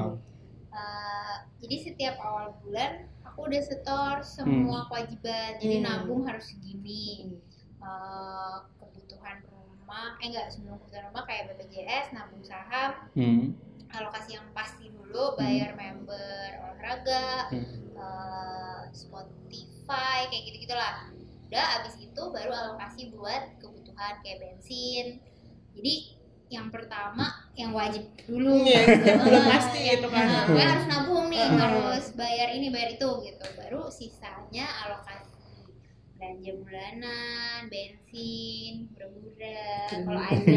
Eh, 0.72 1.36
jadi 1.64 1.76
setiap 1.82 2.16
awal 2.20 2.52
bulan 2.60 3.08
aku 3.24 3.48
udah 3.48 3.64
setor 3.64 4.20
semua 4.22 4.86
kewajiban 4.86 5.56
jadi 5.58 5.80
Hmm. 5.80 5.86
nabung 5.88 6.22
harus 6.28 6.52
segini 6.52 7.40
Eh, 7.82 8.58
kebutuhan 8.78 9.42
rumah 9.50 10.14
eh 10.22 10.30
enggak 10.30 10.54
sebelum 10.54 10.78
kebutuhan 10.78 11.10
rumah 11.10 11.26
kayak 11.26 11.50
BPJS 11.50 12.14
nabung 12.14 12.46
saham 12.46 13.10
Hmm. 13.18 13.58
alokasi 13.90 14.38
yang 14.38 14.46
pasti 14.54 14.94
dulu 14.94 15.34
bayar 15.34 15.74
member 15.74 16.62
olahraga 16.62 17.50
Hmm. 17.50 17.66
eh, 17.98 18.82
Spotify 18.94 20.30
kayak 20.30 20.44
gitu 20.46 20.70
gitulah 20.70 21.10
udah 21.50 21.68
abis 21.82 21.98
itu 21.98 22.22
baru 22.30 22.54
alokasi 22.54 23.10
buat 23.12 23.58
kebutuhan 23.58 23.81
kayak 24.20 24.38
bensin 24.40 25.06
jadi 25.72 25.94
yang 26.52 26.68
pertama 26.68 27.26
yang 27.54 27.72
wajib 27.72 28.04
dulu 28.22 28.60
Iya, 28.62 28.84
Eh, 28.84 29.16
udah 29.24 29.44
pasti 29.48 29.80
yang- 29.82 29.98
itu 29.98 30.08
kan. 30.08 30.26
eh, 30.28 30.44
gue 30.50 30.60
harus 30.62 30.86
nabung 30.86 31.26
nih 31.28 31.40
Hmm. 31.42 31.58
harus 31.58 32.06
bayar 32.12 32.52
ini 32.52 32.68
bayar 32.68 32.90
itu 32.92 33.10
gitu 33.22 33.46
baru 33.56 33.88
sisanya 33.88 34.68
alokasi 34.84 35.32
belanja 36.14 36.52
bulanan 36.54 37.60
bensin 37.66 38.74
berbulan 38.92 39.88
kalau 40.06 40.22
ada 40.22 40.54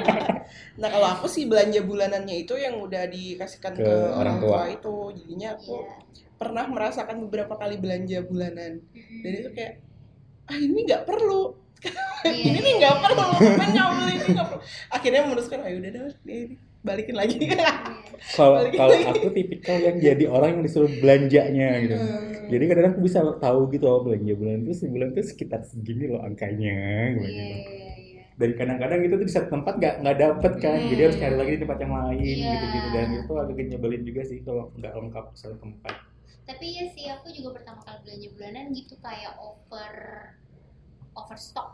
nah 0.80 0.88
kalau 0.88 1.08
aku 1.10 1.26
sih 1.26 1.44
belanja 1.44 1.82
bulanannya 1.82 2.40
itu 2.40 2.56
yang 2.56 2.78
udah 2.78 3.04
dikasihkan 3.06 3.76
ke, 3.76 3.82
Ke 3.82 3.94
orang 4.10 4.38
tua. 4.38 4.64
tua. 4.64 4.70
itu 4.70 4.94
jadinya 5.16 5.52
aku 5.52 5.74
Iya. 5.76 5.94
pernah 6.34 6.64
merasakan 6.64 7.20
beberapa 7.20 7.52
kali 7.54 7.76
belanja 7.76 8.22
bulanan 8.22 8.80
Mm-mm. 8.88 9.20
dan 9.20 9.32
itu 9.34 9.48
kayak 9.52 9.74
ah 10.46 10.56
ini 10.56 10.80
nggak 10.80 11.04
perlu 11.04 11.59
ini 12.26 12.58
nih 12.60 12.72
iya, 12.76 12.78
nggak 12.80 12.94
iya. 12.94 13.02
perlu 13.02 13.22
ngapain 13.24 13.70
nggak 13.72 13.88
beli 13.96 14.12
ini 14.12 14.26
nggak 14.36 14.46
perlu 14.52 14.60
akhirnya 14.92 15.20
memutuskan 15.26 15.60
ayo 15.64 15.76
udah 15.80 15.90
deh 15.96 16.40
balikin 16.80 17.16
lagi 17.16 17.36
Iya. 17.40 17.72
Kalau 18.36 18.60
kalau 18.72 18.92
aku 19.16 19.32
tipikal 19.32 19.80
yang 19.80 19.96
jadi 19.96 20.24
orang 20.28 20.60
yang 20.60 20.62
disuruh 20.64 20.92
belanjanya 21.00 21.68
gitu. 21.80 21.96
Hmm. 21.96 22.52
Jadi 22.52 22.64
kadang 22.68 22.92
aku 22.92 23.00
bisa 23.00 23.20
tahu 23.40 23.60
gitu 23.72 23.84
oh 23.88 24.04
belanja 24.04 24.32
bulan 24.36 24.60
itu 24.60 24.76
sebulan 24.76 25.08
tuh 25.16 25.24
sekitar 25.24 25.64
segini 25.64 26.04
loh 26.08 26.20
angkanya 26.20 27.16
Iya, 27.16 27.16
gitu. 27.16 27.24
iya, 27.32 27.44
iya. 27.96 28.22
Dan 28.36 28.50
kadang-kadang 28.56 29.00
itu 29.04 29.14
tuh 29.16 29.24
di 29.24 29.32
satu 29.32 29.48
tempat 29.52 29.74
nggak 29.76 29.94
nggak 30.04 30.16
dapet 30.20 30.52
kan, 30.60 30.76
Hmm. 30.80 30.88
jadi 30.88 31.00
harus 31.08 31.16
cari 31.16 31.36
lagi 31.36 31.50
di 31.56 31.60
tempat 31.64 31.78
yang 31.80 31.92
lain 31.96 32.20
Iya. 32.20 32.50
gitu-gitu 32.52 32.88
dan 32.92 33.06
itu 33.14 33.32
agak 33.36 33.56
nyebelin 33.68 34.02
juga 34.04 34.20
sih 34.24 34.38
kalau 34.40 34.64
nggak 34.76 34.92
lengkap 34.96 35.24
satu 35.32 35.56
tempat. 35.60 35.94
tapi 36.44 36.66
ya 36.74 36.84
sih 36.90 37.06
aku 37.06 37.30
juga 37.30 37.62
pertama 37.62 37.78
kali 37.86 37.98
belanja 38.02 38.28
bulanan 38.34 38.64
gitu 38.74 38.98
kayak 38.98 39.32
over 39.38 39.94
overstock 41.20 41.68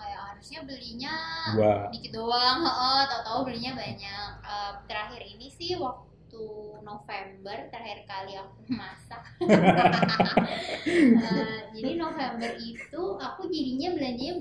kayak 0.00 0.20
harusnya 0.32 0.60
belinya 0.64 1.14
Wah. 1.60 1.92
dikit 1.92 2.12
doang 2.16 2.58
heeh 2.64 3.00
tahu-tahu 3.10 3.40
belinya 3.48 3.72
banyak 3.76 4.28
Eh, 4.50 4.72
terakhir 4.90 5.22
ini 5.22 5.46
sih 5.46 5.72
waktu 5.78 6.42
November 6.82 7.56
terakhir 7.70 8.02
kali 8.08 8.32
aku 8.34 8.60
masak 8.80 9.22
Eh, 10.90 11.58
jadi 11.76 11.90
November 12.00 12.50
itu 12.56 13.02
aku 13.20 13.42
jadinya 13.52 13.88
belanjanya 13.94 14.34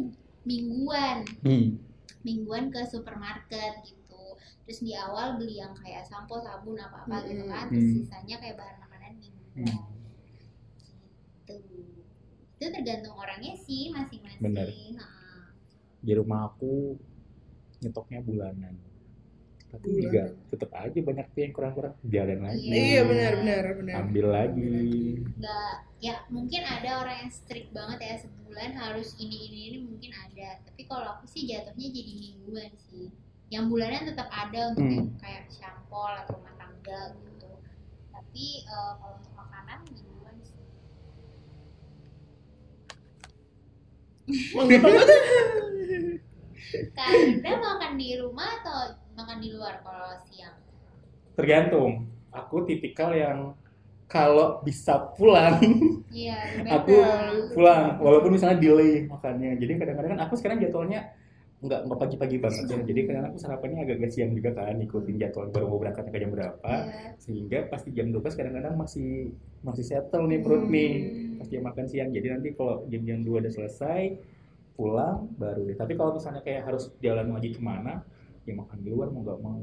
mingguan 0.47 1.17
Hmm. 1.43 1.77
mingguan 2.23 2.71
ke 2.73 2.81
supermarket 2.87 3.73
gitu 3.85 4.23
terus 4.65 4.79
di 4.83 4.91
awal 4.95 5.39
beli 5.39 5.59
yang 5.59 5.73
kayak 5.77 6.03
sampo 6.07 6.39
sabun 6.39 6.77
apa 6.79 7.05
apa 7.07 7.15
gitu 7.27 7.43
Mm-mm. 7.43 7.51
kan 7.53 7.65
terus 7.71 7.89
Hmm. 7.89 7.95
sisanya 8.01 8.35
kayak 8.41 8.55
bahan 8.59 8.77
makanan 8.83 9.13
mingguan 9.19 9.51
Hmm. 9.55 9.98
Itu 12.59 12.67
tergantung 12.69 13.15
orangnya 13.15 13.55
sih 13.57 13.87
masing-masing 13.87 14.43
Bener. 14.43 14.67
Heeh. 14.67 14.99
Di 15.99 16.11
rumah 16.13 16.49
aku 16.49 16.99
nyetoknya 17.79 18.19
bulanan. 18.21 18.75
tapi 19.69 19.85
Bulan. 19.85 20.01
juga 20.01 20.21
tetap 20.49 20.71
aja 20.73 20.97
banyak 20.99 21.25
tuh 21.29 21.39
yang 21.39 21.53
kurang-kurang 21.53 21.93
jalan 22.03 22.39
lagi 22.41 22.65
Iya 22.65 23.01
benar 23.05 23.33
benar 23.37 23.63
benar. 23.77 23.95
ambil 24.01 24.25
lagi 24.27 24.73
nggak 25.31 25.73
ya 25.99 26.15
mungkin 26.27 26.61
ada 26.65 26.89
orang 26.99 27.15
yang 27.21 27.29
strict 27.29 27.69
banget 27.69 27.99
ya 28.01 28.15
sebulan 28.19 28.73
harus 28.73 29.13
ini 29.15 29.37
ini 29.45 29.59
ini 29.69 29.77
mungkin 29.85 30.09
ada 30.11 30.57
tapi 30.65 30.81
kalau 30.83 31.13
aku 31.13 31.29
sih 31.29 31.45
jatuhnya 31.45 31.85
jadi 31.87 32.11
mingguan 32.17 32.73
sih 32.81 33.13
yang 33.47 33.69
bulanan 33.69 34.09
tetap 34.09 34.25
ada 34.27 34.73
untuk 34.73 34.81
Hmm. 34.81 34.95
yang 34.97 35.09
kayak 35.21 35.45
shampoo 35.47 36.01
atau 36.17 36.33
rumah 36.33 36.55
tangga 36.57 37.01
gitu 37.13 37.49
tapi 38.09 38.45
eh, 38.65 38.91
kalau 38.97 39.15
untuk 39.15 39.33
makanan 39.37 39.85
sih 39.85 40.01
Kak 46.93 47.57
makan 47.57 47.91
di 47.97 48.09
rumah 48.21 48.61
atau 48.61 48.93
makan 49.17 49.37
di 49.41 49.49
luar 49.53 49.81
kalau 49.81 50.13
siang? 50.29 50.57
Tergantung. 51.33 52.05
Aku 52.29 52.61
tipikal 52.69 53.09
yang 53.17 53.57
kalau 54.09 54.61
bisa 54.65 55.13
pulang 55.13 55.61
iya 56.09 56.41
aku 56.81 56.93
pulang. 57.53 57.97
Walaupun 58.01 58.33
misalnya 58.33 58.57
delay 58.61 59.05
makannya. 59.09 59.57
Jadi 59.57 59.71
kadang-kadang 59.77 60.11
kan 60.17 60.21
aku 60.29 60.33
sekarang 60.37 60.57
jadwalnya 60.61 61.13
nggak 61.59 61.79
nggak 61.85 61.99
pagi-pagi 61.99 62.37
banget 62.39 62.63
ya 62.65 62.79
jadi 62.79 62.99
kadang 63.03 63.25
aku 63.27 63.37
sarapannya 63.37 63.83
agak-agak 63.83 64.09
siang 64.09 64.31
juga 64.31 64.55
kan 64.55 64.73
ngikutin 64.73 65.15
jadwal 65.17 65.51
baru 65.51 65.65
mau 65.67 65.75
berangkatnya 65.77 66.07
ke 66.09 66.19
jam 66.19 66.31
berapa 66.31 66.71
Iya. 66.71 67.19
sehingga 67.19 67.59
pasti 67.67 67.91
jam 67.91 68.07
12 68.09 68.31
kadang-kadang 68.31 68.73
masih 68.73 69.35
masih 69.59 69.83
settle 69.83 70.23
nih 70.25 70.39
perut 70.39 70.63
nih 70.65 70.91
Hmm. 70.95 71.35
pas 71.35 71.47
dia 71.47 71.59
makan 71.59 71.85
siang 71.85 72.09
jadi 72.09 72.27
nanti 72.31 72.55
kalau 72.55 72.87
jam-jam 72.87 73.19
2 73.21 73.43
udah 73.43 73.51
selesai 73.51 74.01
pulang 74.73 75.27
baru 75.35 75.67
deh 75.67 75.75
tapi 75.75 75.93
kalau 75.93 76.15
misalnya 76.15 76.39
kayak 76.39 76.63
harus 76.63 76.87
jalan 76.97 77.27
lagi 77.29 77.51
ke 77.51 77.59
mana 77.59 78.07
ya 78.43 78.55
makan 78.55 78.79
di 78.79 78.89
luar 78.89 79.11
mau 79.11 79.19
nggak 79.19 79.39
mau 79.39 79.59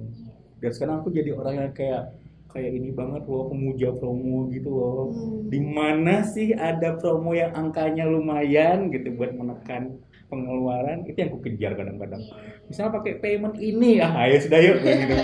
dan 0.56 0.70
sekarang 0.70 1.00
aku 1.00 1.09
jadi 1.11 1.32
orang 1.32 1.54
yang 1.59 1.72
kayak 1.72 2.12
kayak 2.46 2.72
ini 2.72 2.88
banget 2.88 3.24
loh 3.24 3.48
pemuja 3.48 3.92
promo 3.92 4.48
gitu 4.48 4.68
loh 4.68 5.00
Hmm. 5.09 5.48
di 5.48 5.61
mana 5.61 6.20
sih 6.22 6.52
ada 6.52 6.92
promo 6.94 7.32
yang 7.32 7.52
angkanya 7.52 8.04
lumayan 8.04 8.92
gitu 8.92 9.12
buat 9.12 9.32
menekan 9.32 9.96
pengeluaran 10.26 11.04
itu 11.04 11.16
yang 11.16 11.30
aku 11.30 11.40
kejar 11.42 11.72
kadang-kadang 11.72 12.22
misalnya 12.64 12.92
pakai 12.92 13.18
payment 13.18 13.56
ini 13.56 13.98
ah 13.98 14.12
ayo 14.22 14.36
sudah 14.38 14.58
yuk 14.58 14.76
gitu 14.80 15.14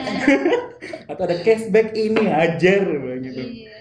atau 1.11 1.23
ada 1.23 1.37
cashback 1.41 1.91
ini 1.93 2.23
hajar 2.25 2.83
gitu 3.19 3.43
Iya. 3.43 3.79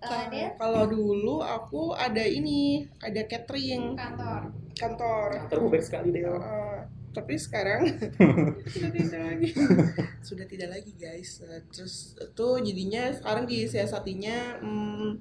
Kalau 0.00 0.56
Kalau- 0.56 0.88
dulu 0.88 1.36
aku 1.38 1.92
ada 1.92 2.24
ini, 2.24 2.88
ada 2.98 3.20
catering 3.22 3.94
kantor. 3.94 4.40
kantor. 4.72 5.28
kantor 5.44 5.58
baik 5.68 5.84
sekali 5.84 6.08
deh 6.08 6.24
Uh, 6.24 6.80
tapi 7.10 7.36
sekarang 7.36 7.84
sudah 8.72 8.90
tidak 8.90 9.20
lagi. 9.20 9.48
sudah 10.24 10.46
tidak 10.46 10.68
lagi 10.72 10.92
guys. 10.96 11.44
Uh, 11.44 11.60
terus 11.68 12.16
itu 12.16 12.48
jadinya 12.64 13.12
sekarang 13.12 13.44
disiasatinya 13.44 14.38
hmm, 14.58 15.20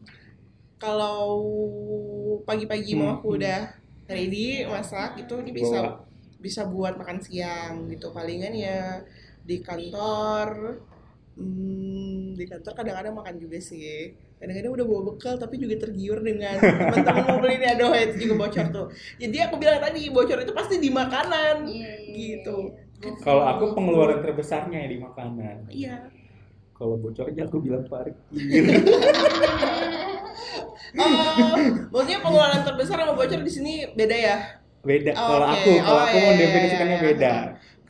kalau 0.79 1.27
pagi-pagi 2.41 2.95
mau 2.95 3.03
Hmm, 3.05 3.15
aku 3.19 3.27
hmm. 3.27 3.37
udah 3.37 3.59
ready 4.09 4.65
masak 4.65 5.21
itu 5.21 5.33
ini 5.37 5.51
bisa 5.53 5.77
Bawa. 5.79 6.01
bisa 6.41 6.61
buat 6.65 6.97
makan 6.97 7.21
siang 7.21 7.85
gitu. 7.93 8.09
Palingan 8.09 8.53
ya 8.57 9.05
di 9.45 9.61
kantor 9.61 10.81
hmm, 11.37 12.35
di 12.35 12.45
kantor 12.49 12.73
kadang-kadang 12.73 13.13
makan 13.13 13.35
juga 13.37 13.61
sih. 13.61 14.17
Kadang-kadang 14.39 14.71
udah 14.71 14.85
bawa 14.87 15.01
bekal 15.13 15.35
tapi 15.37 15.61
juga 15.61 15.75
tergiur 15.85 16.23
dengan 16.25 16.57
teman-teman 16.89 17.23
mau 17.27 17.37
beli 17.43 17.59
ini 17.61 17.67
aduh 17.69 17.93
itu 17.93 18.15
juga 18.25 18.33
bocor 18.41 18.65
tuh. 18.73 18.87
Jadi 19.21 19.37
aku 19.45 19.55
bilang 19.61 19.77
tadi 19.77 20.09
bocor 20.09 20.41
itu 20.41 20.53
pasti 20.57 20.81
di 20.81 20.89
makanan. 20.89 21.69
Iya, 21.69 21.93
iya, 22.01 22.13
gitu. 22.17 22.57
iya. 22.73 23.15
kalau 23.23 23.47
aku 23.47 23.77
pengeluaran 23.77 24.19
terbesarnya 24.25 24.83
ya 24.83 24.89
di 24.89 24.97
makanan. 24.99 25.55
Iya. 25.69 25.95
Kalau 26.79 26.95
bocornya 26.95 27.43
aku 27.43 27.59
bilang 27.59 27.83
parkir 27.91 28.15
oh 30.97 31.55
maksudnya 31.91 32.19
pengeluaran 32.23 32.61
terbesar 32.65 32.97
sama 33.01 33.13
bocor 33.17 33.41
di 33.45 33.51
sini 33.51 33.71
beda 33.97 34.15
ya? 34.17 34.35
Beda. 34.87 35.11
Oh, 35.15 35.27
kalau 35.27 35.47
oke. 35.47 35.55
aku 35.55 35.71
kalau 35.85 36.01
Oh, 36.01 36.05
aku 36.07 36.15
iya, 36.15 36.23
mau 36.23 36.33
iya, 36.33 36.41
definisikannya 36.41 36.97
iya, 36.97 37.03
iya. 37.03 37.07
beda. 37.07 37.33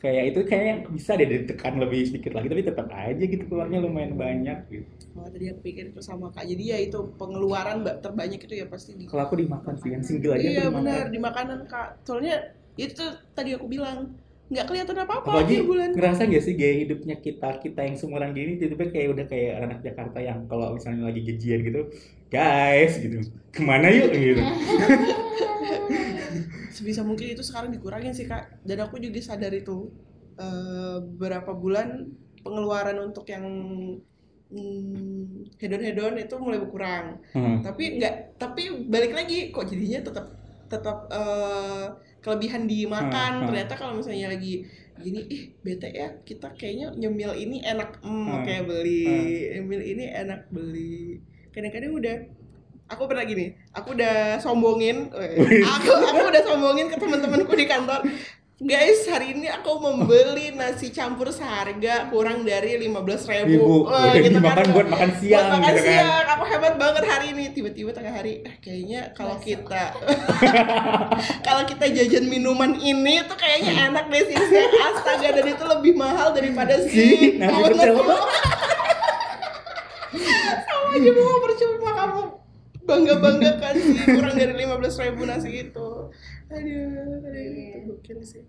kayak 0.00 0.22
itu 0.32 0.38
kayaknya 0.48 0.74
bisa 0.96 1.10
deh 1.20 1.28
ditekan 1.28 1.74
lebih 1.82 2.00
sedikit 2.08 2.32
lagi 2.36 2.48
tapi 2.52 2.62
tetap 2.64 2.88
aja 2.88 3.20
gitu 3.32 3.44
keluarnya 3.50 3.78
lumayan 3.84 4.14
banyak 4.16 4.58
gitu. 4.72 4.88
Oh 5.18 5.26
tadi 5.32 5.44
aku 5.52 5.60
pikir 5.66 5.84
itu 5.90 6.00
sama 6.08 6.26
kak. 6.34 6.44
Jadi 6.50 6.62
ya 6.72 6.78
itu 6.86 6.98
pengeluaran 7.20 7.76
mbak 7.82 7.96
terbanyak 8.04 8.40
itu 8.46 8.54
ya 8.62 8.66
pasti 8.72 8.92
di 9.00 9.06
kalau 9.10 9.22
aku 9.26 9.34
dimakan 9.42 9.74
sih 9.82 9.90
yang 9.94 10.04
single 10.06 10.34
aja 10.38 10.48
iya 10.50 10.64
benar 10.76 11.02
di 11.14 11.18
makanan 11.18 11.60
kak. 11.66 11.88
Soalnya 12.06 12.34
itu 12.78 13.02
tadi 13.36 13.50
aku 13.56 13.66
bilang 13.74 13.98
nggak 14.50 14.66
kelihatan 14.66 14.96
apa 14.98 15.22
apa 15.22 15.30
apalagi 15.30 15.62
akhir 15.62 15.66
bulan. 15.70 15.88
ngerasa 15.94 16.22
gak 16.26 16.42
sih 16.42 16.54
gaya 16.58 16.74
hidupnya 16.82 17.16
kita 17.22 17.62
kita 17.62 17.80
yang 17.86 17.94
seumuran 17.94 18.34
gini 18.34 18.58
tiba-tiba 18.58 18.90
kayak 18.90 19.08
udah 19.14 19.26
kayak 19.30 19.52
anak 19.62 19.78
Jakarta 19.78 20.18
yang 20.18 20.50
kalau 20.50 20.74
misalnya 20.74 21.06
lagi 21.06 21.22
gajian 21.22 21.60
gitu 21.62 21.86
guys 22.30 22.94
gitu. 22.96 23.26
Ke 23.50 23.60
mana 23.60 23.90
yuk? 23.90 24.14
gitu. 24.14 24.40
Sebisa 26.74 27.02
mungkin 27.02 27.34
itu 27.34 27.42
sekarang 27.42 27.74
dikurangin 27.74 28.14
sih 28.14 28.24
kak. 28.24 28.62
Dan 28.62 28.86
aku 28.86 29.02
juga 29.02 29.18
sadar 29.20 29.50
itu 29.50 29.90
eh, 30.38 30.98
beberapa 31.02 31.52
bulan 31.52 32.06
pengeluaran 32.40 32.96
untuk 33.02 33.26
yang 33.28 33.44
hmm, 34.48 35.58
hedon-hedon 35.58 36.16
itu 36.22 36.34
mulai 36.38 36.62
berkurang. 36.62 37.20
Hmm. 37.34 37.60
tapi 37.60 38.00
nggak 38.00 38.40
tapi 38.40 38.88
balik 38.88 39.12
lagi 39.12 39.52
kok 39.52 39.68
jadinya 39.68 40.00
tetap 40.00 40.26
tetap 40.70 40.98
eh, 41.10 41.86
kelebihan 42.20 42.68
dimakan 42.68 43.32
Hmm, 43.32 43.40
hmm. 43.44 43.48
ternyata 43.48 43.74
kalau 43.76 43.96
misalnya 43.96 44.32
lagi 44.32 44.64
gini 45.00 45.24
ih 45.32 45.42
bete 45.64 45.88
ya 45.88 46.12
kita 46.28 46.52
kayaknya 46.52 46.92
nyemil 46.92 47.32
ini 47.32 47.64
enak. 47.64 48.04
Hmm, 48.04 48.28
Hmm, 48.28 48.44
kayak 48.44 48.68
beli. 48.68 49.08
Nyemil 49.56 49.80
ini 49.80 50.04
enak 50.12 50.52
beli. 50.52 51.24
Kadang-kadang 51.50 51.92
udah 51.96 52.16
aku 52.90 53.06
pernah 53.06 53.22
gini 53.22 53.54
aku 53.70 53.94
udah 53.94 54.42
sombongin 54.42 55.14
aku 55.78 55.90
aku 55.94 56.26
udah 56.26 56.42
sombongin 56.42 56.90
ke 56.90 56.98
teman-temanku 56.98 57.54
di 57.54 57.66
kantor 57.70 58.02
guys 58.60 59.08
hari 59.08 59.32
ini 59.32 59.48
aku 59.48 59.80
membeli 59.80 60.52
nasi 60.52 60.92
campur 60.92 61.32
seharga 61.32 62.12
kurang 62.12 62.44
dari 62.44 62.76
lima 62.76 63.00
belas 63.00 63.24
ribu, 63.24 63.56
ibu 63.56 63.88
udah 63.88 64.12
dimakan 64.20 64.66
buat 64.76 64.84
makan 64.84 65.10
siang 65.16 65.48
buat 65.48 65.64
makan 65.64 65.72
gitu 65.72 65.80
kan. 65.80 65.96
siang. 65.96 66.24
Aku 66.36 66.44
hebat 66.44 66.74
banget 66.76 67.04
hari 67.08 67.26
ini. 67.32 67.44
Tiba-tiba 67.56 67.90
tengah 67.96 68.12
hari 68.12 68.44
eh, 68.44 68.60
kayaknya 68.60 69.16
kalau 69.16 69.40
kita 69.40 69.96
kalau 71.46 71.62
kita 71.64 71.88
jajan 71.88 72.28
minuman 72.28 72.76
ini 72.76 73.24
tuh 73.24 73.40
kayaknya 73.40 73.88
enak 73.88 74.12
deh 74.12 74.28
sih. 74.28 74.36
Astaga 74.92 75.28
dan 75.40 75.46
itu 75.48 75.64
lebih 75.64 75.92
mahal 75.96 76.36
daripada 76.36 76.76
Si, 76.84 76.92
si 76.92 77.06
nasi 77.40 77.64
pecel. 77.64 77.96
sama 80.60 80.90
aja 80.90 81.10
mau 81.16 81.38
percuma 81.40 81.90
kamu 81.96 82.22
bangga 82.90 83.14
banggakan 83.18 83.74
sih 83.78 83.96
kurang 84.18 84.34
dari 84.34 84.54
lima 84.58 84.74
belas 84.76 84.94
ribu 84.98 85.22
nasi 85.24 85.50
itu. 85.64 85.88
Aduh 86.50 86.82
aduh, 87.22 87.30
itu 87.38 87.78
gokil 87.86 88.18
sih. 88.22 88.42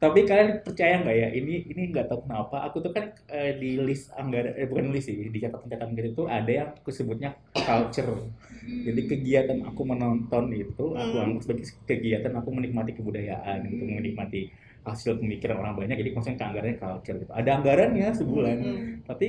Tapi 0.00 0.24
kalian 0.24 0.64
percaya 0.64 0.96
nggak 0.96 1.12
ya? 1.12 1.28
Ini 1.28 1.54
ini 1.76 1.82
nggak 1.92 2.08
tahu 2.08 2.24
kenapa. 2.24 2.64
Aku 2.64 2.80
tuh 2.80 2.88
kan 2.88 3.12
eh, 3.28 3.52
di 3.60 3.76
list 3.76 4.08
anggaran 4.16 4.56
eh 4.56 4.64
bukan 4.64 4.88
list 4.88 5.12
sih 5.12 5.28
di 5.28 5.38
catatan-catatan 5.38 5.92
gitu 5.92 6.24
tuh 6.24 6.26
ada 6.26 6.48
yang 6.48 6.68
aku 6.72 6.88
sebutnya 6.88 7.36
culture. 7.52 8.16
Jadi 8.64 9.00
kegiatan 9.04 9.60
aku 9.68 9.82
menonton 9.84 10.56
itu 10.56 10.84
aku 10.96 11.14
Hmm. 11.16 11.24
anggap 11.28 11.40
sebagai 11.44 11.64
kegiatan 11.84 12.32
aku 12.32 12.48
menikmati 12.48 12.96
kebudayaan 12.96 13.60
gitu 13.68 13.84
menikmati 13.84 14.48
hasil 14.88 15.20
pemikiran 15.20 15.60
orang 15.60 15.76
banyak. 15.76 16.00
Jadi 16.00 16.10
maksudnya 16.16 16.48
anggarannya 16.48 16.76
culture 16.80 17.16
gitu. 17.20 17.32
Ada 17.36 17.50
anggarannya 17.60 18.08
sebulan. 18.16 18.56
Hmm. 18.56 18.84
tapi 19.04 19.28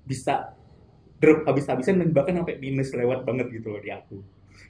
bisa 0.00 0.56
drop 1.20 1.44
habis-habisan 1.44 2.00
dan 2.00 2.10
bahkan 2.10 2.34
sampai 2.34 2.56
minus 2.56 2.90
lewat 2.90 3.22
banget 3.22 3.52
gitu 3.52 3.70
loh 3.70 3.78
di 3.78 3.88
aku 3.88 4.18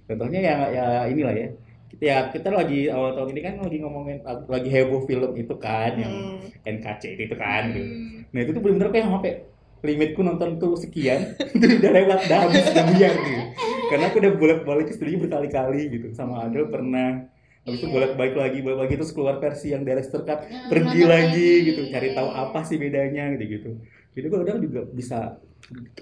contohnya 0.05 0.41
ya 0.41 0.57
ya 0.69 0.87
inilah 1.07 1.33
ya 1.33 1.49
kita 1.89 2.03
ya 2.05 2.19
kita 2.29 2.49
lagi 2.51 2.87
awal 2.87 3.15
tahun 3.15 3.31
ini 3.31 3.41
kan 3.41 3.55
lagi 3.61 3.79
ngomongin 3.79 4.19
lagi 4.47 4.69
heboh 4.69 5.03
film 5.05 5.33
itu 5.35 5.55
kan 5.57 5.95
yang 5.97 6.11
Hmm. 6.11 6.39
NKC 6.77 7.03
itu 7.17 7.35
kan 7.35 7.71
gitu. 7.71 7.87
Hmm. 7.87 8.19
nah 8.29 8.41
itu 8.41 8.51
tuh 8.51 8.61
bener-bener 8.61 8.91
kayak 8.91 9.07
sampai 9.09 9.33
limitku 9.81 10.21
nonton 10.21 10.51
tuh 10.57 10.77
sekian 10.77 11.35
itu 11.55 11.67
udah 11.79 11.91
lewat 11.91 12.19
udah 12.27 12.39
habis 12.45 12.65
udah 12.69 12.85
buyar 12.87 13.15
gitu 13.17 13.43
karena 13.89 14.05
aku 14.07 14.17
udah 14.19 14.33
bolak-balik 14.37 14.87
ke 14.87 14.95
studio 14.95 15.17
berkali-kali 15.19 15.83
gitu 15.89 16.07
sama 16.13 16.45
Adel 16.45 16.69
pernah 16.69 17.27
habis 17.61 17.77
itu 17.77 17.87
Iya. 17.87 17.93
bolak-balik 17.93 18.35
lagi 18.37 18.59
bolak 18.61 18.79
lagi 18.81 18.95
terus 18.97 19.11
keluar 19.11 19.37
versi 19.37 19.71
yang 19.71 19.83
director 19.83 20.21
cut 20.23 20.41
pergi 20.69 21.03
lagi 21.05 21.51
gitu 21.67 21.81
cari 21.89 22.09
tahu 22.13 22.29
apa 22.29 22.61
sih 22.63 22.77
bedanya 22.77 23.35
gitu 23.35 23.45
gitu 23.51 23.71
jadi 24.13 24.27
gue 24.27 24.39
kadang 24.39 24.59
juga 24.61 24.81
bisa 24.87 25.19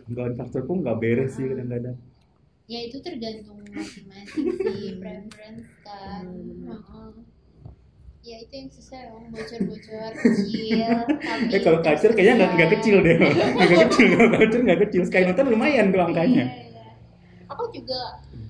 gaun 0.08 0.32
faktor 0.34 0.62
pun 0.64 0.80
nggak 0.80 0.98
beres 0.98 1.34
sih 1.34 1.44
kadang-kadang 1.44 1.96
ya 2.66 2.78
itu 2.82 2.96
tergantung 2.98 3.58
masing-masing 3.66 4.44
sih 4.54 4.84
preference 5.00 5.68
kan 5.80 6.22
Hmm. 6.22 6.68
Heeh. 6.68 7.10
ya 8.20 8.36
itu 8.38 8.52
yang 8.52 8.68
susah 8.68 8.98
emang 9.06 9.26
bocor-bocor 9.30 10.10
kecil 10.14 10.96
tapi 11.22 11.48
eh 11.48 11.60
kalau 11.60 11.80
culture 11.80 12.12
kayaknya 12.12 12.34
nggak 12.36 12.50
nggak 12.54 12.70
kecil 12.76 12.96
deh 13.00 13.16
nggak 13.56 13.70
kecil 13.88 14.06
kalau 14.12 14.30
culture 14.34 14.62
nggak 14.62 14.80
kecil 14.84 15.02
sekali 15.02 15.24
nonton 15.26 15.46
lumayan 15.48 15.86
tuh 15.88 16.02
angkanya 16.02 16.44
Iya, 16.44 16.64
iya. 16.66 16.86
aku 17.46 17.64
juga 17.70 18.00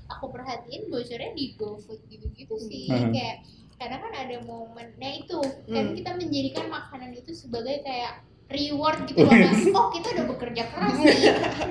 aku 0.09 0.25
perhatiin 0.29 0.88
bocornya 0.88 1.31
di 1.33 1.55
GoFood 1.55 2.01
gitu-gitu 2.07 2.55
sih 2.59 2.88
Hmm. 2.88 3.12
kayak 3.12 3.44
kadang 3.79 4.03
kan 4.03 4.14
ada 4.16 4.37
momen 4.42 4.88
nah 4.97 5.11
itu 5.12 5.38
kan 5.64 5.85
Hmm. 5.85 5.94
kita 5.94 6.11
menjadikan 6.16 6.66
makanan 6.66 7.11
itu 7.12 7.31
sebagai 7.33 7.79
kayak 7.81 8.25
reward 8.49 8.99
gitu 9.05 9.21
loh 9.21 9.29
kan 9.29 9.53
oh 9.77 9.87
kita 9.93 10.07
udah 10.17 10.27
bekerja 10.27 10.63
keras 10.73 10.97
nih 10.97 11.21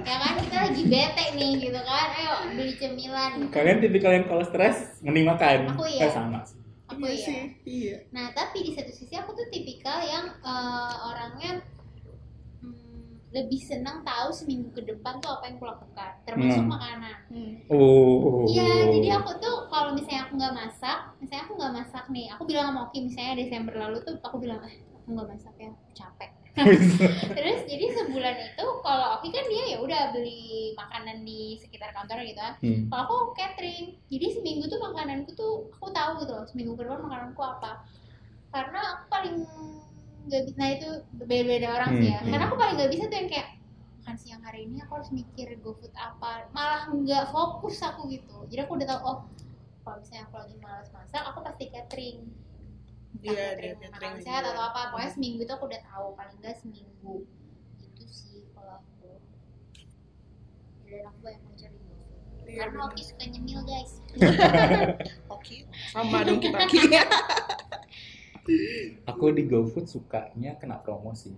ya 0.05 0.15
kan 0.21 0.33
kita 0.37 0.57
lagi 0.61 0.83
bete 0.85 1.25
nih 1.33 1.51
gitu 1.57 1.79
kan 1.81 2.07
ayo 2.13 2.33
beli 2.53 2.73
cemilan 2.77 3.31
Kalian 3.49 3.77
tipikal 3.81 4.11
yang 4.13 4.25
kalau 4.25 4.45
stres 4.45 5.01
mending 5.01 5.25
makan. 5.25 5.73
Aku 5.73 5.83
iya. 5.89 6.05
Eh, 6.05 6.13
sama 6.13 6.39
sih. 6.45 6.61
aku 6.85 7.01
Iya 7.03 7.11
ya 7.11 7.17
sih, 7.19 7.39
iya. 7.65 7.95
Nah, 8.13 8.31
tapi 8.31 8.63
di 8.63 8.71
satu 8.71 8.93
sisi 8.93 9.11
aku 9.13 9.33
tuh 9.33 9.49
tipikal 9.49 9.99
yang 9.99 10.31
eh, 10.39 10.93
orangnya 11.03 11.65
hmm, 12.61 13.27
lebih 13.33 13.59
senang 13.59 14.01
tahu 14.01 14.29
seminggu 14.31 14.69
ke 14.71 14.81
depan 14.85 15.19
tuh 15.19 15.33
apa 15.33 15.49
yang 15.49 15.57
aku 15.57 15.65
lakukan, 15.67 16.11
termasuk 16.23 16.63
Hmm. 16.63 16.71
makanan. 16.71 17.17
Oh. 17.67 18.47
Iya, 18.47 18.69
jadi 18.93 19.09
aku 19.19 19.31
tuh 19.37 19.55
kalau 19.67 19.91
misalnya 19.91 20.29
aku 20.29 20.33
nggak 20.39 20.55
masak, 20.55 20.99
misalnya 21.19 21.43
aku 21.43 21.53
nggak 21.59 21.73
masak 21.75 22.05
nih, 22.07 22.25
aku 22.31 22.43
bilang 22.47 22.65
sama 22.71 22.79
Oki 22.87 22.99
misalnya 23.03 23.33
Desember 23.35 23.73
lalu 23.75 23.97
tuh 24.05 24.15
aku 24.23 24.37
bilang 24.39 24.61
eh 24.63 24.75
aku 24.95 25.07
nggak 25.11 25.27
masak 25.27 25.53
ya, 25.59 25.69
aku 25.73 25.91
capek. 25.91 26.29
Terus 27.37 27.59
jadi 27.69 27.85
sebulan 27.93 28.35
itu 28.41 28.65
kalau 28.81 29.07
Oki 29.19 29.29
kan 29.29 29.45
dia 29.45 29.63
ya 29.75 29.77
udah 29.77 30.01
beli 30.15 30.73
makanan 30.73 31.21
di 31.21 31.61
sekitar 31.61 31.93
kantor 31.93 32.25
gitu 32.25 32.39
kan. 32.41 32.53
Hmm. 32.59 32.89
Kalau 32.89 33.01
aku 33.05 33.17
catering, 33.37 33.95
jadi 34.09 34.25
seminggu 34.33 34.65
tuh 34.65 34.79
makananku 34.81 35.31
tuh 35.37 35.69
aku 35.77 35.93
tahu 35.93 36.25
gitu 36.25 36.31
loh, 36.33 36.45
seminggu 36.49 36.73
ke 36.73 36.81
depan 36.83 37.05
makananku 37.05 37.41
apa. 37.45 37.85
Karena 38.49 38.79
aku 38.97 39.03
paling 39.11 39.35
nggak 40.27 40.41
bisa, 40.49 40.57
nah 40.59 40.69
itu 40.73 40.89
beda-beda 41.23 41.67
orang 41.77 41.89
sih 42.01 42.09
ya. 42.11 42.19
Hmm, 42.19 42.29
Karena 42.33 42.43
hmm. 42.43 42.51
aku 42.51 42.55
paling 42.59 42.75
nggak 42.81 42.91
bisa 42.91 43.03
tuh 43.07 43.17
yang 43.17 43.29
kayak 43.29 43.49
makan 44.01 44.15
siang 44.23 44.43
hari 44.47 44.59
ini 44.63 44.77
aku 44.81 44.91
harus 45.03 45.11
mikir 45.11 45.47
GoFood 45.59 45.91
apa, 45.99 46.47
malah 46.55 46.87
nggak 46.89 47.27
fokus 47.31 47.83
aku 47.83 48.07
gitu. 48.07 48.47
Jadi 48.47 48.59
aku 48.63 48.79
udah 48.79 48.87
tahu 48.87 49.01
oh 49.03 49.19
kalau 49.83 50.03
misalnya 50.03 50.23
aku 50.27 50.35
lagi 50.39 50.55
malas 50.59 50.89
masak, 50.91 51.23
aku 51.23 51.39
pasti 51.43 51.65
catering. 51.71 52.19
Iya, 53.19 53.45
catering 53.53 53.77
catering 53.81 54.17
sehat 54.21 54.43
atau 54.45 54.63
apa, 54.63 54.91
pokoknya 54.91 55.11
seminggu 55.11 55.39
itu 55.41 55.51
aku 55.51 55.65
udah 55.65 55.81
tahu 55.83 56.07
paling 56.13 56.37
nggak 56.37 56.55
seminggu. 56.55 57.13
Itu 57.79 58.03
sih 58.05 58.45
kalau 58.51 58.77
aku. 58.77 59.17
Dan 60.83 61.03
aku 61.05 61.17
banyak 61.19 61.41
mau 61.41 61.53
cari. 61.53 61.77
Iya, 62.47 62.63
Karena. 62.63 62.79
Oki 62.85 63.01
suka 63.03 63.23
nyemil 63.25 63.59
guys. 63.63 63.91
Oke, 65.35 65.55
sama 65.91 66.23
dong 66.23 66.39
kita 66.39 66.63
Ki. 66.65 66.79
Aku 69.05 69.27
di 69.29 69.43
GoFood 69.43 69.85
sukanya 69.85 70.55
kena 70.55 70.79
promo 70.79 71.11
sih. 71.11 71.35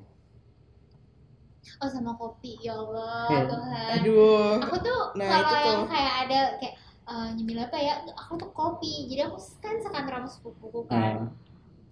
Oh 1.79 1.89
sama 1.89 2.13
kopi, 2.13 2.59
ya 2.59 2.75
Allah 2.75 3.25
Hmm. 3.25 3.47
Tuhan. 3.47 3.91
Aduh. 3.97 4.61
Aku 4.61 4.75
tuh 4.79 5.01
Nah, 5.15 5.25
kalau 5.25 5.41
itu 5.41 5.55
yang 5.65 5.81
tuh. 5.81 5.89
kayak 5.89 6.13
ada 6.27 6.39
kayak 6.59 6.75
eh, 7.09 7.27
nyemil 7.33 7.59
apa 7.59 7.77
ya, 7.79 7.93
aku 8.13 8.33
tuh 8.37 8.49
kopi. 8.51 9.09
Jadi 9.09 9.21
aku 9.25 9.37
kan 9.57 9.75
sekantor 9.81 10.13
sama 10.13 10.29
sepupuku 10.29 10.79
kan. 10.85 11.25
Hmm. 11.25 11.29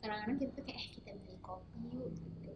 Kadang-kadang 0.08 0.40
kita 0.40 0.52
tuh 0.56 0.64
kayak 0.64 0.80
eh 0.80 0.90
kita 0.96 1.10
beli 1.20 1.36
kopi 1.44 1.80
yuk 1.92 2.08
gitu. 2.16 2.52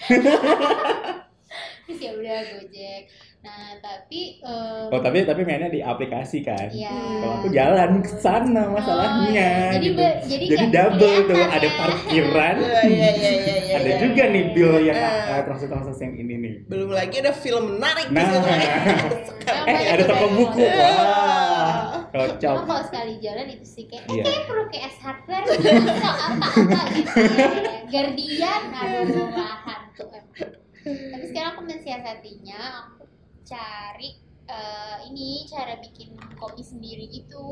Terus 1.84 2.00
ya 2.00 2.10
udah 2.16 2.38
Gojek. 2.48 3.02
Nah 3.44 3.76
tapi 3.76 4.40
eh, 4.40 4.88
Oh 4.88 4.98
tapi 4.98 5.20
tapi 5.22 5.44
mainnya 5.44 5.68
di 5.68 5.78
aplikasi 5.78 6.40
kan. 6.40 6.66
Iya. 6.66 6.88
Kalau 7.20 7.34
aku 7.38 7.48
jalan 7.48 7.90
ke 8.00 8.10
sana 8.16 8.62
masalahnya. 8.66 9.20
Oh, 9.20 9.28
iya. 9.30 9.52
Jadi 9.70 9.86
gitu. 9.86 10.00
be- 10.00 10.18
jadi 10.24 10.44
jadi 10.48 10.64
double 10.66 10.98
tuh 10.98 11.24
kelihatan 11.28 11.52
ada 11.52 11.68
ya. 11.68 11.72
parkiran. 11.76 12.56
Iya, 12.56 12.80
iya, 12.82 13.10
iya, 13.12 13.30
iya, 13.36 13.56
iya. 13.60 13.74
ada 13.76 13.90
iya. 13.90 14.00
juga 14.00 14.22
nih 14.26 14.44
bill 14.50 14.74
yang 14.82 14.96
Eh. 14.96 15.30
uh, 15.30 15.40
transaksi 15.44 16.02
yang 16.02 16.14
ini 16.16 16.34
nih. 16.36 16.54
Belum 16.64 16.90
lagi 16.90 17.16
ada 17.20 17.32
film 17.32 17.76
menarik 17.76 18.06
di 18.08 18.16
Nah. 18.16 18.24
situ. 18.24 18.48
Yang 19.44 19.76
eh 19.76 19.92
ada 19.92 20.04
toko 20.04 20.26
buku. 20.30 20.60
Iya. 20.60 20.88
Wah, 20.88 21.76
cocok. 22.08 22.54
Cuma 22.54 22.64
kalau 22.64 22.82
sekali 22.82 23.12
jalan 23.18 23.46
itu 23.46 23.64
sih 23.66 23.84
kayak, 23.84 24.04
eh 24.04 24.14
Iya. 24.14 24.22
kayak 24.24 24.42
perlu 24.46 24.64
kayak 24.66 24.84
S 24.86 24.96
hardware 24.98 25.44
gitu, 25.44 25.68
atau 25.68 26.12
apa-apa 26.32 26.80
gitu 26.90 27.18
ya. 27.20 27.48
Guardian, 27.86 28.62
aduh 28.72 29.04
lahan 29.30 29.80
tuh 29.92 30.08
emang. 30.08 30.50
Tapi 30.84 31.24
sekarang 31.26 31.50
aku 31.50 31.62
mensiasatinya, 31.64 32.60
aku 32.82 33.03
cari 33.44 34.10
eh, 34.44 34.96
ini 35.06 35.44
cara 35.46 35.80
bikin 35.80 36.12
kopi 36.34 36.60
sendiri 36.60 37.08
gitu. 37.08 37.46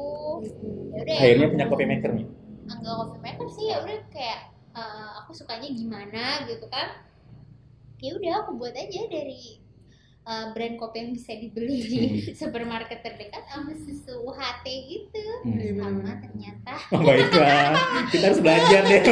Ya 0.93 1.01
udah 1.01 1.15
ya, 1.15 1.23
Akhirnya 1.25 1.49
punya 1.49 1.67
coffee 1.67 1.89
maker 1.89 2.11
nih. 2.13 2.27
enggak 2.65 2.95
coffee 2.97 3.23
maker 3.23 3.47
sih 3.49 3.65
ya 3.69 3.77
udah 3.81 3.99
kayak 4.09 4.41
eh, 4.73 5.11
aku 5.21 5.31
sukanya 5.33 5.69
gimana 5.69 6.25
gitu 6.45 6.67
kan. 6.67 6.89
Ya 7.99 8.13
udah 8.15 8.33
aku 8.43 8.51
buat 8.57 8.75
aja 8.75 9.03
dari 9.07 9.61
eh, 10.23 10.45
brand 10.53 10.77
kopi 10.77 10.97
yang 10.99 11.11
bisa 11.13 11.33
dibeli 11.35 11.79
di 11.83 12.01
supermarket 12.41 13.01
terdekat 13.01 13.45
sama 13.47 13.73
susu 13.75 14.17
HT 14.29 14.67
gitu 14.89 15.25
Hmm. 15.43 15.59
Sama 15.75 16.13
ternyata 16.19 16.75
Oh, 16.95 17.03
baiklah, 17.03 17.75
kita 18.09 18.25
harus 18.31 18.41
belajar 18.41 18.81
deh. 18.87 19.03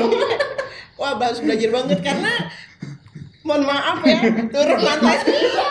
Wah, 0.95 1.16
harus 1.16 1.40
belajar 1.40 1.71
banget 1.71 1.99
karena 2.01 2.33
mohon 3.40 3.64
maaf 3.64 3.99
ya, 4.05 4.21
turun 4.47 4.79
lantai 4.79 5.16
iya 5.27 5.64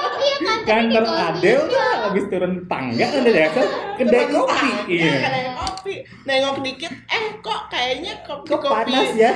Kantor 0.64 1.04
Adel 1.06 1.60
tuh 1.66 1.80
habis 2.00 2.24
turun 2.28 2.54
tangga 2.66 3.06
ada 3.06 3.30
dasar 3.30 3.66
kedai 3.96 4.24
turun 4.26 4.44
kopi. 4.44 4.54
tangga, 4.54 4.84
Iya. 4.88 5.12
kedai 5.20 5.46
kopi. 5.54 5.94
Nengok 6.24 6.58
dikit, 6.62 6.94
eh 7.08 7.26
kok 7.40 7.62
kayaknya 7.68 8.14
Kok 8.22 8.46
kopi-kopi 8.46 8.68
panas 8.70 9.10
ya? 9.14 9.32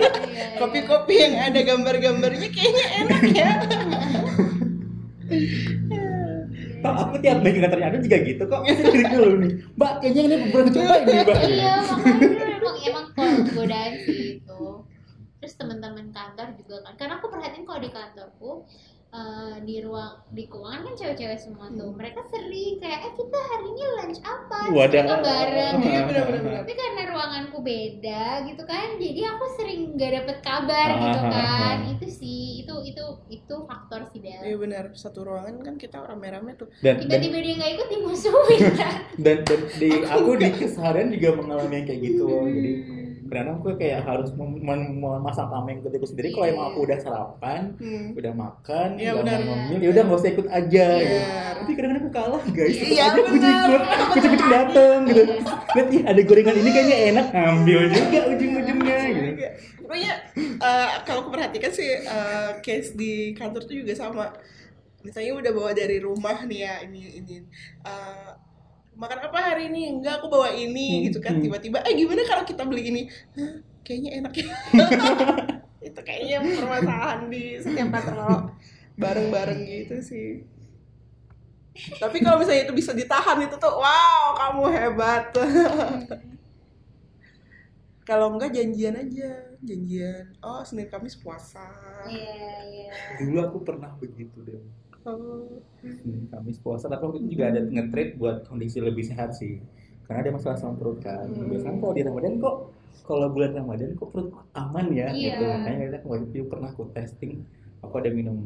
kopi-kopi 0.60 1.14
yang 1.16 1.34
ada 1.38 1.60
gambar-gambarnya 1.60 2.48
kayaknya 2.48 2.84
enak 2.98 3.22
ya. 3.32 3.48
Pak, 6.78 6.94
aku 6.94 7.14
tiap 7.18 7.42
balik 7.42 7.58
ke 7.58 7.60
kantornya 7.60 7.86
Adel 7.90 8.00
juga 8.00 8.18
gitu 8.22 8.42
kok. 8.44 8.62
Jadi 8.62 9.02
dulu 9.10 9.32
nih. 9.42 9.50
Mbak, 9.74 9.92
kayaknya 9.98 10.22
ini 10.24 10.36
belum 10.48 10.66
coba 10.70 10.94
ini, 10.96 11.14
Mbak. 11.18 11.38
iya 11.44 11.74
makanya 11.82 12.46
emang 12.54 12.76
emang 12.80 13.04
kalau 13.12 13.34
godaan 13.50 13.92
sih 13.98 14.18
itu 14.38 14.62
terus 15.38 15.54
teman-teman 15.54 16.10
kantor 16.10 16.50
juga 16.58 16.82
kan 16.82 16.94
karena 16.98 17.14
aku 17.14 17.30
perhatiin 17.30 17.62
kalau 17.62 17.78
di 17.78 17.90
kantorku 17.90 18.50
eh, 19.10 19.56
di 19.62 19.80
ruang 19.80 20.12
di 20.28 20.44
keuangan 20.44 20.84
kan 20.84 20.94
cewek-cewek 20.94 21.36
semua 21.36 21.66
tuh 21.70 21.86
Hmm. 21.86 21.96
mereka 21.96 22.20
sering 22.26 22.76
kayak 22.76 23.00
eh 23.02 23.14
kita 23.14 23.38
hari 23.42 23.66
ini 23.66 23.82
lunch 23.90 24.20
apa 24.20 24.58
Wadah. 24.68 25.00
mereka 25.00 25.16
bareng 25.18 25.74
Iya, 25.80 26.00
benar-benar. 26.04 26.52
tapi 26.60 26.72
karena 26.74 27.02
ruanganku 27.08 27.58
beda 27.58 28.24
gitu 28.44 28.62
kan 28.62 28.88
jadi 28.96 29.20
aku 29.26 29.44
sering 29.54 29.80
nggak 29.94 30.10
dapet 30.14 30.36
kabar 30.40 30.88
gitu 30.94 31.18
Ah, 31.18 31.24
ah, 31.24 31.32
kan 31.32 31.76
ah. 31.80 31.90
itu 31.90 32.06
sih 32.06 32.40
itu 32.60 32.74
itu 32.84 33.04
itu 33.28 33.54
faktor 33.64 34.04
sih 34.06 34.20
Del 34.20 34.44
Iya 34.44 34.56
benar, 34.56 34.84
satu 34.92 35.22
ruangan 35.22 35.56
kan 35.58 35.74
kita 35.74 35.98
rame-rame 36.00 36.52
tuh. 36.54 36.68
Dan, 36.78 36.96
dan, 36.98 37.08
tiba-tiba 37.18 37.36
dia 37.38 37.54
nggak 37.56 37.72
ikut 37.74 37.88
dimusuhin 37.90 38.60
kan 38.74 38.94
dan, 39.16 39.36
dan 39.42 39.60
di 39.74 39.88
aku 40.02 40.30
di 40.34 40.48
keseharian 40.54 41.08
juga 41.10 41.28
mengalami 41.34 41.80
kayak 41.82 42.00
gitu. 42.02 42.26
Jadi 42.44 42.72
kadang 43.30 43.56
aku 43.56 43.72
kayak 43.74 44.00
harus 44.02 44.32
mem- 44.32 44.58
mem- 44.58 44.96
memasang 44.96 45.46
tameng 45.46 45.78
ke 45.78 45.88
diriku 45.88 46.04
sendiri 46.04 46.28
kalau 46.30 46.46
emang 46.46 46.66
aku 46.68 46.78
udah 46.82 46.98
sarapan 46.98 47.62
Hmm. 47.76 48.12
udah 48.12 48.32
makan 48.32 48.88
Iya, 48.94 49.12
udah 49.14 49.34
mau 49.38 49.54
ngemil 49.54 49.78
ya 49.78 49.88
udah 49.90 50.02
nggak 50.02 50.18
usah 50.18 50.30
ikut 50.30 50.46
aja. 50.48 50.84
Gitu. 50.96 51.14
Iya. 51.14 51.36
tapi 51.58 51.70
kadang-kadang 51.74 52.00
aku 52.00 52.12
kalah 52.12 52.44
guys. 52.48 52.74
Iya, 52.74 53.04
Tetep 53.10 53.26
aja 53.28 53.48
aku 53.50 53.68
ikut 53.68 53.82
kucing-kucing 54.08 54.50
dateng 54.50 54.98
gitu. 55.06 55.22
Lihat 55.68 55.88
ih 55.90 56.02
ada 56.02 56.20
gorengan 56.22 56.56
ini 56.56 56.70
kayaknya 56.70 56.98
enak 57.08 57.26
ambil 57.30 57.80
juga 57.88 58.18
ujung-ujungnya 58.28 58.96
gitu. 59.06 59.30
Pokoknya 59.80 60.12
eh, 60.58 60.88
kalau 61.02 61.20
aku 61.22 61.30
perhatikan 61.30 61.70
sih 61.70 61.90
eh, 61.94 62.50
case 62.58 62.92
di 62.92 63.12
kantor 63.32 63.62
tuh 63.62 63.76
juga 63.76 63.92
sama. 63.92 64.32
Misalnya 64.98 65.32
udah 65.36 65.52
bawa 65.52 65.70
dari 65.72 65.98
rumah 65.98 66.42
nih 66.42 66.60
ya 66.60 66.74
ini 66.82 67.00
ini. 67.16 67.36
Eh, 67.82 68.30
makan 68.98 69.18
apa 69.26 69.38
hari 69.54 69.62
ini? 69.70 69.80
Enggak, 69.94 70.20
aku 70.20 70.26
bawa 70.34 70.48
ini 70.54 70.80
Hmm, 70.88 71.02
gitu 71.06 71.18
kan. 71.24 71.34
hmm. 71.36 71.42
Tiba-tiba 71.42 71.78
eh 71.86 71.94
gimana 71.94 72.22
kalau 72.26 72.44
kita 72.50 72.62
beli 72.68 72.82
ini? 72.90 73.02
Hah, 73.36 73.54
kayaknya 73.86 74.10
enak 74.22 74.32
ya. 74.42 74.46
itu 75.88 76.00
kayaknya 76.02 76.38
permasalahan 76.58 77.20
di 77.32 77.42
setiap 77.62 77.88
kantor 77.94 78.14
kalau 78.18 78.38
bareng-bareng 78.98 79.60
gitu 79.64 79.96
sih. 80.02 80.28
Tapi 82.02 82.16
kalau 82.24 82.42
misalnya 82.42 82.66
itu 82.66 82.74
bisa 82.74 82.90
ditahan 82.90 83.38
itu 83.46 83.54
tuh 83.54 83.70
wow, 83.78 84.34
kamu 84.34 84.62
hebat. 84.74 85.30
Kalau 88.08 88.32
enggak 88.32 88.56
janjian 88.56 88.96
aja, 88.96 89.30
janjian. 89.60 90.24
Oh, 90.40 90.64
Senin 90.64 90.88
Kamis 90.88 91.14
puasa. 91.20 91.60
iya 92.08 92.64
iya 92.72 92.94
dulu 93.20 93.36
aku 93.44 93.58
pernah 93.68 93.90
begitu 94.00 94.38
deh 94.48 94.62
Oh. 95.08 95.48
Hmm, 95.78 96.26
Kamis 96.28 96.58
puasa 96.58 96.90
tapi 96.90 97.06
waktu 97.06 97.18
itu 97.22 97.38
juga 97.38 97.54
ada 97.54 97.60
nge-trade 97.62 98.12
buat 98.18 98.36
kondisi 98.50 98.82
lebih 98.82 99.06
sehat 99.06 99.30
sih 99.32 99.62
karena 100.04 100.26
ada 100.26 100.30
masalah 100.34 100.58
sama 100.58 100.74
perut 100.74 100.98
kan 101.00 101.28
Hmm. 101.30 101.48
biasanya 101.48 101.78
kalau 101.80 101.94
di 101.94 102.02
Ramadan 102.02 102.34
kok 102.36 102.56
kalau 103.06 103.26
bulan 103.30 103.52
Ramadan 103.54 103.94
kok 103.94 104.08
perut 104.10 104.28
aman 104.52 104.86
ya 104.90 105.08
Iya. 105.14 105.38
gitu 105.38 105.44
makanya 105.48 105.78
kita 105.86 105.98
waktu 106.04 106.26
itu 106.34 106.44
pernah 106.50 106.68
aku 106.74 106.82
testing 106.92 107.32
aku 107.80 107.94
ada 108.02 108.10
minum 108.10 108.36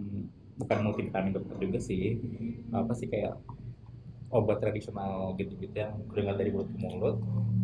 bukan 0.61 0.79
multivitamin 0.85 1.33
dokter 1.33 1.57
juga 1.57 1.79
sih 1.81 2.21
apa 2.71 2.93
sih 2.93 3.09
kayak 3.09 3.35
obat 4.33 4.61
tradisional 4.61 5.33
gitu-gitu 5.37 5.73
yang 5.77 5.93
keringat 6.13 6.37
dari 6.37 6.51
mulut 6.53 6.69
ke 6.69 6.79
mulut 6.79 7.17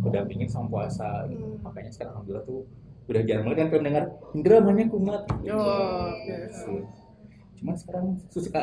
udah 0.04 0.22
pingin 0.24 0.48
sama 0.48 0.68
puasa 0.72 1.28
gitu. 1.28 1.44
Hmm. 1.44 1.60
makanya 1.60 1.90
sekarang 1.92 2.12
alhamdulillah 2.16 2.44
tuh 2.48 2.60
udah 3.08 3.22
jarang 3.24 3.44
banget 3.48 3.58
kan 3.58 3.68
pendengar 3.72 4.04
Indra 4.36 4.56
kumat 4.64 5.22
Oh, 5.48 6.12
Gitu. 6.24 6.72
Cuman 7.58 7.74
sekarang 7.74 8.06
suka 8.30 8.62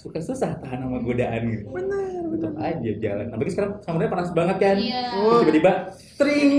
suka 0.00 0.18
susah 0.24 0.56
tahan 0.64 0.88
sama 0.88 0.98
godaan 1.04 1.40
gitu. 1.52 1.68
benar, 1.68 2.24
benar. 2.24 2.40
Tetap 2.40 2.54
aja 2.56 2.90
jalan. 2.96 3.26
Apalagi 3.36 3.52
sekarang 3.52 3.72
samudera 3.84 4.08
panas 4.08 4.32
banget 4.32 4.56
kan. 4.56 4.76
iya 4.80 5.00
Terus 5.12 5.40
tiba-tiba 5.44 5.72
tring 6.16 6.50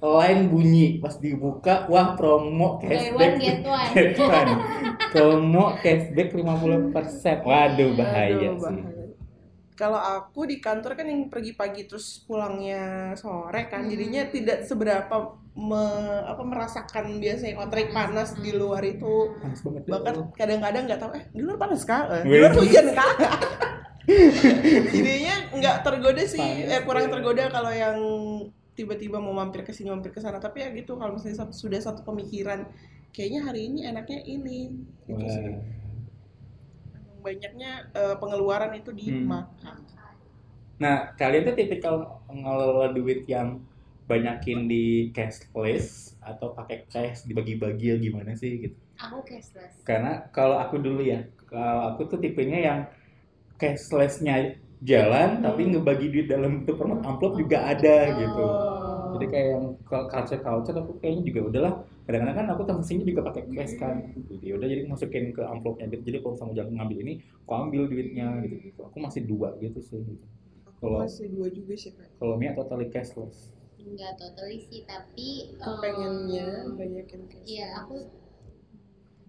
line 0.00 0.42
bunyi 0.48 0.86
pas 0.96 1.14
dibuka 1.20 1.84
wah 1.92 2.16
promo 2.16 2.80
cashback 2.80 3.36
get 3.36 3.60
one. 3.62 3.88
get 3.94 4.16
one. 4.16 4.50
promo 5.12 5.64
cashback 5.78 6.28
50% 6.32 7.46
waduh 7.46 7.90
bahaya 7.94 8.50
sih. 8.58 8.99
Kalau 9.80 9.96
aku 9.96 10.44
di 10.44 10.60
kantor 10.60 10.92
kan 10.92 11.08
yang 11.08 11.32
pergi 11.32 11.56
pagi 11.56 11.88
terus 11.88 12.20
pulangnya 12.28 13.16
sore 13.16 13.64
kan, 13.72 13.88
Hmm. 13.88 13.90
jadinya 13.90 14.22
tidak 14.28 14.58
seberapa 14.68 15.16
me- 15.56 16.24
apa 16.28 16.42
merasakan 16.44 17.16
biasanya 17.16 17.56
kalau 17.56 17.68
terik 17.72 17.90
panas 17.90 18.36
di 18.36 18.52
luar 18.52 18.84
itu. 18.84 19.32
panas 19.40 19.60
banget 19.64 19.82
Bahkan 19.88 20.14
kadang-kadang 20.36 20.82
nggak 20.84 21.00
tahu 21.00 21.10
eh 21.16 21.24
di 21.32 21.40
luar 21.40 21.56
panas 21.56 21.80
kah? 21.82 22.02
Eh, 22.12 22.22
Di 22.28 22.36
luar 22.36 22.52
hujan 22.52 22.86
kah? 22.92 23.12
jadinya 24.94 25.34
nggak 25.54 25.76
tergoda 25.80 26.22
sih, 26.24 26.40
Panas, 26.40 26.68
eh 26.68 26.80
kurang 26.84 27.06
tergoda 27.08 27.44
kalau 27.48 27.72
yang 27.72 27.96
tiba-tiba 28.74 29.16
mau 29.16 29.32
mampir 29.32 29.60
ke 29.62 29.72
sini 29.72 29.88
mampir 29.88 30.12
ke 30.12 30.20
sana. 30.20 30.40
Tapi 30.40 30.60
ya 30.60 30.68
gitu 30.72 30.96
kalau 30.96 31.16
misalnya 31.16 31.48
sudah 31.52 31.80
satu 31.80 32.00
pemikiran, 32.02 32.68
kayaknya 33.12 33.40
hari 33.48 33.68
ini 33.68 33.86
enaknya 33.86 34.20
ini. 34.24 34.72
Gitu 35.06 35.24
sih. 35.24 35.79
Banyaknya 37.26 37.70
eh, 38.00 38.14
pengeluaran 38.20 38.72
itu 38.80 38.90
di 39.00 39.06
Hmm. 39.10 39.28
makan. 39.32 39.76
Nah, 40.82 40.96
kalian 41.20 41.42
tuh 41.48 41.56
tipikal 41.60 41.94
ngelola 42.40 42.86
duit 42.96 43.18
yang 43.34 43.48
banyakin 44.10 44.58
di 44.72 44.82
cashless 45.14 45.86
atau 46.30 46.48
pakai 46.58 46.78
cash 46.92 47.18
dibagi-bagi 47.28 47.84
ya 47.92 47.96
gimana 48.00 48.32
sih 48.40 48.50
gitu? 48.64 48.76
Aku 49.00 49.18
cashless. 49.28 49.74
Karena 49.88 50.10
kalau 50.36 50.56
aku 50.60 50.76
dulu 50.80 51.00
ya, 51.04 51.18
kalau 51.50 51.80
aku 51.92 52.00
tuh 52.10 52.18
tipenya 52.24 52.58
yang 52.68 52.78
cashlessnya 53.60 54.34
jalan 54.90 55.28
Hmm. 55.40 55.44
tapi 55.44 55.60
ngebagi 55.70 56.06
duit 56.12 56.26
dalam 56.32 56.50
bentuk 56.62 56.76
format 56.80 57.00
amplop 57.04 57.32
juga 57.42 57.58
ada 57.72 57.94
gitu. 58.20 58.40
Oh. 58.40 59.12
Jadi 59.16 59.26
kayak 59.32 59.48
yang 59.54 59.66
culture 60.10 60.42
culture 60.46 60.76
aku 60.82 60.92
kayaknya 61.00 61.22
juga 61.28 61.40
udahlah. 61.50 61.74
Kadang-kadang 62.10 62.36
kan 62.36 62.46
aku 62.50 62.62
transaksinya 62.66 63.06
juga 63.06 63.22
pakai 63.22 63.42
cash 63.48 63.78
kan. 63.78 64.02
Jadi 64.26 64.50
udah 64.50 64.66
jadi 64.66 64.82
masukin 64.82 65.30
ke 65.30 65.42
amplopnya 65.42 65.86
gitu. 65.88 66.02
Jadi 66.02 66.18
kalau 66.18 66.34
misalnya 66.34 66.54
jalan 66.56 66.72
ngambil 66.74 66.98
ini, 67.00 67.12
aku 67.40 67.52
ambil 67.54 67.82
duitnya 67.86 68.26
gitu 68.42 68.56
gitu. 68.60 68.80
Aku 68.82 68.96
masih 68.98 69.22
dua 69.24 69.54
gitu 69.56 69.78
sih. 69.78 70.02
Gitu. 70.02 70.26
Kalau 70.74 70.98
masih 70.98 71.30
dua 71.30 71.46
juga 71.48 71.74
sih 71.76 71.92
kak. 71.92 72.10
kalau 72.18 72.34
Mia 72.34 72.50
totally 72.50 72.90
cashless. 72.90 73.54
Enggak 73.76 74.18
totally 74.18 74.58
sih, 74.60 74.82
tapi 74.82 75.54
Aku 75.54 75.70
eh, 75.70 75.78
pengennya 75.78 76.46
banyakin 76.74 77.22
cash. 77.26 77.46
Iya, 77.46 77.66
aku 77.78 77.94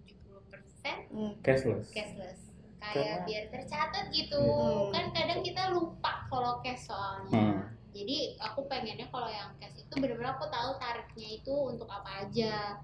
70% 0.02 0.98
Hmm. 1.08 1.32
Cashless. 1.40 1.86
cashless. 1.88 2.40
Karena- 2.76 2.98
Kayak 2.98 3.18
biar 3.24 3.44
tercatat 3.48 4.04
gitu. 4.10 4.42
Hmm. 4.42 4.90
Kan 4.90 5.06
kadang 5.14 5.40
kita 5.40 5.70
lupa 5.70 6.26
kalau 6.26 6.58
cash 6.60 6.90
soalnya. 6.90 7.30
Hmm. 7.30 7.60
Jadi 7.92 8.16
aku 8.38 8.64
pengennya 8.64 9.06
kalau 9.06 9.28
yang 9.28 9.52
cash 9.56 9.76
itu 9.78 9.94
bener-bener 9.94 10.32
aku 10.32 10.48
tahu 10.48 10.70
tariknya 10.76 11.28
itu 11.34 11.52
untuk 11.52 11.86
apa 11.86 12.24
aja. 12.24 12.80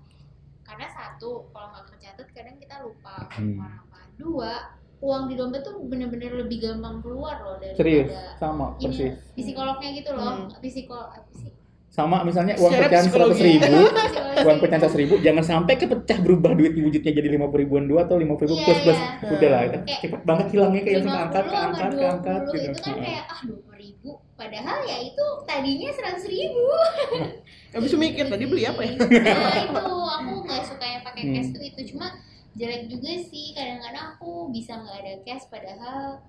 Karena 0.60 0.84
satu, 0.86 1.48
kalau 1.48 1.66
nggak 1.70 1.84
tercatat 1.88 2.28
kadang 2.30 2.56
kita 2.56 2.76
lupa 2.78 3.24
Hmm. 3.32 3.56
apa. 3.56 3.98
Dua, 4.14 4.52
uang 4.98 5.26
di 5.26 5.34
dompet 5.34 5.62
tuh 5.62 5.80
bener-bener 5.80 6.36
lebih 6.36 6.60
gampang 6.60 7.00
keluar 7.00 7.40
loh 7.40 7.56
Serius, 7.72 8.10
daripada 8.10 8.36
sama 8.36 8.66
ini 8.74 8.84
persis. 8.84 9.12
psikolognya 9.32 9.88
gitu 9.94 10.10
loh. 10.12 10.28
Hmm. 10.44 10.60
Psikol 10.60 11.00
apa 11.00 11.30
sih? 11.32 11.52
Sama 11.88 12.20
misalnya 12.20 12.54
uang 12.54 12.68
pecahan 12.70 13.06
seratus 13.06 13.40
ribu, 13.40 13.74
uang 14.46 14.58
pecahan 14.60 14.78
seratus 14.78 14.98
ribu, 14.98 15.14
jangan 15.18 15.40
sampai 15.42 15.74
kepecah 15.74 16.18
berubah 16.20 16.52
duit 16.52 16.76
wujudnya 16.76 17.10
jadi 17.10 17.26
lima 17.28 17.48
puluh 17.48 17.64
ribuan 17.64 17.84
dua 17.84 18.04
atau 18.04 18.14
lima 18.14 18.36
puluh 18.36 18.52
ribu 18.52 18.56
Iya, 18.56 18.66
plus 18.66 18.78
plus. 18.84 18.98
iya. 19.00 19.30
Udah 19.32 19.48
lah, 19.48 19.60
cepet 19.96 20.20
banget 20.22 20.46
hilangnya 20.52 20.80
kayak 20.80 20.94
langsung 21.00 21.10
50 21.10 21.24
angkat, 21.24 21.44
ke 21.44 21.56
angkat, 21.56 21.90
ke 21.90 21.96
20 21.96 22.12
angkat 22.12 22.40
gitu. 22.44 22.58
itu 22.60 22.80
kan 22.84 22.96
kayak 23.00 23.24
ah 23.24 23.40
padahal 24.38 24.78
ya 24.84 25.02
itu 25.02 25.24
tadinya 25.44 25.90
seratus 25.90 26.24
ribu 26.24 26.62
Habis 27.74 27.90
itu 27.90 27.98
mikir 27.98 28.24
tadi 28.24 28.46
beli 28.46 28.64
apa 28.64 28.80
ya? 28.80 28.94
nah 29.28 29.58
itu 29.60 29.84
aku 30.08 30.32
nggak 30.40 30.62
suka 30.64 30.86
yang 30.86 31.02
pakai 31.02 31.16
Hmm. 31.20 31.34
cash 31.34 31.50
tuh 31.50 31.60
itu 31.60 31.80
cuma 31.92 32.06
jelek 32.54 32.86
juga 32.86 33.10
sih 33.20 33.52
kadang-kadang 33.52 34.14
aku 34.14 34.30
bisa 34.48 34.72
nggak 34.74 34.96
ada 34.96 35.12
cash 35.20 35.44
padahal 35.46 36.22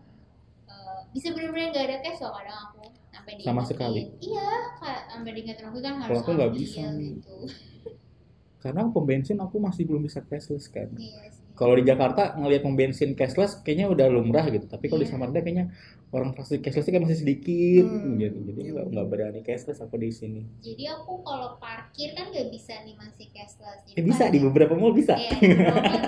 eh, 0.66 1.00
bisa 1.10 1.32
bener-bener 1.32 1.70
nggak 1.70 1.86
ada 1.86 1.98
cash 2.02 2.20
loh 2.20 2.34
kadang 2.34 2.58
aku 2.68 2.82
sampai 3.08 3.32
Sama 3.38 3.40
diingetin. 3.40 3.70
sekali. 3.70 4.02
iya 4.20 4.50
kayak 4.76 5.02
sampai 5.08 5.32
diingetin 5.32 5.66
aku 5.66 5.80
kan 5.80 5.94
harus 5.96 6.10
Kalau 6.10 6.20
aku 6.20 6.32
nggak 6.36 6.52
bisa. 6.54 6.84
gitu 6.98 7.36
Karena 8.62 8.82
pom 8.86 9.08
bensin 9.08 9.40
aku 9.40 9.56
masih 9.58 9.88
belum 9.88 10.04
bisa 10.04 10.20
cashless 10.20 10.68
kan. 10.68 10.92
iya 10.94 11.24
sih 11.30 11.39
Kalau 11.60 11.76
di 11.76 11.84
Jakarta 11.84 12.22
ngelihat 12.34 12.64
pom 12.64 12.74
bensin 12.74 13.12
cashless 13.14 13.60
kayaknya 13.60 13.88
udah 13.88 14.08
lumrah 14.08 14.48
gitu. 14.48 14.64
Tapi 14.66 14.88
kalau 14.88 15.04
di 15.04 15.06
Iya. 15.06 15.14
Samarinda 15.14 15.42
kayaknya 15.42 15.66
orang 16.10 16.32
transaksi 16.32 16.64
cashless 16.64 16.88
kan 16.88 17.04
masih 17.04 17.20
sedikit 17.20 17.84
Hmm. 17.84 18.16
gitu. 18.16 18.38
Jadi 18.48 18.60
nggak 18.70 18.86
nggak 18.90 19.08
berani 19.08 19.40
cashless 19.42 19.80
aku 19.80 19.96
di 19.96 20.10
sini. 20.10 20.42
jadi 20.60 20.96
aku 20.96 21.20
kalau 21.20 21.60
parkir 21.60 22.16
kan 22.16 22.32
nggak 22.32 22.48
bisa 22.48 22.80
nih 22.82 22.96
masih 22.96 23.28
cashless 23.30 23.84
jadi 23.84 23.96
Eh 23.96 24.04
bisa 24.04 24.24
di 24.26 24.40
beberapa 24.40 24.74
mall 24.74 24.96
bisa. 24.96 25.14
Iya, 25.14 25.36
di 25.36 25.48
mobil. 25.60 26.02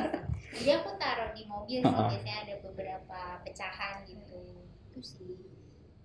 jadi 0.56 0.72
aku 0.78 0.90
taruh 0.96 1.30
di 1.32 1.44
mobil 1.46 1.78
sih 1.78 1.86
Ha-ha. 1.86 2.08
biasanya 2.08 2.36
ada 2.42 2.56
beberapa 2.62 3.20
pecahan 3.42 3.96
gitu 4.04 4.40
itu 4.88 5.00
sih 5.02 5.32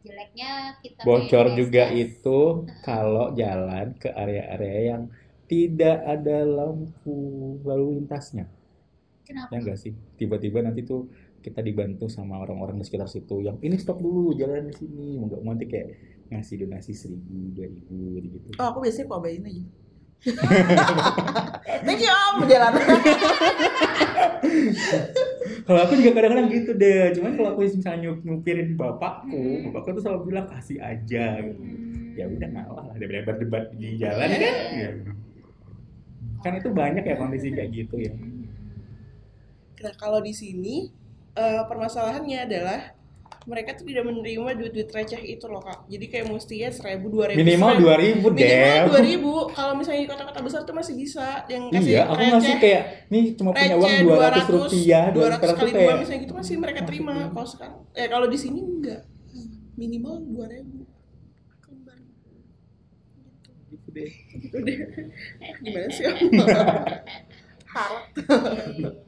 jeleknya 0.03 0.51
kita 0.81 1.01
Bocor 1.03 1.47
juga 1.53 1.85
cashless. 1.87 2.03
itu 2.19 2.39
kalau 2.81 3.27
jalan 3.33 3.87
ke 3.95 4.09
area-area 4.09 4.79
yang 4.93 5.03
tidak 5.47 6.03
ada 6.05 6.43
lampu 6.43 7.19
lalu 7.63 8.03
lintasnya. 8.03 8.51
Kenapa 9.27 9.51
Ya 9.51 9.59
enggak 9.59 9.77
sih? 9.77 9.91
Tiba-tiba 10.15 10.59
nanti 10.61 10.81
tuh 10.81 11.11
kita 11.39 11.59
dibantu 11.61 12.07
sama 12.07 12.39
orang-orang 12.39 12.75
di 12.77 12.85
sekitar 12.85 13.07
situ 13.07 13.39
yang 13.41 13.59
ini 13.61 13.75
stop 13.75 13.99
dulu 13.99 14.31
jalan 14.33 14.65
di 14.65 14.75
sini 14.75 15.15
mau 15.15 15.27
nggak 15.27 15.41
mau 15.41 15.53
nanti 15.53 15.67
kayak 15.67 15.89
ngasih 16.29 16.57
donasi 16.61 16.91
seribu 16.93 17.23
dua 17.53 17.67
ribu 17.67 17.99
gitu 18.21 18.37
Oh 18.57 18.67
aku 18.69 18.79
biasanya 18.81 19.07
kok 19.07 19.17
abain 19.17 19.43
aja. 19.45 19.63
Thank 21.85 22.01
you 22.01 22.11
om 22.11 22.43
jalan. 22.45 22.73
kalau 25.63 25.81
aku 25.83 25.93
juga 25.95 26.11
kadang-kadang 26.15 26.49
gitu 26.49 26.71
deh 26.73 27.13
cuman 27.13 27.33
kalau 27.35 27.49
aku 27.53 27.61
misalnya 27.65 28.01
nyup- 28.03 28.23
nyupirin 28.23 28.75
bapakku 28.75 29.39
bapakku 29.67 29.89
tuh 29.95 30.03
selalu 30.03 30.21
bilang 30.27 30.47
kasih 30.49 30.79
aja 30.79 31.43
gitu 31.43 31.59
Hmm. 31.59 32.15
ya 32.17 32.25
udah 32.27 32.49
ngalah 32.49 32.85
lah 32.87 32.97
daripada 32.97 33.37
berdebat 33.37 33.65
di 33.75 33.99
jalan 33.99 34.25
kan 34.27 34.55
Ya. 34.73 34.89
kan 36.41 36.53
itu 36.55 36.69
banyak 36.71 37.05
ya 37.05 37.15
kondisi 37.15 37.49
kayak 37.51 37.71
gitu 37.73 37.97
ya 38.01 38.13
Nah 39.83 39.93
kalau 39.97 40.21
di 40.25 40.33
sini 40.33 40.89
eh, 41.37 41.63
permasalahannya 41.69 42.39
adalah 42.49 42.97
mereka 43.47 43.79
tuh 43.79 43.87
tidak 43.87 44.03
menerima 44.11 44.59
duit-duit 44.59 44.91
receh 44.91 45.23
itu 45.23 45.47
loh 45.47 45.63
kak. 45.63 45.87
Jadi 45.87 46.05
kayak 46.11 46.27
mestinya 46.35 46.69
seribu 46.75 47.07
dua 47.15 47.31
ribu. 47.31 47.39
minimal 47.47 47.73
dua 47.79 47.95
ribu 47.95 48.27
Minimal 48.35 48.43
deh 48.43 48.79
dua 48.91 49.01
ribu. 49.07 49.33
Kalau 49.55 49.73
misalnya 49.79 50.01
di 50.03 50.09
kota-kota 50.11 50.41
besar 50.43 50.61
tuh 50.67 50.75
masih 50.75 50.95
bisa 50.99 51.47
yang 51.47 51.71
kasih 51.71 51.87
iya 51.95 52.03
aku 52.11 52.23
ngasih 52.27 52.55
kayak 52.59 52.83
nih 53.07 53.25
cuma 53.39 53.51
punya 53.55 53.77
uang 53.79 53.95
dua 54.03 54.17
ratus 54.27 54.47
rupiah 54.51 55.05
dua 55.15 55.27
ratus 55.39 55.51
kali 55.55 55.71
dua 55.71 55.79
kayak 55.79 55.97
misalnya 56.03 56.21
gitu 56.27 56.35
masih 56.35 56.55
mereka 56.59 56.81
terima. 56.83 57.15
Kalau 57.31 57.47
sekarang, 57.47 57.79
eh 57.95 58.07
kalau 58.11 58.27
di 58.27 58.39
sini 58.39 58.59
enggak. 58.59 59.03
Minimal 59.79 60.15
dua 60.27 60.47
ribu. 60.51 60.83
gitu 63.67 63.89
deh 63.95 64.11
Gitu 64.43 64.59
deh. 64.63 64.79
Gimana 65.63 65.89
sih 65.95 66.05
om? 66.07 66.17
Harap 67.77 68.05
Iya. 68.17 69.06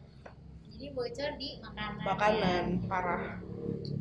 Bocor 0.98 1.30
di 1.38 1.48
makanan 1.58 2.02
makanan 2.02 2.64
parah. 2.84 3.22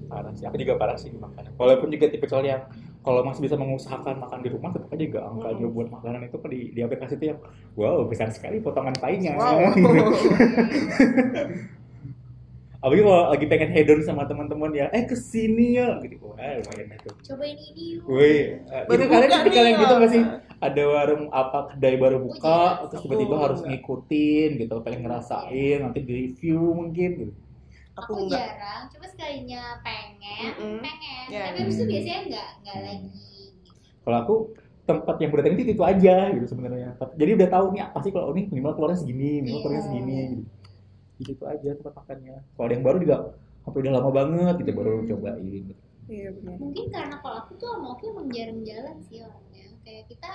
parah 0.08 0.32
sih 0.34 0.44
aku 0.44 0.58
juga 0.58 0.74
parah 0.76 0.98
sih 0.98 1.10
di 1.10 1.20
makanan 1.20 1.54
walaupun 1.54 1.88
juga 1.88 2.10
tipikal 2.10 2.42
yang 2.42 2.66
kalau 3.00 3.22
masih 3.22 3.40
bisa 3.40 3.56
mengusahakan 3.56 4.20
makan 4.20 4.40
di 4.42 4.50
rumah 4.50 4.74
tetap 4.74 4.90
aja 4.90 5.06
gak 5.08 5.26
angkanya 5.30 5.64
Hmm. 5.64 5.72
buat 5.72 5.88
makanan 5.90 6.22
itu 6.26 6.38
kan 6.38 6.50
di, 6.50 6.62
di 6.74 6.82
aplikasi 6.82 7.14
itu 7.16 7.26
yang 7.32 7.40
wow 7.74 8.04
besar 8.04 8.28
sekali 8.30 8.58
potongan 8.60 8.98
painya 8.98 9.38
Wow. 9.38 9.72
apalagi 12.78 13.02
kalau 13.02 13.34
lagi 13.34 13.46
pengen 13.50 13.70
hedon 13.74 14.00
sama 14.02 14.24
teman-teman 14.30 14.70
ya 14.70 14.86
eh 14.94 15.04
ke 15.04 15.18
sini 15.18 15.76
ya 15.76 15.98
gitu 16.00 16.30
wah 16.30 16.38
lumayan 16.38 16.94
itu 16.94 17.10
cobain 17.26 17.58
ini 17.58 17.98
yuk 17.98 18.06
Wih, 18.06 18.62
Baru 18.86 19.02
itu 19.02 19.06
kalian 19.10 19.30
nih, 19.50 19.58
yang 19.58 19.78
gitu 19.82 19.96
ya. 19.98 20.26
Nggak? 20.58 20.68
Ada 20.68 20.84
warung 20.86 21.24
apa 21.32 21.60
kedai 21.70 21.96
baru 21.96 22.18
buka, 22.20 22.60
iya. 22.76 22.88
terus 22.90 23.02
tiba-tiba 23.02 23.36
Aku 23.36 23.44
harus 23.44 23.60
enggak. 23.60 23.72
ngikutin 23.74 24.50
gitu, 24.58 24.74
pengen 24.82 25.02
ngerasain, 25.04 25.78
nanti 25.80 26.00
di 26.02 26.14
review 26.18 26.62
mungkin 26.74 27.10
gitu. 27.20 27.34
Aku 27.96 28.14
aku 28.14 28.14
enggak. 28.24 28.42
jarang 28.42 28.82
coba 28.88 29.06
sekalinya 29.08 29.62
pengen 29.80 30.54
Mm-mm. 30.54 30.76
pengen 30.80 31.26
Ya. 31.28 31.40
tapi 31.46 31.58
habis 31.62 31.76
itu 31.76 31.84
Hmm. 31.84 31.92
biasanya 31.92 32.20
enggak 32.24 32.48
enggak 32.62 32.78
lagi 32.80 33.10
gitu. 33.10 33.70
Kalau 34.02 34.18
aku 34.18 34.36
tempat 34.86 35.16
yang 35.18 35.30
berdatang 35.30 35.54
itu 35.56 35.64
itu 35.68 35.84
aja 35.84 36.16
gitu 36.32 36.46
sebenarnya. 36.48 36.90
Jadi 36.96 37.32
udah 37.36 37.50
tahu 37.50 37.66
nih 37.74 37.82
pasti 37.92 38.10
kalau 38.10 38.28
ini 38.32 38.42
minimal 38.48 38.74
keluarnya 38.74 39.00
segini, 39.02 39.32
minimal 39.42 39.60
keluarnya 39.62 39.82
Iya. 39.82 39.88
segini 39.90 40.16
gitu. 40.32 40.44
Gitu 41.18 41.30
itu 41.34 41.46
aja 41.46 41.70
tempat 41.76 41.94
makannya. 41.96 42.36
Kalau 42.54 42.66
ada 42.66 42.74
yang 42.74 42.86
baru 42.86 42.98
juga 43.02 43.16
sampai 43.62 43.80
udah 43.84 43.94
lama 44.00 44.12
banget 44.16 44.56
gitu 44.62 44.72
baru 44.74 44.94
Hmm. 44.96 45.10
cobain. 45.12 45.44
Gitu. 45.68 45.74
Iya 46.08 46.30
benar. 46.32 46.56
mungkin 46.56 46.86
karena 46.88 47.16
kalau 47.20 47.36
aku 47.42 47.52
tuh 47.60 47.68
sama 47.68 47.88
Oki 47.92 48.06
emang 48.08 48.32
jarang 48.32 48.60
jalan 48.64 48.96
sih 49.04 49.20
orangnya 49.20 49.67
kayak 49.88 50.04
kita 50.06 50.34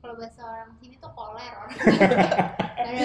kalau 0.00 0.16
bahasa 0.16 0.40
orang 0.40 0.72
sini 0.74 0.96
tuh 0.96 1.12
koler 1.12 1.52
orang 1.60 1.76
ada 2.80 3.04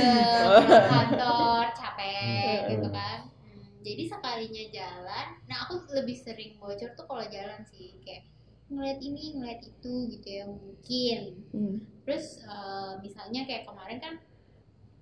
kantor 0.88 1.66
capek 1.74 2.22
Hmm. 2.64 2.70
gitu 2.72 2.88
kan 2.90 3.20
Hmm, 3.44 3.84
jadi 3.84 4.04
sekalinya 4.08 4.64
jalan 4.72 5.26
nah 5.44 5.58
aku 5.62 5.84
lebih 5.92 6.16
sering 6.16 6.56
bocor 6.56 6.96
tuh 6.96 7.04
kalau 7.04 7.26
jalan 7.28 7.60
sih 7.68 8.00
kayak 8.00 8.24
ngeliat 8.72 8.98
ini 8.98 9.36
ngeliat 9.36 9.60
itu 9.60 9.94
gitu 10.10 10.28
ya 10.30 10.46
mungkin 10.48 11.20
Hmm. 11.52 11.76
terus 12.04 12.40
eh, 12.40 12.94
misalnya 13.00 13.44
kayak 13.44 13.68
kemarin 13.68 14.00
kan 14.00 14.14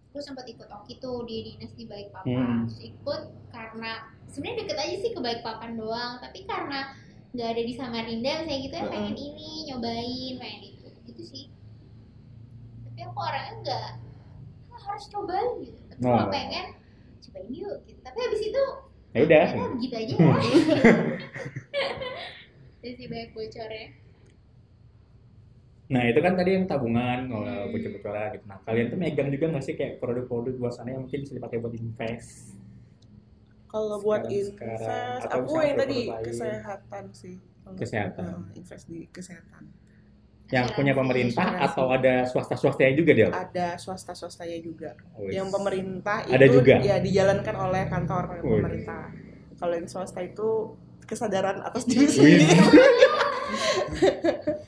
aku 0.10 0.20
sempat 0.20 0.44
ikut 0.44 0.66
oki 0.66 0.98
tuh 0.98 1.24
di 1.24 1.54
dinas 1.54 1.72
di 1.72 1.86
Balikpapan 1.86 2.34
Hmm. 2.34 2.62
terus 2.66 2.82
ikut 2.82 3.22
karena 3.48 3.92
sebenarnya 4.26 4.58
deket 4.66 4.78
aja 4.80 4.96
sih 4.98 5.12
ke 5.14 5.20
Balikpapan 5.20 5.78
doang 5.78 6.18
tapi 6.18 6.44
karena 6.44 6.98
nggak 7.32 7.48
ada 7.48 7.62
di 7.64 7.72
Samarinda 7.72 8.44
saya 8.44 8.58
gitu 8.60 8.74
ya 8.74 8.86
pengen 8.86 9.16
ini 9.16 9.66
nyobain 9.66 10.34
pengen 10.36 10.62
itu. 10.68 10.88
Gitu 11.08 11.22
sih. 11.24 11.44
Tapi 12.84 13.00
aku 13.02 13.18
orangnya 13.18 13.54
nggak 13.62 13.88
"Ah, 14.70 14.80
harus 14.86 15.06
cobain 15.08 15.50
gitu. 15.62 15.80
Tapi 15.88 16.00
Oh. 16.02 16.12
kalau 16.12 16.28
pengen 16.30 16.66
cobain 17.22 17.48
yuk 17.50 17.76
gitu. 17.86 18.00
Tapi 18.02 18.18
habis 18.20 18.42
itu 18.42 18.64
ya 19.12 19.20
udah. 19.22 19.46
Begitu 19.76 19.96
aja. 19.96 20.14
Ya 20.14 20.18
jadi 22.82 22.94
sih 22.96 23.06
banyak 23.06 23.30
bocornya. 23.32 23.86
Nah 25.88 26.02
itu 26.08 26.18
kan 26.18 26.34
tadi 26.34 26.50
yang 26.52 26.66
tabungan 26.66 27.28
kalau 27.28 27.46
Hmm. 27.46 27.70
bocor-bocoran 27.70 28.28
gitu. 28.34 28.44
Nah 28.46 28.58
kalian 28.62 28.88
tuh 28.88 28.98
megang 28.98 29.30
juga 29.30 29.46
nggak 29.50 29.62
sih 29.62 29.76
kayak 29.76 30.00
produk-produk 30.00 30.54
luar 30.56 30.72
sana 30.72 30.90
yang 30.90 31.04
mungkin 31.04 31.20
bisa 31.22 31.34
dipakai 31.34 31.60
buat 31.60 31.74
invest 31.74 32.56
Kalau 33.72 33.98
buat 33.98 34.28
invest, 34.28 34.60
atau 35.24 35.40
aku 35.42 35.64
yang 35.64 35.80
tadi 35.80 36.12
kesehatan 36.22 37.04
sih. 37.12 37.40
Kalau- 37.64 37.78
Kesehatan. 37.80 38.24
Nah, 38.28 38.52
invest 38.52 38.86
di 38.86 39.08
kesehatan. 39.08 39.64
yang 40.52 40.68
punya 40.68 40.92
Asuransi. 40.92 41.00
pemerintah 41.00 41.46
asuransi. 41.48 41.64
atau 41.72 41.86
ada 41.88 42.14
swasta-swastanya 42.28 42.92
juga 42.92 43.12
dia 43.16 43.28
Ada 43.32 43.68
swasta-swastanya 43.80 44.60
juga. 44.60 44.92
Wis. 45.16 45.32
Yang 45.32 45.48
pemerintah 45.48 46.28
Ada 46.28 46.44
itu 46.44 46.56
juga? 46.60 46.76
ya 46.84 47.00
dijalankan 47.00 47.56
oleh 47.56 47.84
kantor 47.88 48.24
Wih. 48.36 48.60
pemerintah. 48.60 49.04
Kalau 49.56 49.74
yang 49.74 49.88
swasta 49.88 50.20
itu 50.20 50.76
kesadaran 51.02 51.64
atas 51.64 51.88
diri 51.88 52.04
sendiri. 52.04 52.52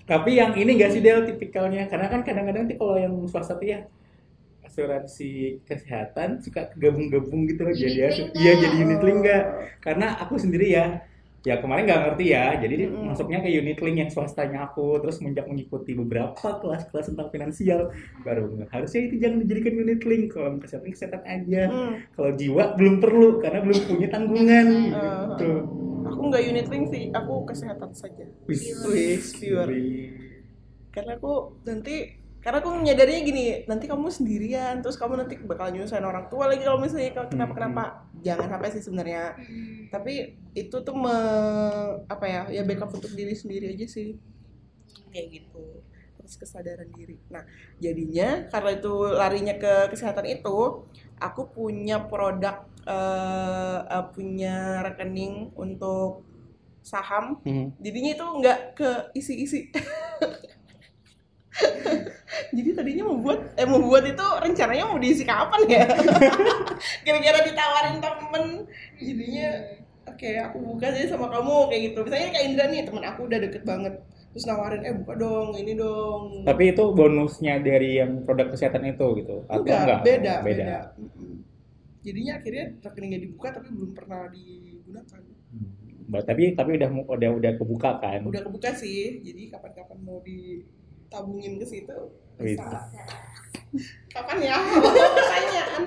tapi 0.03 0.31
yang 0.35 0.51
ini 0.53 0.75
gak 0.75 0.91
sih 0.91 0.99
Del 0.99 1.23
tipikalnya 1.25 1.87
karena 1.87 2.07
kan 2.07 2.21
kadang-kadang 2.21 2.63
kalau 2.69 2.95
yang 2.95 3.13
swasta 3.25 3.55
tuh 3.55 3.67
ya 3.67 3.83
asuransi 4.73 5.61
kesehatan 5.69 6.41
suka 6.41 6.73
gabung-gabung 6.73 7.45
gitu 7.45 7.61
loh 7.69 7.73
Unit 7.77 7.93
jadi 7.93 8.33
iya 8.33 8.51
jadi 8.57 8.75
unit 8.81 9.01
link 9.05 9.19
nggak 9.21 9.43
karena 9.85 10.17
aku 10.17 10.41
sendiri 10.41 10.73
ya 10.73 11.05
ya 11.43 11.59
kemarin 11.59 11.85
nggak 11.85 12.01
ngerti 12.07 12.25
ya 12.33 12.55
jadi 12.57 12.73
dia 12.73 12.87
Mm-mm. 12.89 13.05
masuknya 13.13 13.43
ke 13.43 13.51
unit 13.53 13.77
link 13.83 13.97
yang 14.01 14.09
swastanya 14.09 14.65
aku 14.65 14.97
terus 14.97 15.21
menjak 15.21 15.45
mengikuti 15.45 15.93
beberapa 15.93 16.39
kelas-kelas 16.39 17.13
tentang 17.13 17.29
finansial 17.29 17.93
baru 18.25 18.65
harusnya 18.73 19.11
itu 19.11 19.21
jangan 19.21 19.43
dijadikan 19.45 19.73
unit 19.77 20.01
link 20.07 20.33
kalau 20.33 20.57
kesehatan 20.57 20.89
kesehatan 20.89 21.21
aja 21.27 21.61
Hmm. 21.69 21.93
kalau 22.17 22.31
jiwa 22.33 22.63
belum 22.79 22.95
perlu 22.97 23.43
karena 23.43 23.59
belum 23.61 23.79
punya 23.85 24.07
tanggungan 24.09 24.67
Uh, 24.89 25.35
gitu 25.37 25.51
aku 26.03 26.21
nggak 26.31 26.43
unit 26.47 26.67
link 26.67 26.85
sih, 26.91 27.03
aku 27.15 27.47
kesehatan 27.47 27.91
saja. 27.95 28.27
Wis. 28.45 28.75
Wis, 28.85 29.39
pure. 29.39 29.81
Karena 30.91 31.15
aku 31.17 31.57
nanti 31.63 32.22
karena 32.43 32.59
aku 32.59 32.69
menyadarinya 32.75 33.21
gini, 33.23 33.43
nanti 33.65 33.87
kamu 33.87 34.11
sendirian, 34.11 34.83
terus 34.83 34.99
kamu 34.99 35.15
nanti 35.15 35.39
bakal 35.39 35.71
nyusahin 35.71 36.03
orang 36.03 36.27
tua 36.27 36.51
lagi 36.51 36.67
kalau 36.67 36.77
misalnya 36.83 37.15
kalau 37.15 37.31
kenapa-kenapa. 37.31 38.03
Jangan 38.23 38.47
sampai 38.51 38.69
sih 38.71 38.83
sebenarnya. 38.83 39.35
Hmm. 39.39 39.87
Tapi 39.87 40.13
itu 40.55 40.75
tuh 40.83 40.95
me, 40.95 41.15
apa 42.11 42.25
ya, 42.27 42.41
ya 42.51 42.61
backup 42.67 42.91
untuk 42.91 43.11
diri 43.15 43.31
sendiri 43.31 43.71
aja 43.71 43.87
sih. 43.87 44.19
Kayak 45.11 45.27
gitu. 45.39 45.83
Terus 46.19 46.35
kesadaran 46.39 46.87
diri. 46.91 47.15
Nah, 47.31 47.43
jadinya 47.79 48.47
karena 48.51 48.71
itu 48.75 48.93
larinya 49.11 49.55
ke 49.55 49.73
kesehatan 49.95 50.27
itu, 50.27 50.87
aku 51.19 51.41
punya 51.47 52.03
produk 52.03 52.67
eh, 52.83 53.79
eh, 53.87 54.05
punya 54.11 54.83
rekening 54.83 55.55
untuk 55.55 56.27
saham 56.83 57.39
Hmm. 57.47 57.71
jadinya 57.79 58.11
itu 58.11 58.25
nggak 58.43 58.59
ke 58.75 58.89
isi-isi 59.15 59.71
jadi 62.55 62.69
tadinya 62.73 63.03
mau 63.09 63.17
buat 63.21 63.39
eh 63.57 63.65
mau 63.69 63.81
buat 63.81 64.03
itu 64.05 64.25
rencananya 64.41 64.83
mau 64.89 64.97
diisi 64.97 65.23
kapan 65.23 65.61
ya 65.69 65.85
kira-kira 67.05 67.39
ditawarin 67.45 67.97
temen 68.01 68.43
jadinya 68.97 69.49
oke 70.09 70.29
aku 70.49 70.57
buka 70.61 70.85
aja 70.89 71.13
sama 71.13 71.29
kamu 71.29 71.55
kayak 71.69 71.81
gitu 71.91 71.97
misalnya 72.05 72.29
kayak 72.33 72.45
Indra 72.49 72.65
nih 72.69 72.81
temen 72.85 73.03
aku 73.05 73.19
udah 73.29 73.39
deket 73.39 73.63
banget 73.63 73.93
terus 74.33 74.49
nawarin 74.49 74.81
eh 74.81 74.93
buka 74.97 75.13
dong 75.13 75.53
ini 75.61 75.77
dong 75.77 76.41
Tapi 76.41 76.63
itu 76.73 76.83
bonusnya 76.89 77.61
dari 77.61 78.01
yang 78.01 78.25
produk 78.25 78.49
kesehatan 78.49 78.81
itu 78.89 79.05
gitu? 79.21 79.45
Atau 79.45 79.61
enggak, 79.61 79.77
enggak? 79.85 79.99
beda 80.01 80.33
Beda. 80.41 80.41
beda 80.41 80.71
jadinya 82.03 82.33
akhirnya 82.41 82.65
rekeningnya 82.81 83.19
dibuka 83.23 83.47
tapi 83.53 83.67
belum 83.71 83.91
pernah 83.93 84.27
digunakan 84.33 85.21
Hmm. 85.53 86.25
Tapi 86.25 86.57
tapi 86.57 86.81
udah 86.81 86.89
udah 87.13 87.29
udah 87.37 87.51
kebuka 87.61 88.01
kan? 88.01 88.25
udah 88.25 88.41
kebuka 88.41 88.73
sih 88.73 89.21
jadi 89.21 89.53
kapan-kapan 89.53 90.01
mau 90.01 90.17
ditabungin 91.13 91.61
ke 91.61 91.65
situ 91.69 91.97
bisa 92.41 92.89
kapan 94.09 94.37
ya 94.41 94.57
pertanyaan 95.13 95.83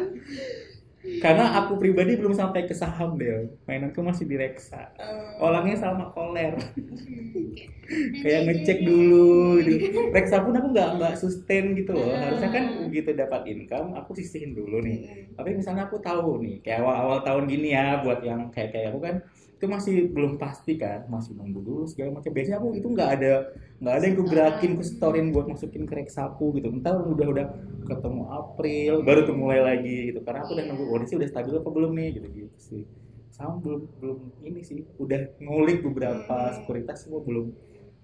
Karena 1.23 1.63
aku 1.63 1.79
pribadi 1.79 2.19
belum 2.19 2.35
sampai 2.35 2.67
ke 2.67 2.75
saham 2.75 3.15
deh. 3.15 3.47
Mainanku 3.63 4.03
masih 4.03 4.27
di 4.27 4.35
reksa. 4.35 4.91
Eh, 4.99 5.39
Orangnya 5.39 5.79
sama 5.79 6.11
koler. 6.11 6.59
Kayak 8.27 8.43
ngecek 8.51 8.83
dulu. 8.83 9.63
Gitu. 9.63 9.87
Reksa 10.19 10.43
pun 10.43 10.59
aku 10.59 10.75
nggak 10.75 10.99
nggak 10.99 11.15
sustain 11.15 11.79
gitu 11.79 11.95
loh. 11.95 12.11
Ah. 12.11 12.27
Harusnya 12.27 12.51
kan 12.51 12.65
begitu 12.91 13.15
dapat 13.15 13.47
income, 13.47 13.95
aku 13.95 14.19
sisihin 14.19 14.59
dulu 14.59 14.83
nih. 14.83 14.99
mm-mm. 15.07 15.39
Tapi 15.39 15.51
misalnya 15.55 15.87
aku 15.87 16.03
tahu 16.03 16.43
nih, 16.43 16.59
kayak 16.67 16.83
awal-awal 16.83 17.23
tahun 17.23 17.45
gini 17.47 17.71
ya, 17.71 18.03
buat 18.03 18.21
yang 18.27 18.51
kayak 18.51 18.75
kayak 18.75 18.91
aku 18.91 18.99
kan, 19.07 19.17
itu 19.57 19.65
masih 19.65 19.95
belum 20.13 20.37
pasti 20.37 20.77
kan, 20.77 21.09
masih 21.09 21.33
nunggu 21.33 21.61
dulu 21.65 21.83
segala 21.89 22.21
macam. 22.21 22.29
Biasanya 22.29 22.61
aku 22.61 22.69
itu 22.77 22.89
nggak 22.93 23.11
ada 23.17 23.33
nggak 23.81 23.95
ada 23.97 24.05
yang 24.05 24.15
gue 24.21 24.27
gerakin, 24.29 24.71
gue 24.77 24.87
storein 24.87 25.29
buat 25.33 25.47
masukin 25.49 25.85
ke 25.89 25.95
reksaku 25.97 26.61
gitu. 26.61 26.69
Entar 26.69 27.01
udah 27.01 27.27
udah 27.35 27.47
ketemu 27.89 28.23
April, 28.33 28.93
baru 29.01 29.21
tuh 29.29 29.37
mulai 29.37 29.61
lagi 29.65 30.13
gitu. 30.13 30.21
Karena 30.21 30.45
aku 30.45 30.53
udah 30.57 30.65
nunggu, 30.69 30.85
oh 30.93 30.97
ini 31.01 31.07
sih 31.09 31.17
udah 31.17 31.29
stabil 31.33 31.53
apa 31.57 31.71
belum 31.73 31.93
nih 31.97 32.09
gitu 32.21 32.27
gitu 32.37 32.57
sih. 32.61 32.83
Sama 33.33 33.57
belum 33.65 33.81
belum 34.01 34.19
ini 34.45 34.61
sih, 34.61 34.79
udah 35.01 35.21
ngulik 35.41 35.81
beberapa 35.85 36.37
Hmm. 36.53 36.55
sekuritas 36.61 37.05
semua 37.09 37.21
belum 37.25 37.53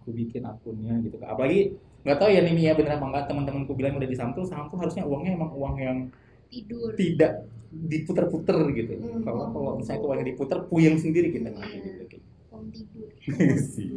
aku 0.00 0.10
bikin 0.12 0.42
akunnya 0.48 0.98
gitu. 1.04 1.16
Apalagi 1.22 1.76
nggak 2.02 2.18
tahu 2.18 2.30
ya 2.34 2.40
nih 2.42 2.54
Mia 2.58 2.72
bener 2.74 2.98
apa 2.98 3.06
enggak 3.06 3.24
teman-temanku 3.30 3.72
bilang 3.78 3.94
udah 4.00 4.08
di 4.10 4.16
saham 4.18 4.32
tuh 4.34 4.42
saham 4.42 4.66
tuh 4.72 4.78
harusnya 4.82 5.06
uangnya 5.06 5.38
emang 5.38 5.52
uang 5.54 5.76
yang 5.78 5.98
tidur 6.52 6.92
tidak 6.94 7.48
diputer-puter 7.72 8.58
gitu. 8.70 8.92
Hmm. 8.94 9.24
Kalau 9.24 9.48
kalau 9.50 9.70
misalnya 9.80 10.04
uangnya 10.04 10.26
diputer, 10.28 10.58
puyeng 10.68 11.00
sendiri 11.00 11.32
kita 11.32 11.48
nanti 11.48 11.80
gitu. 11.80 12.20
Om 12.52 12.68
tidur 12.68 13.08
Sih. 13.72 13.88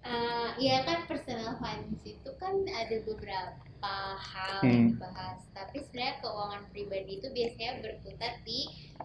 Eh, 0.00 0.48
ya 0.58 0.80
kan 0.82 1.04
personal 1.04 1.54
finance 1.56 2.02
itu 2.02 2.30
kan 2.34 2.56
ada 2.66 2.96
beberapa 3.04 3.94
hal 4.18 4.52
Hmm. 4.60 4.66
yang 4.66 4.84
dibahas 4.92 5.40
tapi 5.52 5.76
sebenarnya 5.78 6.18
keuangan 6.18 6.62
pribadi 6.68 7.10
itu 7.16 7.28
biasanya 7.30 7.72
berputar 7.78 8.32
di 8.42 8.64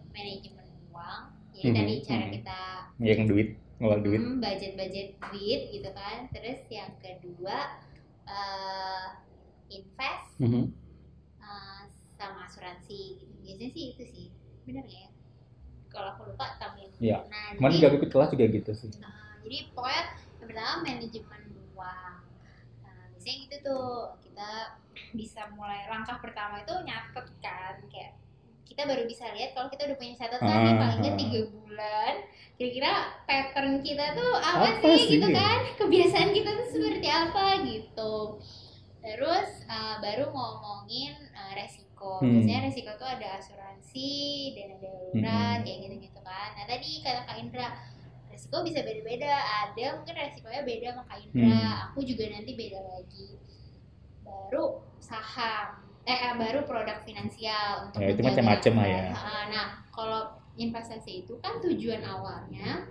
manajemen 0.09 0.65
uang 0.89 1.21
jadi 1.51 1.67
Mhm, 1.67 1.75
tadi 1.75 1.93
cara 2.01 2.25
mhm. 2.25 2.33
kita 2.33 2.59
Yang 2.97 3.21
duit, 3.27 3.49
ngelola 3.77 3.99
duit. 4.01 4.19
hmm, 4.19 4.39
budget-budget 4.39 5.07
duit 5.21 5.61
gitu 5.69 5.89
kan 5.91 6.17
terus 6.31 6.59
yang 6.69 6.91
kedua 6.97 7.57
eh, 8.25 9.05
invest 9.69 10.27
eh, 10.39 10.65
sama 12.25 12.39
asuransi 12.43 12.99
gitu 13.21 13.33
biasanya 13.39 13.71
sih 13.71 13.85
itu 13.93 14.03
sih 14.03 14.27
benar 14.65 14.81
nggak 14.81 14.99
ya 14.99 15.09
kalau 15.87 16.09
aku 16.11 16.21
lupa 16.27 16.57
tambahin 16.57 16.89
Iya. 16.97 17.23
nah 17.29 17.55
Kemarin 17.55 17.75
juga 17.77 17.89
ikut 17.95 18.09
kelas 18.09 18.29
juga 18.29 18.45
gitu 18.49 18.71
sih. 18.73 18.89
Nah, 18.99 19.15
jadi 19.39 19.57
pokoknya 19.71 20.03
yang 20.35 20.47
pertama 20.47 20.73
manajemen 20.83 21.41
uang. 21.71 22.15
Nah, 22.81 23.03
biasanya 23.13 23.35
gitu 23.47 23.55
tuh 23.63 23.87
kita 24.19 24.51
bisa 25.15 25.41
mulai 25.55 25.87
langkah 25.87 26.19
pertama 26.19 26.59
itu 26.59 26.73
nyatet 26.83 27.27
kan 27.39 27.75
kayak 27.87 28.11
kita 28.65 28.81
baru 28.83 29.05
bisa 29.05 29.29
lihat 29.31 29.53
kalau 29.53 29.69
kita 29.69 29.87
udah 29.87 29.95
punya 29.95 30.13
catatan 30.17 30.43
nih 30.43 30.73
Ah, 30.73 30.79
paling 30.81 30.99
nggak 30.99 31.13
ah. 31.15 31.19
tiga 31.19 31.41
bulan 31.47 32.13
kira-kira 32.55 32.91
pattern 33.23 33.71
kita 33.79 34.05
tuh 34.15 34.31
apa, 34.35 34.65
Apa 34.65 34.67
sih, 34.83 34.95
sih? 34.99 35.09
gitu 35.15 35.27
kan 35.31 35.59
kebiasaan 35.75 36.29
kita 36.31 36.49
tuh 36.55 36.67
seperti 36.67 37.07
apa 37.07 37.45
gitu 37.63 38.15
terus 38.99 39.49
uh, 39.67 39.95
baru 40.01 40.27
ngomongin 40.27 41.13
uh, 41.31 41.51
resiko 41.53 41.84
Hmm. 41.97 42.31
biasanya 42.33 42.59
resiko 42.65 42.91
tuh 42.93 43.07
ada 43.07 43.27
asuransi 43.35 44.09
dana 44.51 44.75
darurat 44.77 45.15
Hmm. 45.55 45.61
kayak 45.61 45.77
gitu-gitu 45.81 46.19
kan 46.19 46.49
nah 46.53 46.65
tadi 46.65 46.89
kata 46.99 47.21
kak 47.23 47.37
Indra 47.37 47.67
resiko 48.27 48.57
bisa 48.61 48.79
beda-beda 48.79 49.31
ada 49.31 49.85
mungkin 49.95 50.15
resikonya 50.15 50.61
beda 50.61 50.87
sama 50.91 51.03
kak 51.05 51.19
Indra 51.21 51.55
Hmm. 51.55 51.85
aku 51.87 51.99
juga 52.01 52.23
nanti 52.27 52.51
beda 52.53 52.79
lagi 52.81 53.29
baru 54.21 54.65
saham 54.97 55.67
eh 56.03 56.17
eh, 56.21 56.33
baru 56.33 56.63
produk 56.63 57.01
finansial 57.01 57.87
untuk 57.87 57.99
Ya, 57.99 58.09
itu 58.11 58.21
macam-macam 58.21 58.73
lah 58.75 58.87
ya. 58.87 59.05
Ah, 59.11 59.43
nah 59.47 59.65
kalau 59.89 60.21
investasi 60.55 61.21
itu 61.21 61.37
kan 61.39 61.57
tujuan 61.59 62.01
awalnya 62.01 62.85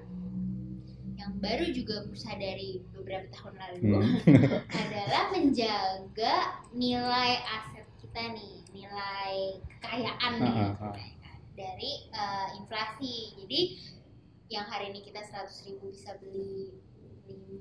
yang 1.15 1.33
baru 1.39 1.65
juga 1.71 2.05
aku 2.05 2.15
sadari 2.15 2.83
beberapa 2.91 3.27
tahun 3.31 3.55
lalu 3.57 3.81
Hmm. 3.81 4.15
adalah 4.83 5.25
menjaga 5.31 6.35
nilai 6.71 7.33
aset 7.41 7.74
kita 8.15 8.31
nih 8.31 8.62
nilai 8.71 9.59
kekayaan 9.75 10.33
nih 10.39 10.55
ah. 10.79 10.95
dari 11.59 12.07
eh, 12.15 12.49
inflasi. 12.62 13.35
Jadi 13.43 13.61
yang 14.55 14.71
hari 14.71 14.95
ini 14.95 15.03
kita 15.03 15.19
100.000 15.19 15.67
ribu 15.67 15.91
bisa 15.91 16.15
beli 16.23 16.79
5 17.27 17.59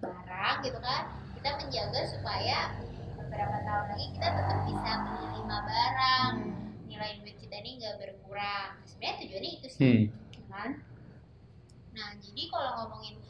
barang 0.00 0.56
gitu 0.64 0.80
kan 0.80 1.20
kita 1.36 1.52
menjaga 1.52 2.00
supaya 2.08 2.80
beberapa 3.20 3.60
tahun 3.60 3.86
lagi 3.92 4.06
kita 4.16 4.28
tetap 4.40 4.58
bisa 4.72 4.90
beli 5.04 5.26
lima 5.36 5.58
barang. 5.68 6.34
Nilai 6.88 7.20
duit 7.20 7.36
kita 7.36 7.60
ini 7.60 7.76
nggak 7.76 7.96
berkurang. 8.00 8.80
Sebenarnya 8.88 9.16
tujuannya 9.20 9.50
itu 9.52 9.68
sih 9.68 9.84
Hmm. 9.84 10.04
ya 10.32 10.42
kan. 10.48 10.70
Nah 11.92 12.08
jadi 12.24 12.42
kalau 12.48 12.70
ngomongin 12.80 13.20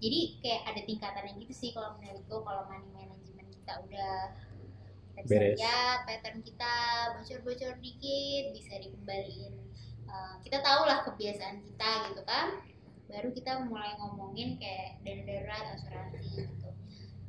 jadi 0.00 0.20
kayak 0.40 0.62
ada 0.64 0.80
tingkatannya 0.88 1.44
gitu 1.44 1.52
sih 1.52 1.70
kalau 1.76 2.00
menurutku 2.00 2.40
kalau 2.40 2.64
money 2.72 2.88
management 2.96 3.52
kita 3.52 3.84
udah 3.84 4.32
Beres. 5.26 5.56
lihat 5.58 5.98
pattern 6.04 6.40
kita 6.40 6.72
bocor-bocor 7.16 7.74
dikit 7.78 8.44
bisa 8.54 8.72
dikembaliin 8.78 9.54
Eh, 10.10 10.34
kita 10.42 10.58
tahu 10.58 10.90
lah 10.90 11.06
kebiasaan 11.06 11.62
kita 11.62 11.90
gitu 12.10 12.22
kan 12.26 12.58
baru 13.06 13.30
kita 13.30 13.62
mulai 13.62 13.94
ngomongin 13.94 14.58
kayak 14.58 14.98
dana 15.06 15.22
darurat 15.22 15.64
asuransi 15.78 16.18
gitu 16.50 16.68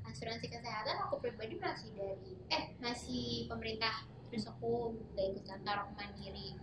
asuransi 0.01 0.49
kesehatan 0.49 0.97
aku 1.05 1.21
pribadi 1.21 1.61
masih 1.61 1.93
dari 1.93 2.41
eh 2.49 2.73
masih 2.81 3.45
pemerintah 3.45 4.01
terus 4.33 4.49
aku 4.49 4.97
gak 5.13 5.29
ikut 5.29 5.45
kantor 5.45 5.93
mandiri 5.93 6.57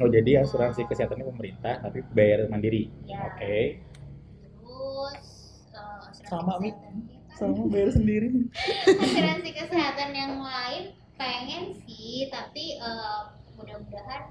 Oh 0.00 0.08
jadi 0.08 0.40
asuransi 0.40 0.88
kesehatannya 0.88 1.28
pemerintah 1.28 1.84
tapi 1.84 2.00
bayar 2.16 2.48
mandiri. 2.48 2.88
ya 3.04 3.20
Oke. 3.36 3.84
terus 4.56 5.24
eh, 5.76 6.00
asuransi 6.08 6.24
Sama, 6.24 6.56
Mi. 6.56 6.72
kesehatan 6.72 7.19
Sama 7.40 7.64
bayar 7.66 7.90
sendiri. 7.90 8.28
asuransi 8.86 9.50
kesehatan 9.50 10.10
yang 10.12 10.34
lain 10.38 10.84
pengen 11.16 11.72
sih 11.80 12.28
tapi 12.28 12.76
eh, 12.76 13.20
mudah-mudahan 13.54 14.22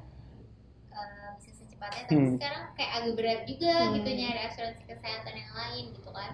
eh, 0.90 1.28
bisa 1.36 1.52
secepatnya 1.56 2.04
tapi 2.04 2.16
Hmm. 2.16 2.34
sekarang 2.36 2.64
kayak 2.74 2.92
agak 2.96 3.14
berat 3.16 3.42
juga 3.44 3.74
Hmm. 3.76 3.94
gitu 3.96 4.10
nyari 4.12 4.42
asuransi 4.44 4.84
kesehatan 4.86 5.34
yang 5.36 5.52
lain 5.52 5.84
gitu 5.92 6.10
kan 6.10 6.32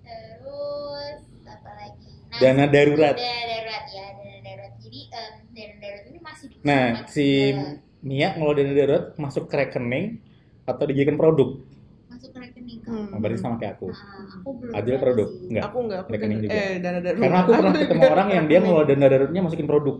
terus 0.00 1.18
apa 1.44 1.70
lagi 1.74 2.12
nah, 2.28 2.38
Dana 2.38 2.64
darurat. 2.66 3.14
dana 3.14 3.42
darurat 3.44 3.84
ya 3.88 4.06
dana 4.12 4.38
darurat 4.42 4.72
jadi 4.78 5.00
em, 5.08 5.34
dana 5.50 5.74
darurat 5.78 6.04
ini 6.04 6.18
masih 6.20 6.46
di 6.48 6.56
Nah 6.60 6.84
si 7.06 7.26
Mia 8.00 8.28
kalau 8.32 8.52
dana 8.52 8.72
darurat 8.72 9.04
masuk 9.16 9.46
ke 9.46 9.54
rekening 9.56 10.20
atau 10.64 10.84
dijadikan 10.84 11.16
produk. 11.16 11.60
Ke 12.64 12.74
rekening 12.74 13.04
Hmm. 13.04 13.12
Oh, 13.12 13.18
berarti 13.18 13.38
sama 13.38 13.56
kayak 13.56 13.72
aku. 13.74 13.86
Nah, 13.86 13.98
aku 14.34 14.48
belum 14.56 14.72
Adil 14.74 14.94
produk 14.96 15.28
sih. 15.28 15.46
enggak? 15.46 15.62
Aku 15.64 15.78
enggak, 15.80 15.98
aku 16.00 16.08
Rekening 16.10 16.38
juga. 16.40 16.52
Eh, 16.54 16.72
dana 16.78 16.98
darurat. 16.98 17.20
Karena 17.20 17.38
aku 17.38 17.50
pernah 17.58 17.72
ketemu 17.74 18.02
orang 18.08 18.28
yang 18.30 18.44
dia 18.44 18.58
ngelola 18.58 18.84
dana 18.84 19.06
daruratnya 19.06 19.40
masukin 19.40 19.66
produk 19.66 19.96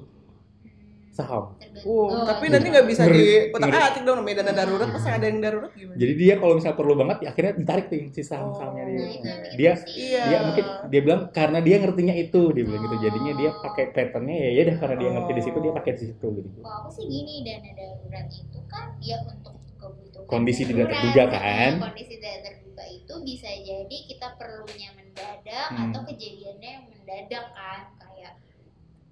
saham. 1.09 1.55
Oh, 1.87 2.11
Oh, 2.11 2.27
tapi 2.27 2.45
iya. 2.45 2.53
nanti 2.53 2.67
nggak 2.69 2.87
bisa 2.89 3.03
Ngeri. 3.05 3.15
di 3.15 3.27
otak 3.49 3.69
Ngeri. 3.71 3.87
atik 3.87 4.03
dong 4.03 4.17
namanya 4.19 4.37
dana 4.43 4.53
darurat 4.53 4.89
pas 4.91 5.05
ada 5.07 5.23
yang 5.23 5.39
darurat 5.39 5.71
gimana? 5.71 5.95
Jadi 5.95 6.13
dia 6.17 6.35
kalau 6.35 6.53
misalnya 6.53 6.75
perlu 6.75 6.95
banget 6.97 7.17
ya 7.21 7.29
akhirnya 7.31 7.53
ditarik 7.55 7.85
tuh 7.87 7.99
si 8.11 8.23
saham-sahamnya 8.25 8.83
Oh. 8.83 8.89
dia. 8.89 8.99
Nah, 8.99 9.07
yang 9.07 9.15
bikin 9.15 9.55
Dia. 9.55 9.73
Iya. 9.87 10.23
dia 10.25 10.39
mungkin 10.43 10.65
dia 10.91 11.01
bilang 11.01 11.21
karena 11.31 11.59
dia 11.61 11.77
ngertinya 11.79 12.15
itu 12.17 12.43
dia 12.51 12.65
bilang 12.65 12.83
gitu. 12.83 12.97
Jadinya 13.01 13.33
dia 13.33 13.49
Oh. 13.49 13.63
pakai 13.63 13.85
patternnya 13.89 14.37
ya 14.37 14.51
ya 14.51 14.61
udah 14.65 14.77
karena 14.77 14.97
dia 14.97 15.09
ngerti 15.13 15.33
di 15.33 15.43
situ 15.45 15.59
dia 15.61 15.73
pakai 15.73 15.93
di 15.93 16.01
situ 16.03 16.27
gitu. 16.35 16.49
Kalau 16.57 16.75
aku 16.81 16.89
sih 16.91 17.05
gini 17.07 17.35
dana 17.43 17.71
darurat 17.73 18.27
itu 18.27 18.59
kan 18.67 18.85
ya 18.99 19.17
untuk 19.23 19.55
kebutuhan 19.87 20.27
Kondisi 20.27 20.63
tidak 20.65 20.87
terduga 20.89 21.25
kan? 21.31 21.71
Nah, 21.75 21.83
Kondisi 21.85 22.15
tidak 22.17 22.39
terduga 22.43 22.85
itu 22.87 23.15
bisa 23.23 23.49
jadi 23.51 23.99
kita 24.07 24.29
perlunya 24.35 24.89
mendadak 24.93 25.67
Hmm. 25.67 25.83
atau 25.85 26.01
kejadiannya 26.05 26.71
yang 26.71 26.85
mendadak 26.87 27.45
kan 27.51 27.81
kayak 27.99 28.33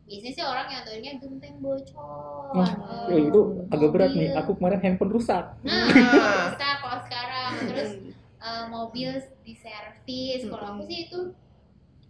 biasanya 0.03 0.33
sih 0.33 0.45
orang 0.45 0.67
yang 0.69 0.83
tahunya 0.83 1.13
genteng 1.17 1.57
bocor. 1.59 2.51
Wah, 2.53 2.71
eh, 3.07 3.07
Ya 3.09 3.19
itu 3.23 3.41
agak 3.69 3.89
berat 3.91 4.11
mobil. 4.11 4.21
nih. 4.21 4.29
Aku 4.37 4.51
kemarin 4.55 4.81
handphone 4.81 5.13
rusak. 5.13 5.45
Nah, 5.63 5.87
Nah. 5.89 6.51
bisa 6.51 6.69
kalau 6.79 6.99
sekarang 7.03 7.51
terus 7.67 7.91
eh, 8.39 8.65
mobil 8.67 9.09
di 9.41 9.55
servis. 9.55 10.41
Kalau 10.43 10.67
aku 10.71 10.83
sih 10.85 11.07
itu 11.07 11.21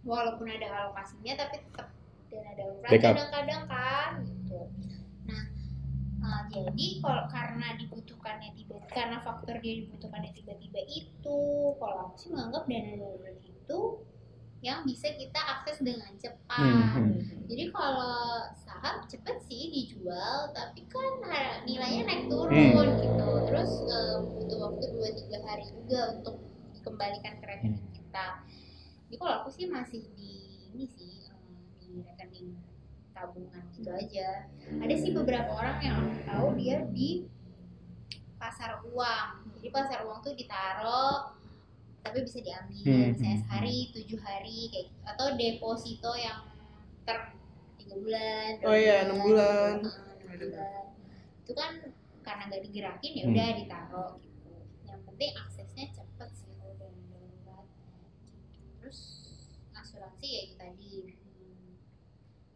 walaupun 0.01 0.47
ada 0.49 0.67
alokasinya 0.81 1.33
tapi 1.37 1.61
tetap 1.61 1.87
darurat 2.33 2.89
Backup. 2.89 3.13
kadang-kadang 3.13 3.63
kan 3.65 4.11
gitu. 4.19 4.59
Nah, 6.23 6.47
eh, 6.47 6.63
jadi 6.71 7.03
kalau 7.03 7.27
karena 7.27 7.75
dibutuhkannya 7.75 8.55
tiba 8.55 8.79
karena 8.87 9.19
faktor 9.19 9.59
dia 9.59 9.73
dibutuhkannya 9.83 10.31
tiba-tiba 10.31 10.79
itu, 10.87 11.39
kalau 11.75 11.95
aku 12.07 12.15
sih 12.15 12.29
menganggap 12.31 12.63
dana 12.63 12.91
darurat 12.95 13.37
itu 13.43 13.79
yang 14.63 14.87
bisa 14.87 15.11
kita 15.11 15.35
akses 15.43 15.83
dengan 15.83 16.15
cepat. 16.15 16.63
Hmm, 16.95 17.19
Jadi 17.51 17.67
kalau 17.75 18.47
saham 18.55 19.03
cepet 19.11 19.35
sih 19.43 19.67
dijual, 19.67 20.55
tapi 20.55 20.87
kan 20.87 21.11
nilainya 21.67 22.07
naik 22.07 22.31
turun 22.31 22.47
Hmm. 22.87 23.03
gitu. 23.03 23.29
Terus 23.51 23.71
eh, 23.83 24.15
butuh 24.23 24.57
waktu 24.63 24.85
2-3 24.95 25.37
hari 25.43 25.67
juga 25.67 26.15
untuk 26.15 26.39
dikembalikan 26.71 27.43
ke 27.43 27.45
rekening 27.45 27.91
kita. 27.91 28.27
Jadi 29.11 29.15
kalau 29.19 29.33
aku 29.43 29.49
sih 29.51 29.67
masih 29.67 30.07
di 30.15 30.31
ini 30.71 30.87
sih 30.87 31.12
tabungan 33.23 33.63
gitu 33.73 33.89
aja. 33.89 34.51
Ada 34.75 34.93
sih 34.93 35.11
beberapa 35.13 35.47
orang 35.49 35.79
yang 35.79 35.95
aku 36.03 36.19
tahu 36.23 36.47
dia 36.53 36.83
di 36.89 37.23
pasar 38.35 38.83
uang. 38.83 39.29
Jadi 39.55 39.67
pasar 39.69 40.03
uang 40.03 40.19
tuh 40.19 40.33
ditaruh 40.33 41.31
tapi 41.97 42.19
bisa 42.19 42.35
diambil 42.37 42.83
Hmm, 42.83 43.15
misalnya 43.15 43.31
hmm, 43.31 43.43
sehari 43.47 43.77
tujuh 43.89 44.19
hari 44.19 44.59
kayak 44.67 44.85
gitu. 44.85 44.99
atau 45.05 45.25
deposito 45.33 46.11
yang 46.13 46.39
ter 47.01 47.17
tiga 47.79 47.95
bulan 47.95 48.49
Oh 48.61 48.75
iya, 48.75 49.07
enam 49.07 49.23
bulan. 49.23 49.79
eh, 49.79 49.87
enam 50.19 50.35
bulan. 50.37 50.83
itu 51.39 51.51
kan 51.53 51.71
karena 52.21 52.43
nggak 52.45 52.59
digerakin 52.61 53.11
ya 53.13 53.23
Hmm. 53.23 53.31
udah 53.31 53.47
ditaruh 53.55 54.11
gitu 54.19 54.51
yang 54.83 54.99
penting 55.01 55.31
aksesnya 55.33 55.85
cepet 55.89 56.29
sih 56.33 56.51
kalau 56.53 56.75
darurat 56.75 57.65
terus 58.77 58.99
asuransi 59.73 60.27
ya 60.27 60.43
Hmm. 60.43 60.52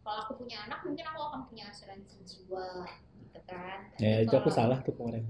Kalau 0.08 0.20
aku 0.24 0.32
punya 0.40 0.64
anak 0.64 0.80
mungkin 0.80 1.04
aku 1.04 1.20
akan 1.22 1.40
punya 1.44 1.68
asuransi 1.68 2.16
jiwa 2.24 2.88
gitu 3.20 3.40
kan 3.44 3.78
Tapi 3.92 4.00
Ya 4.00 4.24
itu 4.24 4.32
aku 4.32 4.48
salah 4.48 4.80
tuh 4.80 4.96
kemarin. 4.96 5.28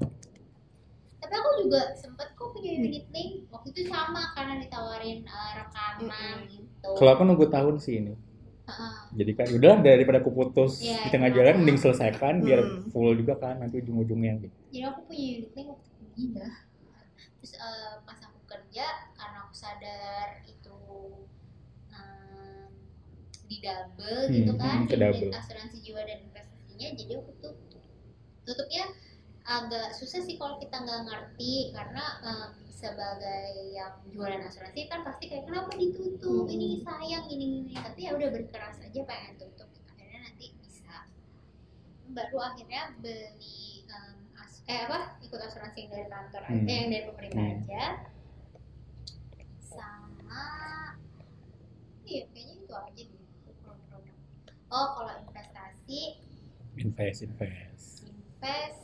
tapi 1.18 1.35
aku 1.35 1.51
juga 1.66 1.81
sempet 1.93 2.31
kok 2.33 2.55
punya 2.55 2.70
unit 2.79 3.11
link 3.11 3.51
waktu 3.51 3.74
itu 3.74 3.91
sama 3.91 4.31
karena 4.33 4.55
ditawarin 4.57 5.26
uh, 5.26 5.51
rekanan 5.59 6.07
Mm-mm. 6.39 6.55
gitu 6.55 6.91
Kalau 6.95 7.11
aku 7.11 7.22
nunggu 7.26 7.47
tahun 7.49 7.74
sih 7.76 7.95
ini. 7.99 8.14
Heeh. 8.68 8.95
Jadi 9.18 9.31
kan 9.35 9.47
udah 9.51 9.74
daripada 9.81 10.22
aku 10.22 10.31
putus 10.31 10.79
Iya, 10.79 11.03
di 11.03 11.09
tengah 11.11 11.31
jalan 11.33 11.55
mending 11.59 11.74
selesaikan 11.76 12.35
biar 12.39 12.61
Hmm. 12.61 12.87
full 12.93 13.18
juga 13.18 13.35
kan 13.35 13.59
nanti 13.59 13.83
ujung-ujungnya 13.83 14.33
gitu. 14.39 14.55
jadi 14.68 14.85
aku 14.87 15.01
punya 15.09 15.24
unit 15.35 15.51
link 15.57 15.68
waktu 15.72 15.89
kuliah 15.91 16.55
terus 17.39 17.53
uh, 17.57 17.99
pas 18.05 18.18
aku 18.20 18.39
kerja 18.45 18.87
karena 19.12 19.37
aku 19.43 19.55
sadar 19.55 20.29
itu 20.45 20.57
di 23.49 23.57
double 23.59 24.20
Hmm, 24.22 24.34
gitu 24.34 24.53
kan 24.55 24.76
hmm, 24.78 24.86
ke 24.86 24.96
double. 24.96 25.30
asuransi 25.32 25.76
jiwa 25.80 26.01
dan 26.05 26.18
investasinya 26.22 26.88
jadi 26.94 27.12
aku 27.16 27.32
tutup 27.34 27.57
tutupnya 28.44 28.84
agak 29.42 29.92
susah 29.92 30.20
sih 30.20 30.36
kalau 30.36 30.57
kita 30.57 30.76
nggak 30.76 31.01
ngerti 31.05 31.72
karena 31.72 32.05
um, 32.20 32.49
sebagai 32.68 33.42
yang 33.70 33.90
jualan 34.07 34.38
asuransi 34.40 34.86
kan 34.86 35.01
pasti 35.03 35.24
kayak 35.26 35.44
kenapa 35.44 35.72
ditutup 35.74 36.44
Hmm. 36.44 36.53
ini 36.53 36.68
sayang 36.78 37.24
ini 37.26 37.46
ini 37.59 37.72
tapi 37.74 38.05
ya 38.05 38.12
udah 38.12 38.28
berkeras 38.28 38.78
aja 38.78 39.01
pengen 39.03 39.34
tutup 39.36 39.66
akhirnya 39.88 40.20
nanti 40.22 40.53
bisa 40.55 41.09
baru 42.09 42.38
akhirnya 42.44 42.92
beli 43.01 43.82
um, 43.88 44.14
as- 44.36 44.62
eh 44.64 44.84
apa 44.84 45.16
ikut 45.20 45.40
asuransi 45.40 45.78
yang 45.82 45.90
dari 45.90 46.07
kantor 46.07 46.42
aja 46.42 46.53
Hmm. 46.55 46.68
yang 46.68 46.88
dari 46.88 47.05
pemerintah 47.07 47.40
Hmm. 47.42 47.57
aja 47.59 47.82
sama 49.59 50.46
iya 52.05 52.22
kayaknya 52.28 52.55
itu 52.59 52.74
aja 52.74 53.03
deh 53.03 53.18
oh 54.69 54.87
kalau 54.95 55.14
investasi 55.21 56.01
Invest, 56.77 57.25
invest. 57.25 58.07
invest 58.07 58.79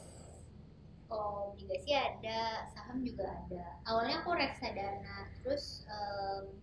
obligasi 1.07 1.95
ada 1.95 2.41
saham 2.67 3.01
juga 3.01 3.23
ada 3.29 3.65
awalnya 3.85 4.21
aku 4.21 4.35
reksadana 4.35 5.17
terus 5.39 5.87
um, 5.87 6.59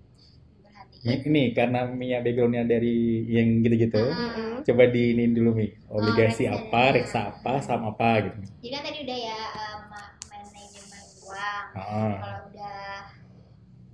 Ini 1.01 1.53
karena 1.53 1.85
Mia 1.87 2.21
backgroundnya 2.21 2.61
dari 2.63 3.25
yang 3.27 3.61
gitu-gitu. 3.61 3.97
Mm-mm. 3.97 4.61
Coba 4.61 4.85
diinin 4.85 5.31
dulu 5.31 5.55
Mi. 5.55 5.73
Obligasi 5.87 6.45
reksadana. 6.45 6.67
apa, 6.67 6.81
reksa 6.93 7.19
apa, 7.31 7.53
saham 7.57 7.83
apa 7.87 8.09
gitu. 8.21 8.37
jadi 8.59 8.69
kan 8.71 8.81
tadi 8.83 8.97
udah 9.01 9.17
ya 9.19 9.39
um, 9.51 9.79
ma- 9.87 10.13
manajemen 10.27 11.01
uang 11.19 11.65
Ah. 11.73 12.15
kalau 12.17 12.41
udah 12.49 12.85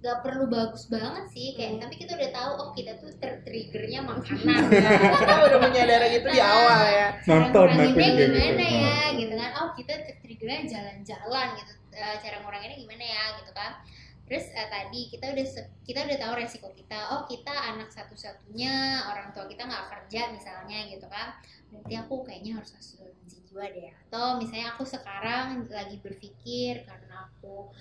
gak 0.08 0.20
perlu 0.22 0.45
bagus 0.47 0.88
banget 0.88 1.26
sih 1.28 1.51
kayak 1.51 1.72
Hmm. 1.74 1.82
tapi 1.84 1.95
kita 1.97 2.12
udah 2.16 2.32
tahu 2.32 2.51
oh 2.55 2.70
kita 2.72 2.91
tuh 2.95 3.12
tertriggernya 3.14 3.99
makanan 4.01 4.62
Kita 5.20 5.34
udah 5.43 5.60
menyadari 5.60 6.08
itu 6.16 6.28
di 6.28 6.39
awal 6.39 6.82
ya. 6.88 7.08
Nonton 7.26 7.68
juga 7.70 7.84
gimana 7.84 8.08
gitu. 8.16 8.64
ya 8.64 8.88
Ah. 8.88 9.08
gitu 9.14 9.34
kan 9.36 9.51
oh 9.58 9.70
kita 9.74 9.93
tertriggernya 10.01 10.62
jalan-jalan 10.66 11.47
gitu 11.55 11.74
Eh, 11.91 12.18
cara 12.22 12.38
nguranginnya 12.39 12.78
gimana 12.78 13.01
ya 13.01 13.24
gitu 13.41 13.49
kan 13.51 13.82
terus 14.24 14.53
eh, 14.53 14.70
tadi 14.70 15.10
kita 15.10 15.34
udah 15.34 15.45
kita 15.82 15.99
udah 16.05 16.18
tahu 16.20 16.34
resiko 16.36 16.70
kita 16.70 16.99
oh 17.10 17.26
kita 17.26 17.49
anak 17.49 17.89
satu-satunya 17.89 18.74
orang 19.03 19.34
tua 19.34 19.49
kita 19.49 19.66
nggak 19.66 19.88
kerja 19.89 20.30
misalnya 20.30 20.78
gitu 20.86 21.10
kan 21.10 21.34
berarti 21.68 21.93
aku 21.97 22.22
kayaknya 22.22 22.53
harus 22.53 22.70
asuransi 22.72 23.41
jiwa 23.43 23.66
deh 23.66 23.89
atau 23.89 24.38
misalnya 24.38 24.78
aku 24.78 24.86
sekarang 24.86 25.66
lagi 25.68 25.97
berpikir 25.97 26.86
karena 26.86 27.26
aku 27.26 27.74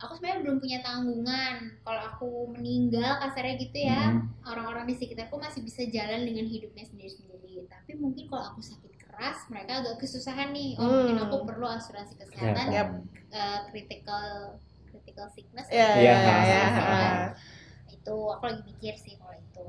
aku 0.00 0.12
sebenarnya 0.14 0.40
belum 0.40 0.56
punya 0.58 0.78
tanggungan 0.80 1.54
kalau 1.80 2.02
aku 2.06 2.28
meninggal 2.50 3.20
kasarnya 3.20 3.54
gitu 3.58 3.78
ya 3.78 4.02
Hmm. 4.10 4.32
orang-orang 4.42 4.84
di 4.86 4.94
sekitarku 4.96 5.36
masih 5.36 5.60
bisa 5.60 5.84
jalan 5.86 6.24
dengan 6.24 6.46
hidupnya 6.46 6.82
sendiri-sendiri 6.82 7.28
tapi 7.66 7.92
mungkin 7.94 8.24
kalau 8.26 8.44
aku 8.48 8.60
sakit 8.60 8.88
keras 8.96 9.44
mereka 9.46 9.78
agak 9.78 9.96
kesusahan 9.98 10.50
nih 10.50 10.74
oh 10.74 10.84
mungkin 10.84 11.16
Hmm. 11.16 11.24
aku 11.26 11.36
perlu 11.44 11.66
asuransi 11.66 12.16
kesehatan 12.16 12.56
Kesehatan. 12.56 12.72
Yap. 12.72 12.88
eh, 13.30 13.58
critical 13.68 14.24
critical 14.86 15.26
sickness 15.28 15.68
Ya, 15.68 15.94
Iya, 15.94 16.02
ya, 16.02 16.14
ha, 16.16 16.34
ya, 16.42 16.62
ha, 16.64 16.80
ha. 16.80 16.96
ha. 16.96 17.26
itu 17.90 18.16
aku 18.26 18.42
lagi 18.42 18.62
mikir 18.64 18.94
sih 18.96 19.14
kalau 19.14 19.36
itu 19.36 19.66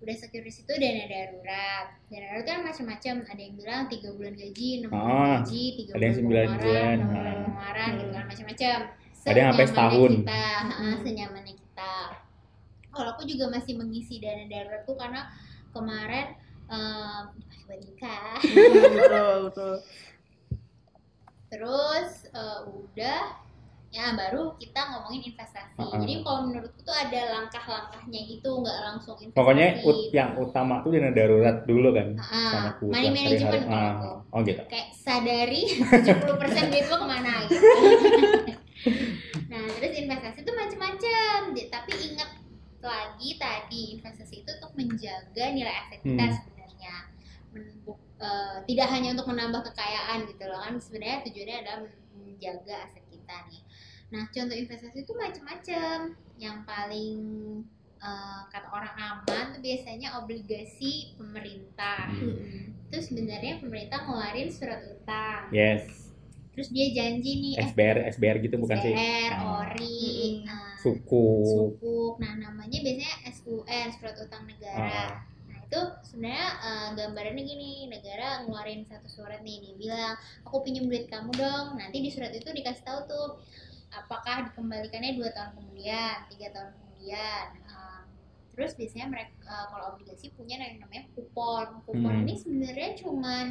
udah 0.00 0.16
security 0.16 0.50
itu 0.58 0.72
dana 0.74 1.04
darurat 1.04 1.86
dana 2.08 2.24
darurat 2.24 2.44
kan 2.46 2.58
macam-macam 2.64 3.14
ada 3.22 3.36
yang 3.38 3.54
bilang 3.54 3.82
tiga 3.86 4.08
bulan 4.10 4.32
gaji 4.32 4.68
enam 4.80 4.88
bulan 4.90 5.04
Ah, 5.04 5.28
gaji 5.38 5.62
tiga 5.76 5.90
ada 5.92 6.00
yang 6.00 6.00
bulan 6.00 6.16
sembilan 6.16 6.44
pengeluaran 6.48 6.64
bulan, 6.64 6.96
enam 6.96 7.08
bulan 7.12 7.34
pengeluaran 7.36 7.90
gitu 7.92 8.00
Hmm. 8.02 8.16
kan 8.16 8.24
macam-macam 8.24 8.78
Ada 9.22 9.38
yang 9.38 9.50
sampai 9.50 9.66
setahun. 9.66 10.10
kita 10.18 10.42
Hmm. 10.70 10.96
senyamannya 10.98 11.54
kita 11.54 11.92
kalau 12.90 13.08
aku 13.10 13.22
juga 13.22 13.44
masih 13.48 13.74
mengisi 13.74 14.18
dana 14.18 14.44
daruratku 14.44 14.92
karena 14.94 15.28
kemarin 15.70 16.26
em, 16.66 17.22
pas 17.30 17.60
buat 17.64 17.80
nikah 17.80 18.34
betul 18.40 19.36
betul 19.46 19.74
Terus 21.48 22.10
eh, 22.28 22.60
udah 22.64 23.20
ya 23.90 24.14
baru 24.14 24.54
kita 24.54 24.78
ngomongin 24.88 25.26
investasi. 25.26 25.74
Uh-uh. 25.76 25.98
Jadi 25.98 26.22
kalau 26.22 26.46
menurutku 26.46 26.78
tuh 26.80 26.94
ada 26.94 27.20
langkah-langkahnya 27.32 28.20
gitu, 28.24 28.50
nggak 28.56 28.78
langsung 28.84 29.18
investasi. 29.18 29.34
Pokoknya 29.34 29.66
ut- 29.82 30.10
yang 30.12 30.38
utama 30.38 30.78
tuh 30.80 30.94
dana 30.94 31.10
darurat 31.10 31.66
dulu 31.66 31.90
kan. 31.90 32.14
Ah, 32.16 32.50
Sama 32.52 32.70
kebutuhan 32.76 33.02
money 33.02 33.10
management 33.10 33.62
kalau 33.64 33.74
Ah, 33.74 33.90
aku. 33.92 34.10
Oh 34.30 34.40
gitu. 34.40 34.62
Kayak 34.64 34.88
sadari 34.94 35.62
70% 36.06 36.70
duit 36.70 36.86
lo 36.86 36.96
ke 36.96 37.06
mana 37.08 37.30
gitu. 37.42 37.58
nah 39.50 39.64
terus 39.74 39.92
investasi 39.92 40.38
tuh 40.40 40.54
macam-macam. 40.54 41.38
Di- 41.50 41.66
Tapi 41.68 41.92
ingat 42.06 42.30
lagi 42.82 43.36
tadi 43.36 43.94
investasi 43.94 44.42
itu 44.42 44.50
untuk 44.50 44.72
menjaga 44.74 45.44
nilai 45.50 45.74
aset 45.78 46.00
kita 46.00 46.24
Hmm. 46.24 46.36
sebenarnya. 46.36 46.94
Eh, 48.20 48.56
tidak 48.64 48.88
hanya 48.90 49.08
untuk 49.12 49.26
menambah 49.26 49.72
kekayaan 49.72 50.28
gitu 50.28 50.44
loh 50.44 50.60
kan 50.60 50.76
sebenarnya 50.76 51.24
tujuannya 51.24 51.56
adalah 51.58 51.78
men- 51.82 51.98
menjaga 52.20 52.74
aset 52.84 53.04
kita 53.06 53.36
nih. 53.48 53.62
Nah 54.10 54.22
contoh 54.26 54.52
investasi 54.54 54.98
itu 54.98 55.12
macam-macam. 55.14 55.98
Yang 56.36 56.56
paling 56.64 57.16
eh, 57.98 58.40
kata 58.48 58.68
orang 58.70 58.96
aman 58.96 59.44
tuh 59.52 59.60
biasanya 59.60 60.16
obligasi 60.16 61.12
pemerintah 61.14 62.08
Hmm. 62.08 62.72
itu 62.82 62.96
sebenarnya 62.98 63.60
pemerintah 63.60 64.02
ngeluarin 64.02 64.48
surat 64.48 64.80
utang 64.82 65.52
Yes. 65.52 66.09
Terus 66.60 66.76
dia 66.76 66.92
janji 66.92 67.32
nih 67.40 67.54
eh, 67.56 67.64
SBR 67.66 67.96
SBR 68.12 68.36
gitu 68.44 68.60
bukan 68.60 68.76
sih? 68.78 68.92
SBR, 68.92 69.32
Ah. 69.32 69.64
ORI, 69.64 70.44
eh, 70.44 70.68
Suku. 70.76 71.28
sukuk 71.48 72.14
nah 72.16 72.36
namanya 72.36 72.76
biasanya 72.78 73.12
SUN 73.32 73.64
surat 73.96 74.16
utang 74.18 74.44
negara 74.44 74.84
Ah. 74.92 75.10
nah 75.48 75.56
itu 75.58 75.80
sebenarnya 76.04 76.48
eh, 76.60 76.88
gambarannya 76.94 77.42
gini 77.42 77.70
negara 77.88 78.44
ngeluarin 78.44 78.84
satu 78.84 79.08
surat 79.08 79.40
nih 79.40 79.56
dia 79.62 79.74
bilang 79.78 80.14
aku 80.44 80.60
pinjam 80.60 80.84
duit 80.84 81.08
kamu 81.08 81.32
dong 81.32 81.80
nanti 81.80 81.96
di 81.98 82.12
surat 82.12 82.28
itu 82.30 82.44
dikasih 82.44 82.84
tahu 82.84 83.08
tuh 83.08 83.28
apakah 83.90 84.44
dikembalikannya 84.46 85.16
dua 85.16 85.32
tahun 85.32 85.56
kemudian 85.56 86.28
tiga 86.28 86.48
tahun 86.50 86.70
kemudian 86.70 87.46
terus 88.50 88.76
biasanya 88.76 89.08
mereka 89.08 89.32
eh, 89.42 89.64
kalau 89.66 89.96
obligasi 89.96 90.28
punya 90.30 90.60
yang 90.60 90.76
namanya 90.78 91.08
kupon 91.14 91.80
kupon 91.82 92.12
Hmm. 92.12 92.22
ini 92.22 92.34
sebenarnya 92.36 92.90
cuman 93.00 93.46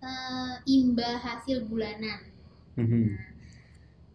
eh, 0.00 0.54
imbal 0.66 1.14
hasil 1.16 1.64
bulanan 1.64 2.20
Mhm. 2.74 3.18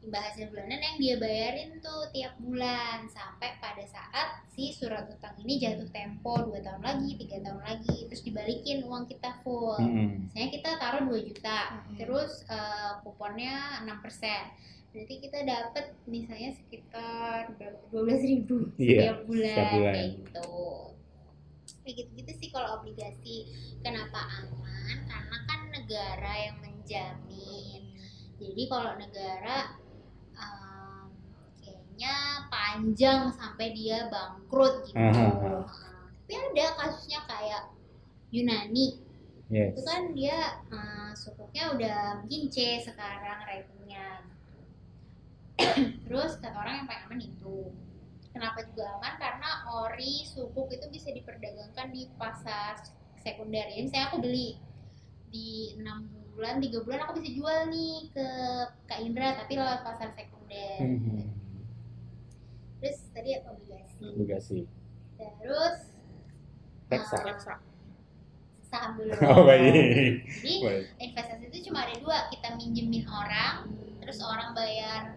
imbal 0.02 0.22
hasil 0.22 0.50
bulanan 0.50 0.78
yang 0.78 0.98
dia 0.98 1.16
bayarin 1.18 1.78
tuh 1.78 2.10
tiap 2.10 2.38
bulan 2.38 3.06
sampai 3.08 3.58
pada 3.58 3.82
saat 3.86 4.46
si 4.48 4.70
surat 4.70 5.06
utang 5.06 5.34
ini 5.40 5.58
jatuh 5.58 5.90
tempo 5.90 6.38
dua 6.42 6.62
tahun 6.62 6.80
lagi 6.80 7.18
tiga 7.18 7.42
tahun 7.42 7.62
lagi 7.62 8.06
terus 8.06 8.22
dibalikin 8.22 8.82
uang 8.82 9.06
kita 9.06 9.42
full 9.42 9.78
Mhm. 9.78 10.30
misalnya 10.30 10.50
kita 10.52 10.70
taruh 10.78 11.02
2 11.04 11.22
juta 11.22 11.60
Mhm. 11.90 11.98
terus 11.98 12.46
eh, 12.48 12.94
kuponnya 13.02 13.82
6% 13.82 14.46
berarti 14.90 15.16
kita 15.20 15.44
dapat 15.44 15.86
misalnya 16.06 16.56
sekitar 16.56 17.52
dua 17.92 18.02
belas 18.02 18.24
ribu 18.24 18.72
Iya, 18.80 19.12
setiap 19.12 19.20
bulan, 19.28 19.44
setiap 19.52 19.72
bulan. 19.76 19.92
kayak 19.92 20.12
gitu 20.16 20.50
kayak 21.84 21.96
gitu-gitu 22.00 22.32
sih 22.40 22.50
kalau 22.50 22.80
obligasi 22.80 23.36
kenapa 23.82 24.24
aman 24.40 24.98
karena 25.04 25.38
kan 25.44 25.60
negara 25.86 26.34
yang 26.50 26.58
menjamin. 26.66 27.94
Jadi 28.42 28.64
kalau 28.66 28.98
negara 28.98 29.78
em, 30.34 31.06
kayaknya 31.62 32.16
panjang 32.50 33.30
sampai 33.38 33.70
dia 33.78 34.10
bangkrut 34.10 34.90
gitu. 34.90 34.98
Nah, 34.98 35.70
tapi 36.26 36.34
ada 36.34 36.66
kasusnya 36.74 37.22
kayak 37.30 37.64
Yunani. 38.34 39.06
Yes. 39.46 39.78
itu 39.78 39.82
kan 39.86 40.10
dia 40.18 40.58
eh, 40.74 41.14
sukuknya 41.14 41.78
udah 41.78 41.98
mungkin 42.26 42.50
C 42.50 42.82
sekarang 42.82 43.46
ratingnya. 43.46 44.26
Terus 46.10 46.42
kata 46.42 46.58
orang 46.58 46.82
yang 46.82 46.88
paling 46.90 47.06
aman 47.06 47.22
itu. 47.22 47.70
Kenapa 48.34 48.66
juga 48.66 48.90
aman? 48.98 49.14
Karena 49.22 49.50
ori 49.86 50.26
sukuk 50.26 50.74
itu 50.74 50.90
bisa 50.90 51.14
diperdagangkan 51.14 51.94
di 51.94 52.10
pasar 52.18 52.82
sekunder. 53.22 53.70
Ya 53.70 53.86
misalnya 53.86 54.10
aku 54.10 54.18
beli 54.26 54.58
di 55.36 55.48
enam 55.76 56.08
bulan 56.32 56.60
tiga 56.60 56.80
bulan 56.80 57.00
aku 57.04 57.20
bisa 57.20 57.32
jual 57.34 57.60
nih 57.68 58.08
ke 58.10 58.28
Kak 58.86 59.00
Indra 59.02 59.36
tapi 59.36 59.56
lewat 59.56 59.84
pasar 59.84 60.10
sekunder 60.10 60.80
Mhm. 60.80 61.28
terus 62.78 63.04
tadi 63.12 63.36
obligasi 63.42 64.06
Obligasi. 64.10 64.60
terus 65.18 65.78
Reksa. 66.86 67.16
eh, 67.18 67.24
Reksa. 67.26 67.54
saham 68.66 68.96
dulu 68.96 69.12
Oh 69.32 69.44
baik. 69.44 70.24
jadi 70.38 70.56
Baik. 70.62 70.84
investasi 71.02 71.44
itu 71.50 71.60
cuma 71.66 71.84
ada 71.84 71.96
dua 71.98 72.18
kita 72.30 72.56
minjemin 72.56 73.04
orang 73.06 73.72
terus 74.00 74.20
orang 74.22 74.52
bayar 74.54 75.16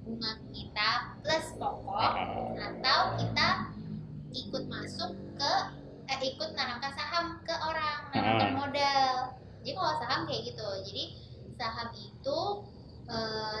bunga 0.00 0.32
kita 0.50 0.90
plus 1.18 1.46
pokok 1.54 1.94
Ah. 1.94 2.56
atau 2.56 3.00
kita 3.18 3.48
ikut 4.32 4.64
masuk 4.66 5.10
ke 5.34 5.52
eh, 6.06 6.18
ikut 6.24 6.50
nanamkan 6.52 6.90
saham 6.90 7.38
ke 7.42 7.54
orang 7.54 7.98
nanamkan 8.08 8.48
Ah. 8.48 8.56
modal 8.56 9.14
jadi 9.60 9.72
kalau 9.76 9.94
saham 9.98 10.20
kayak 10.24 10.42
gitu 10.48 10.68
jadi 10.86 11.04
saham 11.54 11.88
itu 11.92 12.38
eh, 13.06 13.60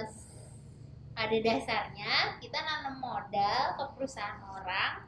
pada 1.10 1.36
dasarnya 1.36 2.12
kita 2.40 2.58
nanam 2.58 2.96
modal 2.98 3.76
ke 3.76 3.84
perusahaan 3.94 4.40
orang 4.46 5.04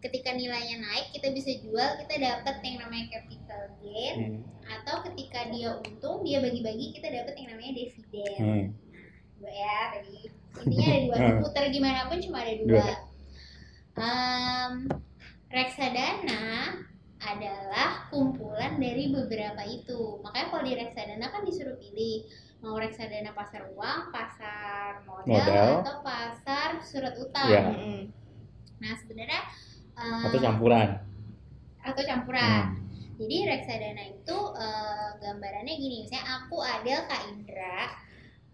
ketika 0.00 0.32
nilainya 0.32 0.80
naik 0.80 1.12
kita 1.12 1.28
bisa 1.30 1.50
jual 1.60 1.88
kita 2.00 2.14
dapat 2.16 2.56
yang 2.64 2.80
namanya 2.80 3.06
capital 3.12 3.62
gain 3.82 4.16
Hmm. 4.16 4.40
atau 4.64 5.02
ketika 5.10 5.50
dia 5.50 5.74
untung 5.76 6.22
dia 6.22 6.38
bagi-bagi 6.38 6.94
kita 6.94 7.10
dapat 7.10 7.34
yang 7.36 7.48
namanya 7.52 7.72
dividen 7.74 8.32
Hmm. 8.38 8.64
dua 9.36 9.50
ya 9.50 9.78
tadi 9.92 10.30
intinya 10.62 10.86
ada 10.86 11.00
dua 11.04 11.16
diputar 11.34 11.64
gimana 11.68 12.00
pun 12.06 12.18
cuma 12.22 12.38
ada 12.40 12.54
dua 12.56 12.68
Dua. 12.70 12.88
Em, 14.00 14.72
reksadana 15.50 16.46
adalah 17.20 18.08
kumpulan 18.08 18.80
dari 18.80 19.12
beberapa 19.12 19.60
itu 19.68 20.18
makanya 20.24 20.46
kalau 20.48 20.64
di 20.64 20.72
reksadana 20.72 21.26
kan 21.28 21.44
disuruh 21.44 21.76
pilih 21.76 22.24
mau 22.64 22.76
reksadana 22.76 23.32
pasar 23.36 23.68
uang 23.72 24.08
pasar 24.08 25.04
modal, 25.04 25.28
Modal. 25.28 25.70
atau 25.84 25.96
pasar 26.00 26.68
surat 26.80 27.12
utang. 27.16 27.48
Mm-mm. 27.76 28.00
nah 28.80 28.92
sebenarnya 28.96 29.40
em, 29.96 30.24
Atau 30.28 30.40
campuran. 30.40 30.88
atau 31.80 32.02
campuran 32.04 32.64
Hmm. 32.72 32.88
Jadi 33.20 33.36
reksadana 33.44 34.16
itu 34.16 34.38
eh, 34.56 35.08
gambarannya 35.20 35.74
gini, 35.76 36.08
misalnya 36.08 36.40
aku 36.40 36.56
ada 36.64 37.04
Kak 37.04 37.22
Indra 37.28 37.92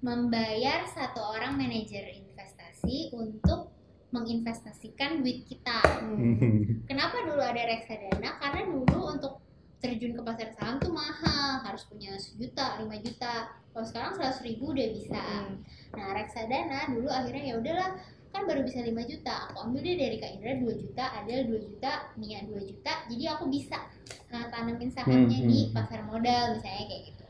membayar 0.03 0.83
satu 0.91 1.23
orang 1.23 1.55
manajer 1.55 2.03
investasi 2.11 3.15
untuk 3.15 3.71
menginvestasikan 4.15 5.23
duit 5.23 5.47
kita. 5.47 5.83
Hmm. 6.03 6.85
Kenapa 6.89 7.27
dulu 7.27 7.43
ada 7.43 7.59
reksadana? 7.59 8.39
Karena 8.39 8.61
dulu 8.67 9.01
untuk 9.11 9.43
terjun 9.83 10.17
ke 10.17 10.23
pasar 10.25 10.51
saham 10.57 10.81
tuh 10.81 10.91
mahal, 10.91 11.63
harus 11.63 11.85
punya 11.87 12.17
sejuta, 12.17 12.81
5 12.81 12.89
juta. 13.05 13.55
Kalau 13.77 13.87
sekarang 13.87 14.13
100 14.17 14.47
ribu 14.49 14.73
udah 14.73 14.89
bisa. 14.89 15.21
Mm. 15.21 15.55
Nah 16.01 16.09
reksadana 16.17 16.89
dulu 16.97 17.13
akhirnya 17.13 17.45
ya 17.45 17.55
udahlah 17.61 17.91
kan 18.37 18.45
baru 18.45 18.69
bisa 18.69 18.85
5 18.85 18.93
juta 19.09 19.49
aku 19.49 19.57
ambil 19.65 19.81
deh 19.81 19.97
dari 19.97 20.17
Kak 20.21 20.31
Indra 20.37 20.53
2 20.61 20.83
juta 20.85 21.05
Adel 21.17 21.49
2 21.49 21.57
juta 21.57 21.93
Nia 22.21 22.45
2 22.45 22.69
juta 22.69 22.93
jadi 23.09 23.25
aku 23.33 23.49
bisa 23.49 23.81
uh, 24.29 24.47
tanamin 24.53 24.93
sahamnya 24.93 25.41
Hmm, 25.41 25.49
di 25.49 25.61
hmm. 25.65 25.73
pasar 25.73 26.05
modal 26.05 26.61
misalnya 26.61 26.85
kayak 26.85 27.03
gitu 27.09 27.27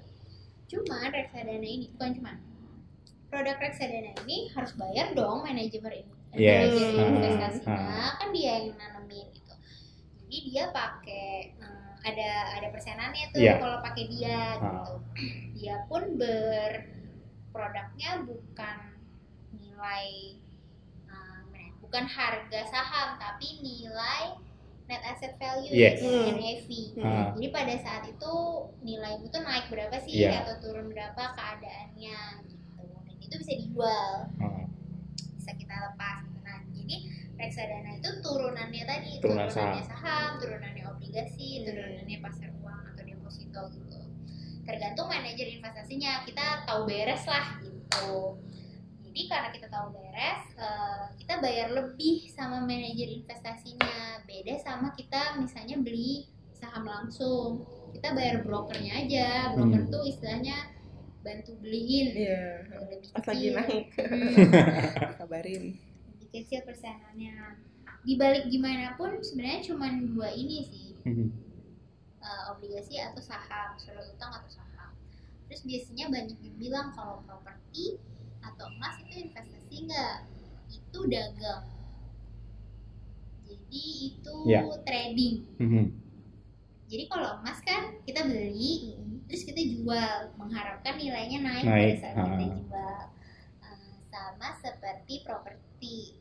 cuman 0.66 1.14
reksadana 1.14 1.62
ini 1.62 1.86
bukan 1.94 2.10
cuman 2.18 2.36
produk 3.30 3.56
reksadana 3.62 4.12
ini 4.26 4.50
harus 4.50 4.74
bayar 4.74 5.14
dong 5.14 5.46
manajemen 5.46 6.02
Yes. 6.36 6.70
manajer 6.70 6.92
Hmm, 6.96 7.16
investasinya 7.16 7.76
hmm. 7.82 8.14
kan 8.18 8.28
dia 8.30 8.52
yang 8.60 8.76
nanemin 8.76 9.26
gitu 9.32 9.54
jadi 10.22 10.36
dia 10.44 10.64
pakai 10.70 11.28
uh, 11.58 11.74
ada 12.00 12.30
ada 12.54 12.68
persenannya 12.70 13.24
tuh 13.30 13.40
Iya. 13.40 13.58
kalau 13.58 13.78
pakai 13.80 14.04
dia 14.06 14.38
gitu 14.56 14.94
dia 15.56 15.76
pun 15.86 16.02
ber 16.14 16.72
produknya 17.50 18.20
bukan 18.22 18.76
nilai 19.50 20.36
uh, 21.06 21.40
ya, 21.50 21.68
bukan 21.80 22.04
harga 22.04 22.60
saham 22.66 23.16
tapi 23.16 23.58
nilai 23.58 24.36
net 24.86 25.02
asset 25.02 25.34
value 25.34 25.72
Yes. 25.72 25.98
ya, 25.98 26.30
Hmm. 26.30 26.36
NAV. 26.36 26.68
Ah. 27.00 27.34
Jadi 27.34 27.48
pada 27.50 27.74
saat 27.76 28.06
itu 28.06 28.34
nilaimu 28.80 29.26
tuh 29.26 29.42
naik 29.42 29.66
berapa 29.66 29.98
sih 29.98 30.14
Iya. 30.22 30.46
atau 30.46 30.62
turun 30.62 30.86
berapa 30.86 31.34
keadaannya 31.34 32.18
gitu. 32.46 32.84
Dan 33.02 33.16
itu 33.18 33.34
bisa 33.34 33.52
dijual, 33.56 34.30
Ah. 34.38 34.62
bisa 35.34 35.50
kita 35.52 35.74
lepas 35.90 36.22
jadi 36.86 36.96
reksadana 37.36 37.98
itu 37.98 38.10
turunannya 38.22 38.84
tadi, 38.86 39.12
Turunan 39.18 39.50
turunannya 39.50 39.84
saham, 39.84 40.30
turunannya 40.38 40.84
obligasi, 40.86 41.60
Hmm. 41.60 41.64
turunannya 41.66 42.18
pasar 42.22 42.48
uang 42.56 42.80
atau 42.94 43.02
deposito 43.02 43.60
gitu. 43.74 44.00
Tergantung 44.62 45.06
manajer 45.06 45.46
investasinya, 45.52 46.22
kita 46.22 46.64
tahu 46.64 46.86
beres 46.86 47.26
lah 47.26 47.58
gitu. 47.60 48.38
Jadi 49.02 49.20
karena 49.26 49.48
kita 49.50 49.66
tahu 49.66 49.86
beres, 49.92 50.42
eh, 50.54 51.04
kita 51.16 51.34
bayar 51.38 51.68
lebih 51.70 52.30
sama 52.30 52.62
manajer 52.62 53.10
investasinya. 53.10 54.22
Beda 54.22 54.54
sama 54.56 54.94
kita 54.94 55.36
misalnya 55.36 55.76
beli 55.76 56.30
saham 56.52 56.86
langsung. 56.86 57.66
Kita 57.90 58.12
bayar 58.12 58.40
brokernya 58.42 58.92
aja. 59.02 59.28
Broker 59.52 59.82
Hmm. 59.82 59.90
tuh 59.90 60.04
istilahnya 60.04 60.72
bantu 61.20 61.58
beliin. 61.58 62.06
Iya. 62.14 62.44
Lebih 62.86 62.98
Pas 63.10 63.24
lagi 63.26 63.38
kecil. 63.40 63.54
naik, 63.56 63.84
Hmm, 63.98 64.36
kabarin. 65.20 65.64
Kecil 66.42 66.60
persenannya. 66.66 67.56
Di 68.06 68.14
balik 68.14 68.46
gimana 68.52 68.94
pun 68.94 69.18
sebenarnya 69.24 69.66
cuma 69.72 69.88
dua 69.90 70.28
ini 70.34 70.58
sih. 70.66 70.88
Eh, 72.26 72.42
obligasi 72.50 72.98
atau 72.98 73.22
saham, 73.22 73.78
surat 73.78 74.02
utang 74.10 74.34
atau 74.34 74.50
saham. 74.50 74.90
Terus 75.46 75.62
biasanya 75.62 76.10
banyak 76.10 76.38
yang 76.42 76.56
bilang 76.58 76.90
kalau 76.90 77.22
properti 77.22 78.02
atau 78.42 78.66
emas 78.74 78.98
itu 79.06 79.30
investasi 79.30 79.86
enggak, 79.86 80.26
itu 80.66 80.98
dagang. 81.06 81.64
Jadi 83.46 83.84
itu 84.10 84.34
Ya. 84.50 84.66
trading. 84.82 85.46
Mhm. 85.62 85.84
Jadi 86.90 87.04
kalau 87.06 87.38
emas 87.42 87.58
kan 87.62 87.94
kita 88.02 88.26
beli, 88.26 88.98
terus 89.30 89.42
kita 89.46 89.62
jual, 89.62 90.34
mengharapkan 90.34 90.98
nilainya 90.98 91.42
naik, 91.42 91.62
Naik, 91.66 91.78
pada 91.78 91.94
saat 92.02 92.14
kita 92.14 92.26
ah. 92.26 92.58
jual. 92.58 93.02
Eh, 93.62 93.94
sama 94.10 94.48
seperti 94.58 95.14
properti, 95.22 96.18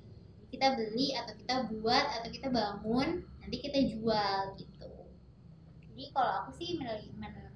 kita 0.55 0.71
beli 0.79 1.11
atau 1.19 1.35
kita 1.35 1.55
buat 1.67 2.05
atau 2.15 2.29
kita 2.31 2.47
bangun, 2.47 3.27
nanti 3.43 3.57
kita 3.59 3.79
jual 3.91 4.55
gitu. 4.55 4.93
Jadi 5.91 6.03
kalau 6.15 6.31
aku 6.47 6.51
sih 6.55 6.79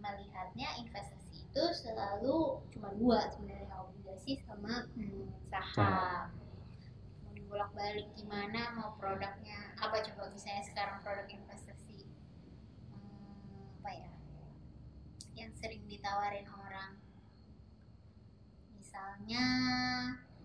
melihatnya 0.04 0.68
investasi 0.84 1.48
itu 1.48 1.64
selalu 1.80 2.60
cuma 2.76 2.92
dua 3.00 3.32
sebenarnya 3.32 3.72
obligasi 3.80 4.44
sama 4.44 4.84
hmm, 5.00 5.32
saham. 5.48 6.28
Mau 7.24 7.32
dibolak 7.32 7.72
balik 7.72 8.12
gimana 8.20 8.76
mau 8.76 9.00
produknya 9.00 9.72
apa 9.80 10.04
coba 10.12 10.28
misalnya 10.36 10.64
sekarang 10.68 11.00
produk 11.00 11.28
investasi 11.32 12.04
Hmm, 12.92 13.80
apa 13.80 13.92
ya 13.96 14.12
yang 15.40 15.52
sering 15.56 15.88
ditawarin 15.88 16.48
orang 16.52 17.00
misalnya 18.76 19.46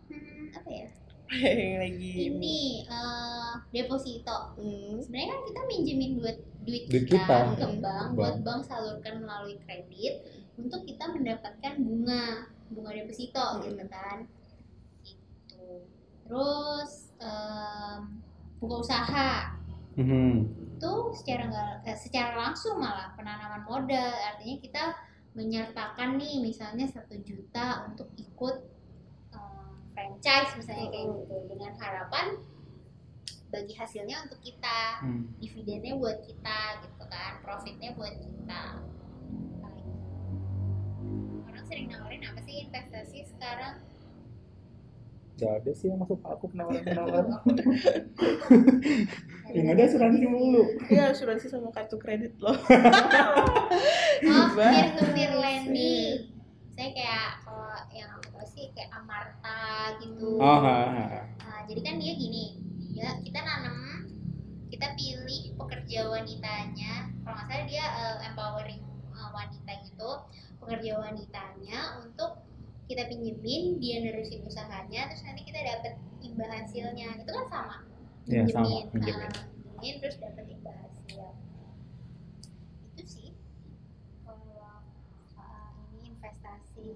hmm, 0.06 0.54
apa 0.54 0.70
ya 0.70 0.86
Yang 1.26 1.76
lagi 1.82 2.10
ini 2.28 2.58
eh, 2.84 3.52
deposito 3.70 4.38
Hmm. 4.54 5.00
sebenarnya 5.00 5.28
kan 5.28 5.40
kita 5.44 5.60
minjemin 5.66 6.12
duit 6.14 6.38
duit 6.62 6.84
Duit 6.86 7.04
kita, 7.06 7.20
kita. 7.50 7.56
ke 7.58 7.66
bank 7.78 8.06
buat 8.14 8.36
Bank. 8.40 8.62
salurkan 8.62 9.20
melalui 9.20 9.56
kredit 9.60 10.24
untuk 10.54 10.84
kita 10.84 11.08
mendapatkan 11.08 11.74
bunga 11.76 12.24
bunga 12.68 12.90
deposito 12.92 13.40
Hmm. 13.40 13.60
gitu 13.62 13.84
kan 13.86 14.18
itu 15.02 15.64
terus 16.22 16.92
em, 17.18 18.00
buka 18.56 18.76
usaha 18.80 19.30
Mhm. 19.94 20.32
itu 20.74 20.92
secara 21.14 21.42
nggak 21.46 21.70
eh, 21.84 21.94
secara 21.94 22.32
langsung 22.38 22.76
malah 22.76 23.12
penanaman 23.14 23.62
modal 23.62 24.10
artinya 24.24 24.56
kita 24.58 24.84
menyertakan 25.32 26.14
nih 26.14 26.38
misalnya 26.40 26.86
satu 26.86 27.18
juta 27.20 27.86
untuk 27.86 28.08
ikut 28.14 28.56
franchise 29.94 30.50
misalnya 30.54 30.90
kayak 30.90 31.06
gitu 31.16 31.36
dengan 31.48 31.72
harapan 31.78 32.26
bagi 33.48 33.70
hasilnya 33.72 34.26
untuk 34.26 34.42
kita 34.42 34.98
Hmm. 34.98 35.30
dividennya 35.38 35.94
buat 35.94 36.18
kita 36.20 36.58
gitu 36.82 37.04
kan 37.06 37.38
profitnya 37.40 37.94
buat 37.94 38.10
kita 38.12 38.62
orang 41.44 41.64
sering 41.64 41.86
nawarin 41.86 42.22
apa 42.24 42.40
sih 42.42 42.66
investasi 42.66 43.18
sekarang 43.28 43.78
Gak 45.34 45.50
ada 45.50 45.72
sih 45.74 45.90
yang 45.90 45.98
masuk 45.98 46.22
aku 46.22 46.46
penawaran-penawaran. 46.46 47.26
yang 49.58 49.66
ada 49.66 49.82
asuransi 49.82 50.30
mulu. 50.30 50.62
Iya 50.86 51.10
asuransi 51.10 51.50
sama 51.50 51.74
kartu 51.74 51.98
kredit 51.98 52.38
loh. 52.38 52.54
oh 54.30 54.46
peer 54.54 54.94
to 54.94 55.02
peer 55.10 55.34
Banget 55.34 55.42
lending 55.42 56.30
saya 56.70 56.90
kayak 56.94 57.42
kalau 57.42 57.66
yang 57.90 58.14
aku 58.14 58.30
tahu 58.30 58.43
sih 58.54 58.70
kayak 58.72 58.90
Amarta 58.94 59.58
gitu. 59.98 60.38
Oh, 60.38 60.58
ha, 60.62 60.76
ha. 60.88 61.20
Nah, 61.42 61.60
jadi 61.66 61.80
kan 61.82 61.94
dia 61.98 62.14
gini 62.14 62.44
dia 62.94 63.18
kita 63.20 63.42
nanam 63.42 64.06
kita 64.70 64.94
pilih 64.94 65.58
pekerja 65.58 66.06
wanitanya. 66.08 67.10
Kalau 67.22 67.34
nggak 67.34 67.46
salah 67.50 67.66
dia 67.66 67.84
eh, 67.84 68.16
empowering 68.30 68.82
eh, 69.10 69.30
wanita 69.34 69.72
gitu 69.82 70.10
pekerja 70.62 70.92
wanitanya 70.96 71.78
untuk 72.00 72.40
kita 72.84 73.08
pinjemin 73.08 73.80
dia 73.80 73.96
nerusin 74.00 74.44
usahanya 74.44 75.08
terus 75.08 75.24
nanti 75.24 75.42
kita 75.42 75.58
dapat 75.60 75.94
imbal 76.20 76.48
hasilnya. 76.48 77.08
Itu 77.18 77.30
kan 77.32 77.46
sama? 77.50 77.76
Ya, 78.24 78.40
sama, 78.48 78.64
Pinjemin, 78.64 78.84
pinjemin. 78.88 79.20
nah, 79.20 79.44
pinjemin. 79.76 79.94
terus 80.00 80.16
dapat 80.16 80.44
imbal 80.48 80.72
hasil 80.80 81.28
itu 82.88 83.02
sih 83.04 83.28
kalau 84.24 84.80
soal 85.28 85.76
ini 85.92 86.16
investasi 86.16 86.88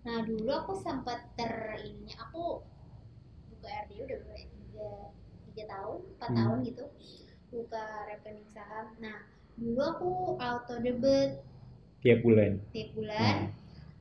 nah 0.00 0.22
dulu 0.22 0.48
aku 0.48 0.72
sempat 0.74 1.26
ter 1.34 1.52
ininya 1.80 2.16
aku 2.22 2.62
buka 3.50 3.68
RD 3.84 3.90
udah 3.98 4.18
berapa 4.18 4.34
ya? 4.34 4.46
tiga 4.48 4.90
tiga 5.44 5.64
tahun 5.68 5.98
empat 6.12 6.28
Hmm. 6.28 6.38
tahun 6.38 6.58
gitu 6.64 6.84
buka 7.48 7.84
rekening 8.06 8.48
saham 8.48 8.86
nah 8.98 9.18
dulu 9.54 9.80
aku 9.82 10.10
auto 10.38 10.74
debit 10.78 11.42
Tiap 11.98 12.22
bulan. 12.22 12.62
tiap 12.70 12.94
bulan 12.94 13.50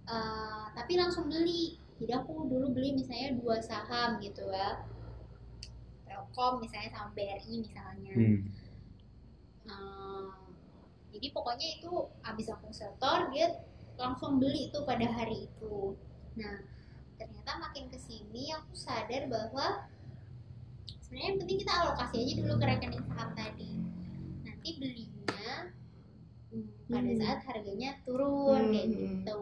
Hmm. 0.05 0.13
eh, 0.13 0.65
tapi 0.71 0.93
langsung 0.95 1.27
beli 1.27 1.75
jadi 1.97 2.21
aku 2.21 2.45
dulu 2.45 2.71
beli 2.71 2.93
misalnya 2.93 3.33
dua 3.35 3.57
saham 3.59 4.21
gitu 4.21 4.45
ya 4.47 4.85
Telkom 6.05 6.61
misalnya 6.61 6.89
sama 6.89 7.09
BRI 7.11 7.53
misalnya 7.59 8.13
Hmm. 8.13 8.39
Eh, 9.67 10.31
jadi 11.11 11.27
pokoknya 11.33 11.67
itu 11.75 11.91
abis 12.21 12.47
aku 12.47 12.69
setor 12.69 13.27
dia 13.27 13.49
langsung 13.97 14.37
beli 14.37 14.69
itu 14.69 14.79
pada 14.85 15.05
hari 15.09 15.49
itu 15.49 15.97
nah 16.37 16.61
ternyata 17.17 17.51
makin 17.57 17.89
ke 17.89 17.97
sini 17.97 18.53
aku 18.53 18.73
sadar 18.77 19.25
bahwa 19.25 19.89
sebenarnya 21.01 21.27
yang 21.33 21.37
penting 21.41 21.59
kita 21.65 21.73
alokasi 21.73 22.15
aja 22.21 22.33
dulu 22.45 22.53
ke 22.61 22.65
rekening 22.69 23.05
saham 23.09 23.29
tadi 23.33 23.71
nanti 24.45 24.69
belinya 24.77 25.73
hmm, 26.53 26.67
pada 26.93 27.09
Hmm. 27.09 27.19
saat 27.19 27.39
harganya 27.49 27.89
turun 28.05 28.69
kayak 28.69 28.85
Hmm. 28.85 28.97
gitu 29.25 29.41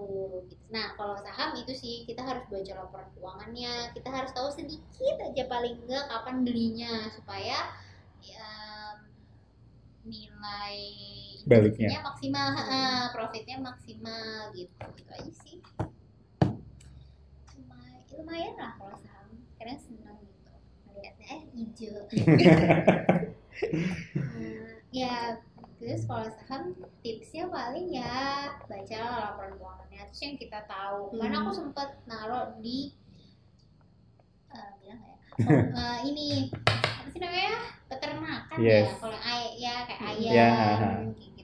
nah 0.72 0.95
kalau 0.95 1.20
saham 1.20 1.51
itu 1.60 1.74
sih 1.76 1.95
kita 2.08 2.24
harus 2.24 2.47
baca 2.47 2.74
laporan 2.80 3.10
keuangannya 3.18 3.91
kita 3.91 4.10
harus 4.14 4.32
tahu 4.32 4.49
sedikit 4.56 5.16
aja 5.20 5.43
paling 5.51 5.76
enggak 5.84 6.06
kapan 6.08 6.47
belinya 6.47 7.12
supaya 7.12 7.76
ya, 8.24 8.49
nilai 10.06 10.80
Baliknya. 11.46 11.88
investasinya 11.88 12.02
maksimal 12.04 12.48
eh, 12.58 13.06
profitnya 13.12 13.58
maksimal 13.60 14.52
gitu. 14.52 14.84
Gitu 14.96 15.10
aja 15.10 15.32
sih. 15.39 15.56
Lumayan, 17.54 18.02
lumayan 18.12 18.54
lah 18.58 18.72
kalau 18.76 18.96
saham. 18.98 19.28
Karena 19.56 19.76
senang 19.78 20.18
gitu. 20.20 20.52
Melihatnya 20.88 21.26
eh 21.28 21.41
hijau. 21.54 22.02
Eh, 22.10 22.18
ya 24.96 25.38
terus 25.76 26.04
kalau 26.04 26.26
saham 26.26 26.72
tipsnya 27.00 27.46
paling 27.46 27.88
ya 27.91 28.12
baca 28.66 28.98
laporan 29.30 29.54
keuangannya. 29.56 30.02
Terus 30.10 30.22
yang 30.24 30.36
kita 30.36 30.60
tahu. 30.66 31.14
Karena 31.14 31.38
aku 31.41 31.52
sempat 31.54 31.89
naruh 32.06 32.58
di 32.58 32.89
eh, 34.50 34.70
bilang 34.82 35.02
ya? 35.02 35.14
Oh, 35.46 35.52
eh, 35.52 35.98
ini 36.08 36.48
apa 36.72 37.12
sih 37.12 37.20
namanya? 37.20 37.60
Peternakan 37.86 38.58
ya 38.58 38.82
Yes. 38.82 38.98
kalau 38.98 39.14
ay 39.14 39.60
ya 39.60 39.84
kayak 39.84 40.00
Hmm. 40.00 40.10
ayam 40.10 40.34
Ya. 40.34 40.50
gitu 41.14 41.34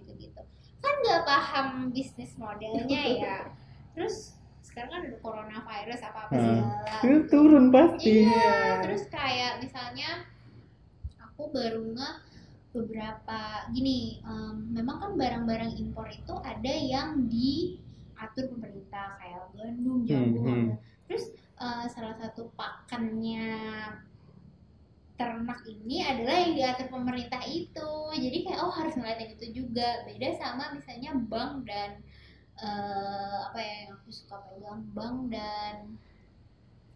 kan 0.82 0.94
nggak 1.00 1.24
paham 1.24 1.68
bisnis 1.90 2.34
modelnya 2.36 3.02
ya 3.08 3.38
terus 3.94 4.36
sekarang 4.62 4.90
kan 4.90 5.02
ada 5.04 5.18
coronavirus 5.20 6.02
apa 6.06 6.20
apa 6.26 6.32
Hmm. 6.32 6.60
segala 6.64 6.92
Itu 7.02 7.18
turun 7.28 7.66
pasti. 7.70 8.24
Iya, 8.24 8.80
terus 8.80 9.04
kayak 9.12 9.60
misalnya 9.60 10.10
aku 11.20 11.52
baru 11.52 11.92
nge 11.92 12.10
beberapa 12.72 13.40
gini, 13.76 14.24
em, 14.24 14.72
memang 14.72 14.98
kan 15.04 15.12
barang-barang 15.20 15.76
impor 15.76 16.08
itu 16.08 16.34
ada 16.40 16.72
yang 16.72 17.28
di 17.28 17.76
diatur 18.16 18.48
pemerintah 18.48 19.18
kayak 19.20 19.50
gandum, 19.58 19.98
Hmm, 19.98 20.08
jagung. 20.08 20.46
hmm. 20.48 20.68
Terus 21.10 21.36
eh, 21.36 21.86
salah 21.90 22.16
satu 22.16 22.48
pakannya 22.56 23.50
ternak 25.22 25.62
ini 25.70 26.02
adalah 26.02 26.36
yang 26.42 26.54
diatur 26.58 26.88
pemerintah 26.90 27.46
itu. 27.46 27.90
Jadi 28.18 28.38
kayak 28.42 28.60
oh 28.66 28.74
harus 28.74 28.98
ngeliatin 28.98 29.38
itu 29.38 29.46
juga. 29.54 30.02
Beda 30.10 30.34
sama 30.42 30.74
misalnya 30.74 31.14
bank 31.14 31.70
dan 31.70 32.02
eh, 32.58 33.38
apa 33.46 33.58
ya 33.62 33.74
yang 33.86 33.92
aku 34.02 34.10
suka 34.10 34.42
pegang 34.50 34.82
bank 34.98 35.18
dan 35.30 35.76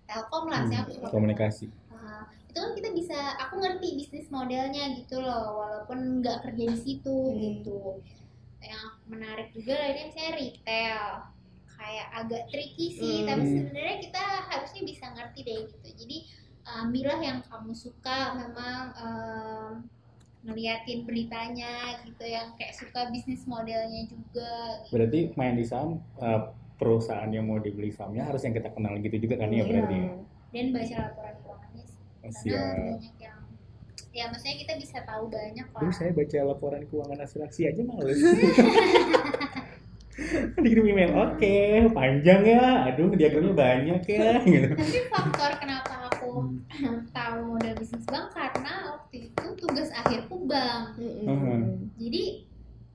Telkom 0.05 0.45
lah, 0.49 0.65
misalnya 0.65 0.81
aku 0.85 0.91
suka 0.93 1.05
pegang 1.05 1.15
komunikasi 1.21 1.67
Uh, 1.95 2.21
itu 2.51 2.59
kan 2.59 2.71
kita 2.75 2.89
bisa 2.91 3.17
aku 3.39 3.55
ngerti 3.57 3.87
bisnis 3.97 4.27
modelnya 4.27 4.93
gitu 4.99 5.23
loh 5.23 5.63
walaupun 5.63 6.19
nggak 6.21 6.43
kerja 6.43 6.75
di 6.75 6.77
situ 6.77 7.07
Hmm. 7.31 7.39
gitu 7.39 8.03
yang 8.59 8.99
menarik 9.07 9.49
juga 9.55 9.73
lainnya 9.79 10.11
misalnya 10.11 10.33
retail 10.35 11.01
kayak 11.71 12.07
agak 12.13 12.43
tricky 12.51 12.93
sih 12.93 13.23
Hmm. 13.23 13.27
tapi 13.31 13.43
sebenarnya 13.47 13.97
kita 14.05 14.23
harusnya 14.51 14.81
bisa 14.85 15.05
ngerti 15.17 15.39
deh 15.47 15.59
gitu 15.71 15.87
jadi 16.03 16.17
uh, 16.19 16.44
ambillah 16.65 17.21
yang 17.21 17.39
kamu 17.45 17.71
suka 17.71 18.33
memang 18.33 18.81
um, 18.97 19.71
ngeliatin 20.45 21.05
beritanya 21.05 22.01
gitu 22.05 22.21
yang 22.21 22.53
kayak 22.57 22.73
suka 22.73 23.09
bisnis 23.09 23.45
modelnya 23.45 24.05
juga 24.05 24.81
gitu. 24.85 24.93
berarti 24.93 25.19
main 25.33 25.57
di 25.57 25.65
saham 25.65 25.97
eh, 26.17 26.41
perusahaan 26.77 27.29
yang 27.29 27.49
mau 27.49 27.57
dibeli 27.57 27.89
sahamnya 27.89 28.25
harus 28.25 28.45
yang 28.45 28.53
kita 28.53 28.69
kenal 28.69 28.93
gitu 28.99 29.17
juga 29.17 29.41
kan 29.41 29.49
ya 29.49 29.61
Iya. 29.61 29.65
berarti 29.65 29.97
dan 30.53 30.65
baca 30.71 30.95
laporan 31.01 31.35
keuangannya 31.41 31.83
sih 31.85 31.97
Oh, 32.25 32.29
karena 32.29 32.37
siap 32.41 32.77
banyak 32.77 33.15
yang 33.21 33.39
ya 34.15 34.23
maksudnya 34.31 34.55
kita 34.57 34.73
bisa 34.79 34.97
tahu 35.03 35.23
banyak 35.27 35.67
lah 35.67 35.91
saya 35.91 36.11
baca 36.13 36.37
laporan 36.45 36.81
keuangan 36.87 37.19
asuransi 37.21 37.61
aja 37.67 37.81
males. 37.83 38.19
Dikirim 40.55 40.87
email, 40.87 41.11
oke, 41.11 41.55
panjang 41.91 42.41
ya, 42.47 42.87
aduh 42.87 43.11
diagramnya 43.11 43.51
banyak 43.51 44.01
ya, 44.07 44.39
gitu. 44.39 44.71
tapi 44.71 44.99
faktor 45.11 45.51
tahu 47.17 47.37
modal 47.51 47.73
bisnis 47.75 48.05
bank 48.05 48.27
karena 48.31 48.73
waktu 48.93 49.31
itu 49.31 49.45
tugas 49.57 49.89
akhirku 49.91 50.35
bank 50.45 50.95
Mm-mm. 50.97 51.89
jadi 51.95 52.23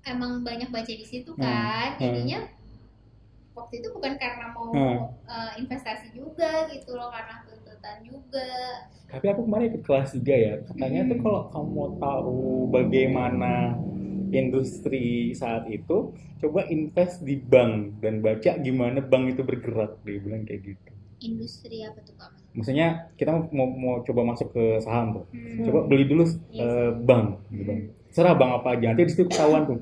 emang 0.05 0.41
banyak 0.41 0.69
baca 0.69 0.89
di 0.89 1.05
situ 1.05 1.33
Hmm. 1.37 1.43
kan 1.43 1.89
Hmm. 1.95 2.03
jadinya 2.03 2.39
waktu 3.53 3.75
itu 3.79 3.89
bukan 3.93 4.15
karena 4.17 4.47
mau 4.51 4.71
Hmm. 4.71 4.99
uh, 5.27 5.53
investasi 5.57 6.13
juga 6.13 6.71
gitu 6.71 6.95
loh 6.95 7.11
karena 7.11 7.45
tuntutan 7.45 7.97
juga 8.03 8.49
Tapi 9.07 9.27
aku 9.27 9.43
kemarin 9.43 9.67
ikut 9.69 9.83
kelas 9.83 10.15
3 10.15 10.37
ya, 10.39 10.55
katanya 10.65 11.01
tuh 11.05 11.19
Hmm. 11.19 11.25
kalau 11.27 11.43
kamu 11.51 11.69
mau 11.69 11.91
tahu 11.99 12.39
bagaimana 12.71 13.75
industri 14.31 15.05
saat 15.35 15.67
itu, 15.67 16.15
coba 16.39 16.63
invest 16.71 17.19
di 17.21 17.35
bank 17.35 17.99
dan 17.99 18.23
baca 18.23 18.55
gimana 18.57 19.03
bank 19.03 19.35
itu 19.35 19.43
bergerak, 19.43 19.99
dia 20.01 20.19
bilang 20.19 20.47
kayak 20.47 20.63
gitu. 20.65 20.91
industri 21.21 21.85
apa 21.85 22.01
tuh 22.01 22.17
kak 22.17 22.33
Maksudnya 22.51 22.87
kita 23.15 23.31
mau 23.51 23.69
mau 23.69 23.95
coba 24.01 24.27
masuk 24.27 24.51
ke 24.51 24.65
saham 24.79 25.15
tuh, 25.15 25.25
Hmm. 25.31 25.63
coba 25.63 25.87
beli 25.87 26.05
dulu 26.05 26.27
Yes. 26.27 26.59
eh, 26.59 26.91
bank 26.99 27.27
gitu 27.49 27.63
bang 27.63 27.81
serah 28.11 28.35
bank 28.35 28.51
apa 28.59 28.69
aja 28.75 28.91
nanti 28.91 29.07
di 29.07 29.13
situ 29.13 29.25
ketahuan 29.25 29.63
tuh 29.65 29.79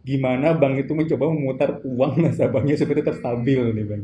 gimana 0.00 0.54
bank 0.54 0.80
itu 0.80 0.92
mencoba 0.92 1.24
memutar 1.28 1.70
uang 1.84 2.12
nasabahnya 2.24 2.72
supaya 2.74 2.96
tetap 2.98 3.20
stabil 3.20 3.60
nih 3.70 3.84
bang 3.84 4.00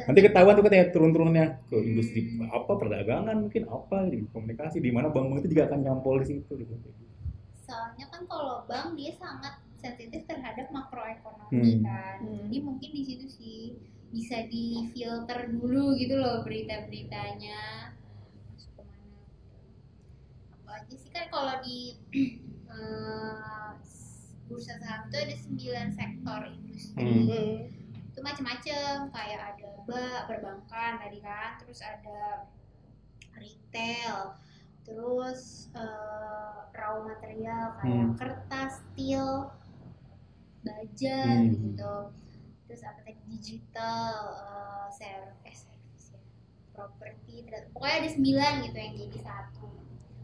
nanti 0.00 0.20
ketahuan 0.20 0.52
tuh 0.52 0.64
katanya 0.64 0.86
turun-turunnya 0.90 1.44
ke 1.64 1.76
industri 1.80 2.20
apa 2.44 2.72
perdagangan 2.74 3.36
mungkin 3.38 3.64
apa 3.66 4.04
di 4.04 4.20
komunikasi 4.28 4.76
di 4.78 4.90
mana 4.90 5.08
bank-bank 5.08 5.40
itu 5.40 5.48
juga 5.50 5.64
akan 5.68 5.80
nyampol 5.80 6.20
di 6.20 6.26
situ 6.28 6.52
gitu. 6.54 6.72
soalnya 7.62 8.04
kan 8.06 8.20
kalau 8.26 8.66
bank 8.66 8.92
dia 8.94 9.12
sangat 9.14 9.54
sensitif 9.76 10.26
terhadap 10.26 10.68
makroekonomi 10.68 11.56
Hmm. 11.78 11.82
kan 11.82 12.16
Hmm. 12.20 12.36
jadi 12.44 12.58
mungkin 12.60 12.90
di 12.90 13.02
situ 13.02 13.26
sih 13.30 13.58
bisa 14.10 14.42
difilter 14.50 15.38
dulu 15.48 15.94
gitu 15.94 16.18
loh 16.18 16.42
berita-beritanya 16.42 17.94
masuk 18.50 18.70
ke 18.74 18.82
mana 18.82 19.22
apa 20.50 20.70
aja 20.82 20.94
sih 20.98 21.10
kan 21.10 21.30
kalau 21.30 21.54
di 21.62 21.94
eh, 22.74 23.70
bursa 24.50 24.74
saham 24.82 25.06
itu 25.06 25.16
ada 25.16 25.36
9 25.38 25.94
sektor 25.94 26.40
industri 26.50 27.06
Hmm. 27.06 27.30
Mm. 27.30 27.56
itu 28.10 28.18
macam-macam 28.18 29.14
kayak 29.14 29.40
ada 29.54 29.70
ba 29.86 30.26
perbankan 30.26 30.98
tadi 30.98 31.18
kan 31.22 31.54
terus 31.62 31.78
ada 31.78 32.50
retail 33.38 34.34
terus 34.82 35.70
eh, 35.72 36.58
raw 36.74 36.98
material 37.06 37.78
kayak 37.78 37.94
Hmm. 38.10 38.18
kertas 38.18 38.82
steel 38.90 39.54
baja 40.60 41.18
Hmm. 41.24 41.54
gitu 41.54 41.94
terus 42.70 42.86
apa 42.86 43.02
tadi 43.02 43.18
digital 43.26 44.06
eh, 44.30 44.88
service 44.94 45.62
ya 45.66 45.74
properti 46.70 47.42
pokoknya 47.74 47.96
ada 47.98 48.08
sembilan 48.08 48.52
gitu 48.62 48.76
yang 48.78 48.94
jadi 48.96 49.18
satu 49.20 49.66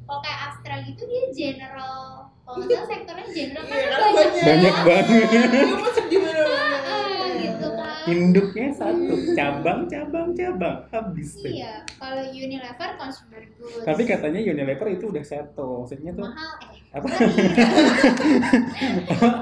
kalau 0.07 0.23
kayak 0.23 0.41
Astra 0.47 0.75
gitu 0.87 1.03
dia 1.03 1.25
general 1.35 2.31
kalau 2.47 2.63
nggak 2.63 2.71
salah 2.71 2.87
sektornya 2.87 3.27
general 3.35 3.67
Iya, 3.67 3.87
kan 3.91 3.99
kan 3.99 4.07
banyak 4.07 4.31
banyak 4.47 4.75
banget 4.87 5.51
Lu 5.67 5.77
masuk 5.83 6.07
di. 6.07 6.17
Ah, 6.23 7.27
gitu 7.35 7.67
kan 7.75 8.07
induknya 8.07 8.69
satu 8.71 9.15
cabang 9.35 9.91
cabang 9.91 10.31
cabang 10.31 10.87
habis. 10.87 11.43
Iya, 11.43 11.83
kalau 11.99 12.23
Unilever 12.23 12.91
consumer 12.95 13.43
goods. 13.59 13.83
tapi 13.83 14.07
katanya 14.07 14.39
Unilever 14.39 14.87
itu 14.95 15.11
udah 15.11 15.25
settle 15.27 15.83
maksudnya 15.83 16.15
tuh 16.15 16.23
mahal 16.23 16.55
eh. 16.63 16.79
Apa? 16.95 17.07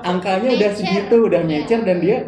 angkanya 0.09 0.49
udah 0.57 0.71
segitu 0.73 1.17
udah 1.21 1.45
Iya. 1.45 1.49
mature 1.61 1.83
dan 1.85 1.99
dia 2.01 2.19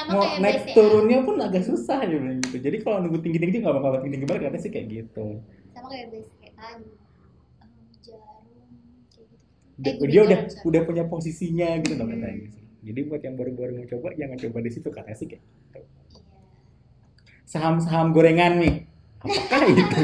Sama 0.00 0.10
mau 0.10 0.22
kayak 0.22 0.38
naik 0.38 0.56
BCA. 0.62 0.74
turunnya 0.74 1.18
pun 1.20 1.36
agak 1.38 1.62
susah 1.62 1.98
bilang 2.02 2.38
gitu. 2.40 2.56
Jadi 2.58 2.76
kalau 2.80 2.96
nunggu 3.00 3.18
tinggi 3.20 3.38
tinggi 3.38 3.56
nggak 3.58 3.74
bakal 3.74 3.90
tinggi 3.98 4.12
tinggi 4.14 4.26
banget 4.26 4.42
katanya 4.44 4.60
sih 4.60 4.70
kayak 4.70 4.86
gitu. 4.88 5.26
Sama 5.70 5.86
kayak 5.88 6.06
BCA. 6.08 6.48
Em, 6.50 6.80
jarum 8.00 8.42
kayak 9.08 9.26
gitu. 9.26 9.44
Dia, 9.76 9.92
Eh, 9.92 10.06
dia 10.06 10.20
udah 10.22 10.38
jarum, 10.42 10.66
udah 10.66 10.80
punya 10.84 11.04
posisinya 11.04 11.68
gitu 11.78 11.94
loh 11.94 12.04
Hmm. 12.04 12.14
katanya. 12.16 12.48
Jadi 12.80 13.00
buat 13.04 13.20
yang 13.20 13.34
baru-baru 13.34 13.72
mau 13.74 13.86
coba 13.86 14.08
jangan 14.14 14.36
coba 14.38 14.58
di 14.58 14.70
situ 14.70 14.88
katanya 14.88 15.14
sih 15.14 15.26
kayak 15.26 15.42
gitu. 15.42 15.78
Iya. 15.78 15.84
Saham-saham 17.44 18.10
gorengan 18.10 18.56
nih. 18.56 18.74
Apakah 19.20 19.62
itu? 19.66 19.84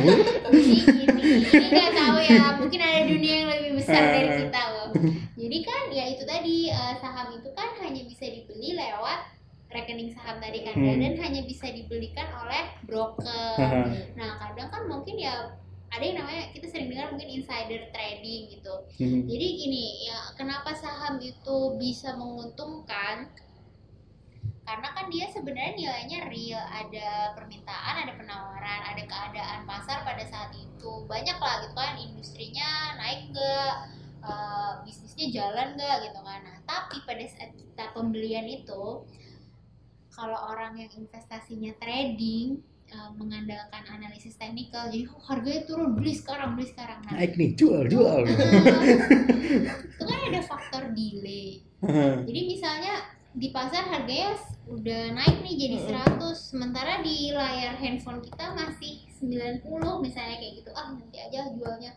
Ini 0.47 1.69
nggak 1.69 1.91
tahu 1.91 2.17
ya, 2.23 2.45
mungkin 2.55 2.81
ada 2.81 3.01
dunia 3.03 3.35
yang 3.35 3.49
lebih 3.51 3.71
besar 3.77 4.03
dari 4.05 4.29
Eh. 4.29 4.39
kita 4.43 4.63
loh. 4.69 4.87
Jadi 5.35 5.59
kan 5.63 5.83
ya 5.89 6.05
itu 6.07 6.23
tadi 6.23 6.57
eh, 6.69 6.95
saham 6.97 7.29
itu 7.33 7.49
kan 7.51 7.69
hanya 7.79 8.03
bisa 8.03 8.25
dibeli 8.25 8.73
lewat 8.73 9.21
rekening 9.67 10.15
saham 10.15 10.39
tadi 10.39 10.63
kan 10.63 10.75
Hmm. 10.75 10.99
dan 11.03 11.15
hanya 11.19 11.43
bisa 11.43 11.67
dibelikan 11.69 12.29
oleh 12.33 12.71
broker. 12.87 13.59
Nah 14.19 14.31
kadang 14.39 14.69
kan 14.71 14.83
mungkin 14.87 15.19
ya 15.19 15.53
ada 15.87 16.03
yang 16.03 16.19
namanya 16.19 16.51
kita 16.51 16.67
sering 16.67 16.91
dengar 16.91 17.15
mungkin 17.15 17.31
insider 17.31 17.89
trading 17.91 18.53
gitu. 18.53 18.75
Hmm. 18.99 19.23
Jadi 19.27 19.47
gini 19.59 19.85
ya 20.07 20.19
kenapa 20.35 20.75
saham 20.75 21.19
itu 21.19 21.57
bisa 21.79 22.15
menguntungkan? 22.15 23.31
Karena 24.67 24.89
kan 24.99 25.07
dia 25.07 25.31
sebenarnya 25.31 25.79
nilainya 25.79 26.27
real, 26.27 26.59
ada 26.59 27.39
permintaan, 27.39 28.03
ada 28.03 28.19
penawaran, 28.19 28.81
ada 28.83 28.99
keadaan 28.99 29.63
pasar 29.63 30.03
pada 30.03 30.27
saat 30.27 30.51
itu 30.59 31.07
banyak 31.07 31.39
lah 31.39 31.63
gitu 31.63 31.75
kan 31.79 31.95
industrinya 31.95 32.99
naik 32.99 33.31
nggak, 33.31 33.75
eh, 34.27 34.73
bisnisnya 34.83 35.27
jalan 35.31 35.79
nggak 35.79 36.11
gitu 36.11 36.19
kan. 36.19 36.41
Nah 36.43 36.59
tapi 36.67 36.99
pada 37.07 37.23
saat 37.31 37.55
kita 37.55 37.95
pembelian 37.95 38.43
itu 38.51 39.07
kalau 40.17 40.39
orang 40.49 40.81
yang 40.81 40.91
investasinya 40.97 41.77
trading 41.77 42.65
eh, 42.89 43.11
mengandalkan 43.21 43.85
analisis 43.93 44.41
teknikal 44.41 44.89
jadi 44.89 45.05
oh, 45.13 45.21
harganya 45.29 45.63
turun 45.69 45.93
beli 45.93 46.17
sekarang 46.17 46.57
beli 46.57 46.73
sekarang 46.73 47.05
nah 47.05 47.21
Naik 47.21 47.37
nih, 47.37 47.53
jual, 47.53 47.85
jual. 47.85 48.25
gitu. 48.25 48.45
itu 50.01 50.05
kan 50.09 50.21
ada 50.33 50.41
faktor 50.41 50.83
delay 50.97 51.61
jadi 52.25 52.41
misalnya 52.49 52.95
di 53.37 53.53
pasar 53.53 53.85
harganya 53.93 54.33
udah 54.67 55.13
naik 55.13 55.45
nih 55.45 55.55
jadi 55.61 55.77
Mm-mm. 55.85 56.33
100 56.33 56.57
sementara 56.57 57.05
di 57.05 57.31
layar 57.37 57.77
handphone 57.77 58.25
kita 58.25 58.57
masih 58.57 59.05
90 59.21 59.63
misalnya 60.03 60.37
kayak 60.41 60.65
gitu 60.65 60.71
ah 60.73 60.97
nanti 60.97 61.19
aja 61.21 61.53
jualnya 61.53 61.93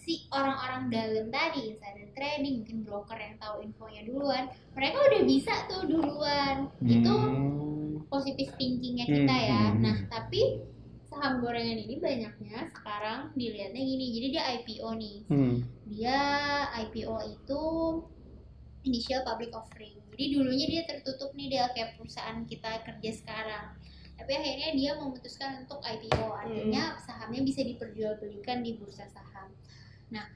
si 0.00 0.24
orang-orang 0.32 0.88
dalam 0.88 1.26
tadi 1.28 1.76
insider 1.76 2.08
trading 2.16 2.64
mungkin 2.64 2.78
broker 2.82 3.18
yang 3.20 3.36
tahu 3.36 3.60
infonya 3.60 4.02
duluan 4.08 4.48
mereka 4.72 4.96
udah 4.96 5.22
bisa 5.28 5.54
tuh 5.68 5.84
duluan 5.84 6.72
itu 6.80 7.12
Hmm. 7.12 8.02
positif 8.10 8.50
thinkingnya 8.58 9.06
kita 9.06 9.36
ya. 9.38 9.62
Hmm. 9.70 9.86
Nah, 9.86 9.96
tapi 10.10 10.58
saham 11.06 11.38
gorengan 11.38 11.78
ini 11.78 12.02
banyaknya 12.02 12.66
sekarang 12.74 13.30
dilihatnya 13.38 13.78
gini. 13.78 14.06
Jadi 14.18 14.26
dia 14.34 14.42
IPO 14.58 14.88
nih. 14.98 15.16
Hmm. 15.30 15.54
Dia 15.86 16.18
IPO 16.86 17.16
itu 17.30 17.62
initial 18.82 19.22
public 19.22 19.54
offering. 19.54 19.94
Jadi 20.10 20.24
dulunya 20.34 20.66
dia 20.66 20.82
tertutup 20.90 21.30
nih 21.38 21.54
dia 21.54 21.70
kayak 21.70 21.94
perusahaan 21.94 22.42
kita 22.42 22.82
kerja 22.82 23.10
sekarang. 23.14 23.66
Tapi 24.18 24.32
akhirnya 24.36 24.70
dia 24.74 24.90
memutuskan 24.98 25.64
untuk 25.64 25.78
IPO. 25.80 26.26
Artinya 26.34 26.98
sahamnya 27.00 27.40
bisa 27.46 27.62
diperjualbelikan 27.62 28.60
di 28.64 28.74
bursa 28.74 29.06
saham. 29.06 29.48
Nah, 30.10 30.26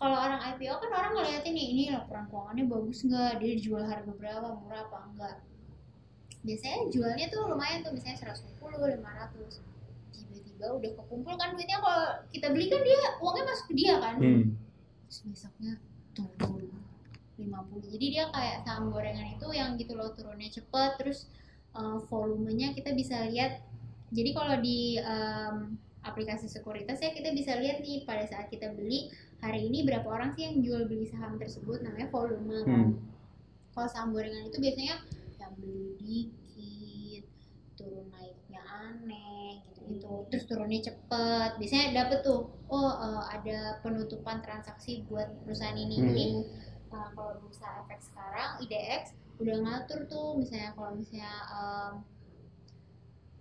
kalau 0.00 0.16
orang 0.16 0.40
IPO 0.56 0.80
kan 0.80 0.90
orang 0.96 1.12
ngeliatin 1.12 1.52
nih 1.52 1.66
ini 1.76 1.82
laporan 1.92 2.24
keuangannya 2.32 2.64
bagus 2.72 3.04
nggak, 3.04 3.32
dia 3.36 3.52
jual 3.60 3.84
harga 3.84 4.12
berapa, 4.16 4.48
murah 4.56 4.88
apa 4.88 4.98
enggak. 5.12 5.36
biasanya 6.40 6.88
jualnya 6.88 7.28
tuh 7.28 7.52
lumayan 7.52 7.84
tuh 7.84 7.92
misalnya 7.92 8.32
150 8.32 8.64
500 8.64 9.60
tiba-tiba 10.08 10.66
udah 10.72 10.90
kekumpul 10.96 11.36
kan 11.36 11.52
duitnya 11.52 11.84
kalau 11.84 12.16
kita 12.32 12.48
beli 12.48 12.72
kan 12.72 12.80
dia 12.80 13.00
uangnya 13.20 13.44
masuk 13.44 13.66
ke 13.68 13.74
dia 13.76 13.94
kan. 14.00 14.14
Hmm. 14.16 14.56
terus 15.04 15.18
besoknya 15.28 15.76
turun 16.16 16.72
50 17.36 17.92
jadi 17.92 18.06
dia 18.08 18.24
kayak 18.32 18.56
saham 18.64 18.88
gorengan 18.88 19.36
itu 19.36 19.48
yang 19.52 19.76
gitu 19.76 19.92
loh 19.92 20.16
turunnya 20.16 20.48
cepet 20.48 20.90
terus 20.96 21.28
eh, 21.76 21.98
volumenya 22.08 22.72
kita 22.72 22.96
bisa 22.96 23.28
lihat. 23.28 23.60
Jadi 24.10 24.30
kalau 24.32 24.56
di 24.58 24.96
em, 24.96 25.76
aplikasi 26.00 26.48
sekuritas 26.48 27.00
ya 27.00 27.12
kita 27.12 27.32
bisa 27.36 27.60
lihat 27.60 27.84
nih 27.84 28.08
pada 28.08 28.24
saat 28.24 28.48
kita 28.48 28.72
beli 28.72 29.12
hari 29.40 29.68
ini 29.68 29.84
berapa 29.84 30.04
orang 30.08 30.32
sih 30.32 30.48
yang 30.48 30.60
jual 30.64 30.82
beli 30.88 31.08
saham 31.08 31.36
tersebut? 31.36 31.84
Namanya 31.84 32.08
volume 32.08 32.64
kan? 32.64 32.66
Hmm. 32.66 32.92
kalau 33.70 33.88
saham 33.88 34.10
gorengan 34.10 34.50
itu 34.50 34.58
biasanya 34.58 34.96
yang 35.38 35.52
beli 35.56 35.94
dikit 36.02 37.24
turun 37.78 38.10
naiknya 38.12 38.60
aneh 38.66 39.62
gitu 39.70 39.80
gitu 39.94 40.14
terus 40.28 40.44
turunnya 40.48 40.80
cepet. 40.84 41.50
Biasanya 41.56 41.86
dapet 41.96 42.18
tuh 42.24 42.50
oh 42.70 42.92
eh, 43.00 43.24
ada 43.36 43.58
penutupan 43.80 44.40
transaksi 44.44 45.04
buat 45.08 45.28
perusahaan 45.44 45.76
ini. 45.76 45.96
Hmm. 46.00 46.06
Jadi, 46.12 46.24
eh, 46.90 47.08
kalau 47.14 47.32
bursa 47.40 47.66
efek 47.86 48.00
sekarang 48.02 48.60
IDX 48.64 49.14
udah 49.40 49.56
ngatur 49.64 50.00
tuh. 50.10 50.36
Misalnya 50.36 50.70
kalau 50.76 50.90
misalnya 50.96 51.32
em, 51.48 51.92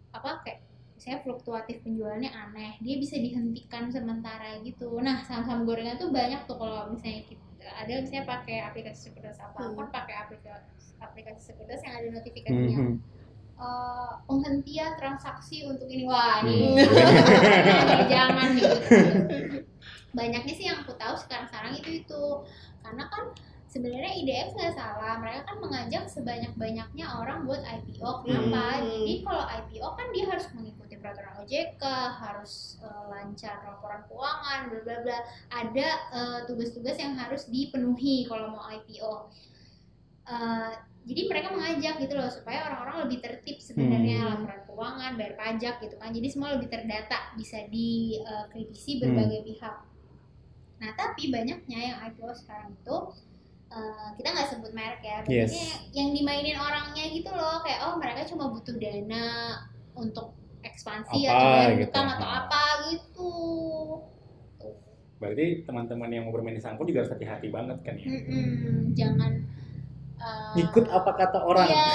apa 0.09 0.41
kayak 0.41 0.68
misalnya 0.99 1.23
fluktuatif 1.23 1.79
penjualannya 1.79 2.27
aneh 2.27 2.75
dia 2.83 2.99
bisa 2.99 3.15
dihentikan 3.15 3.87
sementara 3.87 4.59
gitu 4.59 4.99
nah 4.99 5.23
saham-saham 5.23 5.63
gorengan 5.63 5.95
tuh 5.95 6.11
banyak 6.11 6.43
tuh 6.43 6.59
kalau 6.59 6.91
misalnya 6.91 7.23
kita 7.23 7.39
ada 7.71 7.91
misalnya 8.03 8.27
pakai 8.27 8.67
aplikasi 8.67 9.07
sekuritas 9.07 9.39
apa 9.39 9.63
Hmm. 9.63 9.87
pakai 9.87 10.15
aplikasi 10.19 10.67
aplikasi 10.99 11.39
sekuritas 11.39 11.79
yang 11.87 11.95
ada 11.95 12.07
notifikasinya 12.19 12.77
Hmm. 12.77 12.95
eh, 13.59 14.11
penghentian 14.27 14.91
transaksi 14.99 15.63
untuk 15.63 15.87
ini 15.87 16.03
wah 16.03 16.43
Hmm. 16.43 16.51
ini 16.51 16.83
jangan 18.11 18.47
nih 18.55 18.67
banyaknya 20.11 20.53
sih 20.53 20.65
yang 20.67 20.83
aku 20.83 20.99
tahu 20.99 21.15
sekarang-sekarang 21.15 21.79
itu 21.79 22.03
itu 22.03 22.23
karena 22.81 23.07
kan 23.07 23.23
sebenarnya 23.69 24.17
IDX 24.17 24.57
nggak 24.57 24.73
salah 24.73 25.21
mereka 25.21 25.45
kan 25.45 25.61
mengajak 25.61 26.03
sebanyak-banyaknya 26.09 27.05
orang 27.05 27.45
buat 27.45 27.61
IPO 27.61 28.25
kenapa 28.25 28.81
Hmm. 28.81 29.05
jadi 29.05 29.13
kalau 29.21 29.45
IPO 29.45 29.87
kan 29.93 30.07
dia 30.09 30.25
harus 30.25 30.45
mengikuti 30.57 30.88
peraturan 30.99 31.33
OJK 31.39 31.83
harus 32.13 32.53
eh, 32.79 33.03
lancar 33.07 33.63
laporan 33.63 34.03
keuangan 34.05 34.59
bla 34.67 34.79
bla 34.83 34.97
bla 35.01 35.17
ada 35.49 35.87
eh, 36.11 36.39
tugas-tugas 36.45 36.95
yang 36.95 37.15
harus 37.15 37.47
dipenuhi 37.47 38.23
kalau 38.23 38.53
mau 38.53 38.67
IPO 38.69 39.31
Eh, 40.29 40.71
jadi 41.09 41.25
mereka 41.25 41.49
mengajak 41.49 41.97
gitu 41.97 42.13
loh 42.13 42.29
supaya 42.29 42.69
orang-orang 42.69 43.09
lebih 43.09 43.17
tertib 43.17 43.57
sebenarnya 43.57 44.21
Hmm. 44.21 44.45
laporan 44.45 44.61
keuangan 44.61 45.11
bayar 45.17 45.33
pajak 45.33 45.75
gitu 45.81 45.95
kan 45.97 46.13
jadi 46.13 46.27
semua 46.29 46.53
lebih 46.53 46.69
terdata 46.69 47.33
bisa 47.33 47.65
dikritisi 47.65 48.91
Hmm. 48.93 49.01
berbagai 49.01 49.41
pihak 49.41 49.75
nah 50.77 50.91
tapi 50.93 51.27
banyaknya 51.27 51.79
yang 51.81 51.97
IPO 52.05 52.29
sekarang 52.37 52.71
itu 52.71 52.97
eh, 53.69 54.07
kita 54.15 54.27
nggak 54.29 54.49
sebut 54.49 54.69
merek 54.69 55.01
ya 55.01 55.19
Yes. 55.25 55.53
yang 55.91 56.13
dimainin 56.13 56.57
orangnya 56.57 57.09
gitu 57.09 57.29
loh 57.29 57.61
kayak 57.61 57.89
oh 57.89 57.97
mereka 57.97 58.25
cuma 58.25 58.49
butuh 58.49 58.77
dana 58.77 59.25
untuk 59.93 60.37
ekspansi 60.61 61.19
Apa 61.23 61.33
atau 61.33 61.77
gitu. 61.77 61.89
utang 61.89 62.07
atau 62.09 62.19
Nah. 62.21 62.39
apa 62.41 62.61
gitu 62.87 63.31
Berarti 65.19 65.67
teman-teman 65.67 66.09
yang 66.09 66.23
mau 66.23 66.31
bermain 66.31 66.55
di 66.55 66.63
sangkut 66.63 66.87
juga 66.87 67.03
harus 67.03 67.11
hati-hati 67.11 67.51
banget 67.51 67.75
kan 67.83 67.91
ya. 67.93 68.07
Mm-mm, 68.07 68.95
jangan 68.95 69.31
eh, 70.15 70.53
Ikut 70.57 70.85
apa 70.87 71.11
kata 71.13 71.39
orang. 71.43 71.67
Iya, 71.67 71.87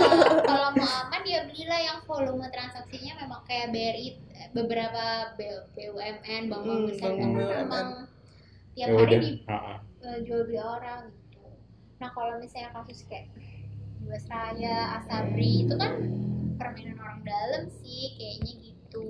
kalau 0.48 0.68
mau 0.72 0.88
aman 1.04 1.20
ya 1.22 1.44
belilah 1.44 1.76
yang 1.78 1.98
volume 2.02 2.48
transaksinya 2.48 3.20
memang 3.20 3.44
kayak 3.44 3.68
BRI 3.68 4.08
eh, 4.32 4.48
beberapa 4.52 5.04
BUMN 5.36 6.42
bank-bank 6.48 6.64
Hmm, 6.64 6.88
besar 6.88 7.10
kan 7.14 7.28
memang 7.36 7.86
tiap 8.72 8.88
Ya 8.88 8.96
hari 8.96 9.16
di 9.18 9.30
eh, 9.44 10.18
jual 10.24 10.48
beli 10.48 10.56
orang 10.56 11.12
gitu. 11.12 11.52
Nah 12.00 12.08
kalau 12.10 12.40
misalnya 12.40 12.72
kasus 12.72 13.04
kayak 13.04 13.28
Jiwasraya, 14.00 14.96
Asabri 14.96 15.68
itu 15.68 15.76
kan 15.76 15.92
permainan 16.60 17.00
orang 17.00 17.24
dalam 17.24 17.64
sih 17.80 18.12
kayaknya 18.20 18.52
gitu. 18.60 19.08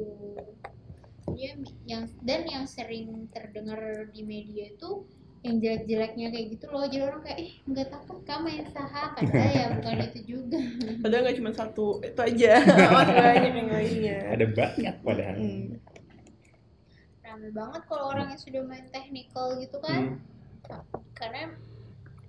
Dia 1.35 1.59
yang 1.85 2.07
dan 2.23 2.47
yang 2.47 2.65
sering 2.71 3.27
terdengar 3.35 4.07
di 4.11 4.23
media 4.23 4.71
itu 4.71 5.05
yang 5.41 5.57
jelek-jeleknya 5.57 6.27
kayak 6.37 6.47
gitu 6.53 6.69
loh 6.69 6.85
jadi 6.85 7.09
orang 7.09 7.25
kayak 7.25 7.39
ih 7.41 7.53
nggak 7.65 7.89
takut 7.89 8.21
kamu 8.29 8.61
yang 8.61 8.69
saham 8.77 9.09
padahal 9.17 9.49
ya 9.49 9.67
bukan 9.73 9.97
itu 10.13 10.21
juga 10.29 10.61
Padahal 11.01 11.23
nggak 11.25 11.37
cuma 11.41 11.51
satu 11.57 11.87
itu 12.05 12.21
aja, 12.21 12.53
masih 12.93 13.15
banyak 13.17 13.53
yang 13.57 13.71
lainnya. 13.73 14.19
Ada 14.37 14.47
banyak 14.53 14.95
padahal. 15.01 15.37
Hmm. 15.41 15.69
rame 17.25 17.49
banget 17.55 17.83
kalau 17.87 18.05
orang 18.11 18.27
yang 18.35 18.41
sudah 18.43 18.63
main 18.67 18.87
technical 18.91 19.55
gitu 19.59 19.79
kan 19.81 20.19
Hmm. 20.61 20.93
karena 21.17 21.57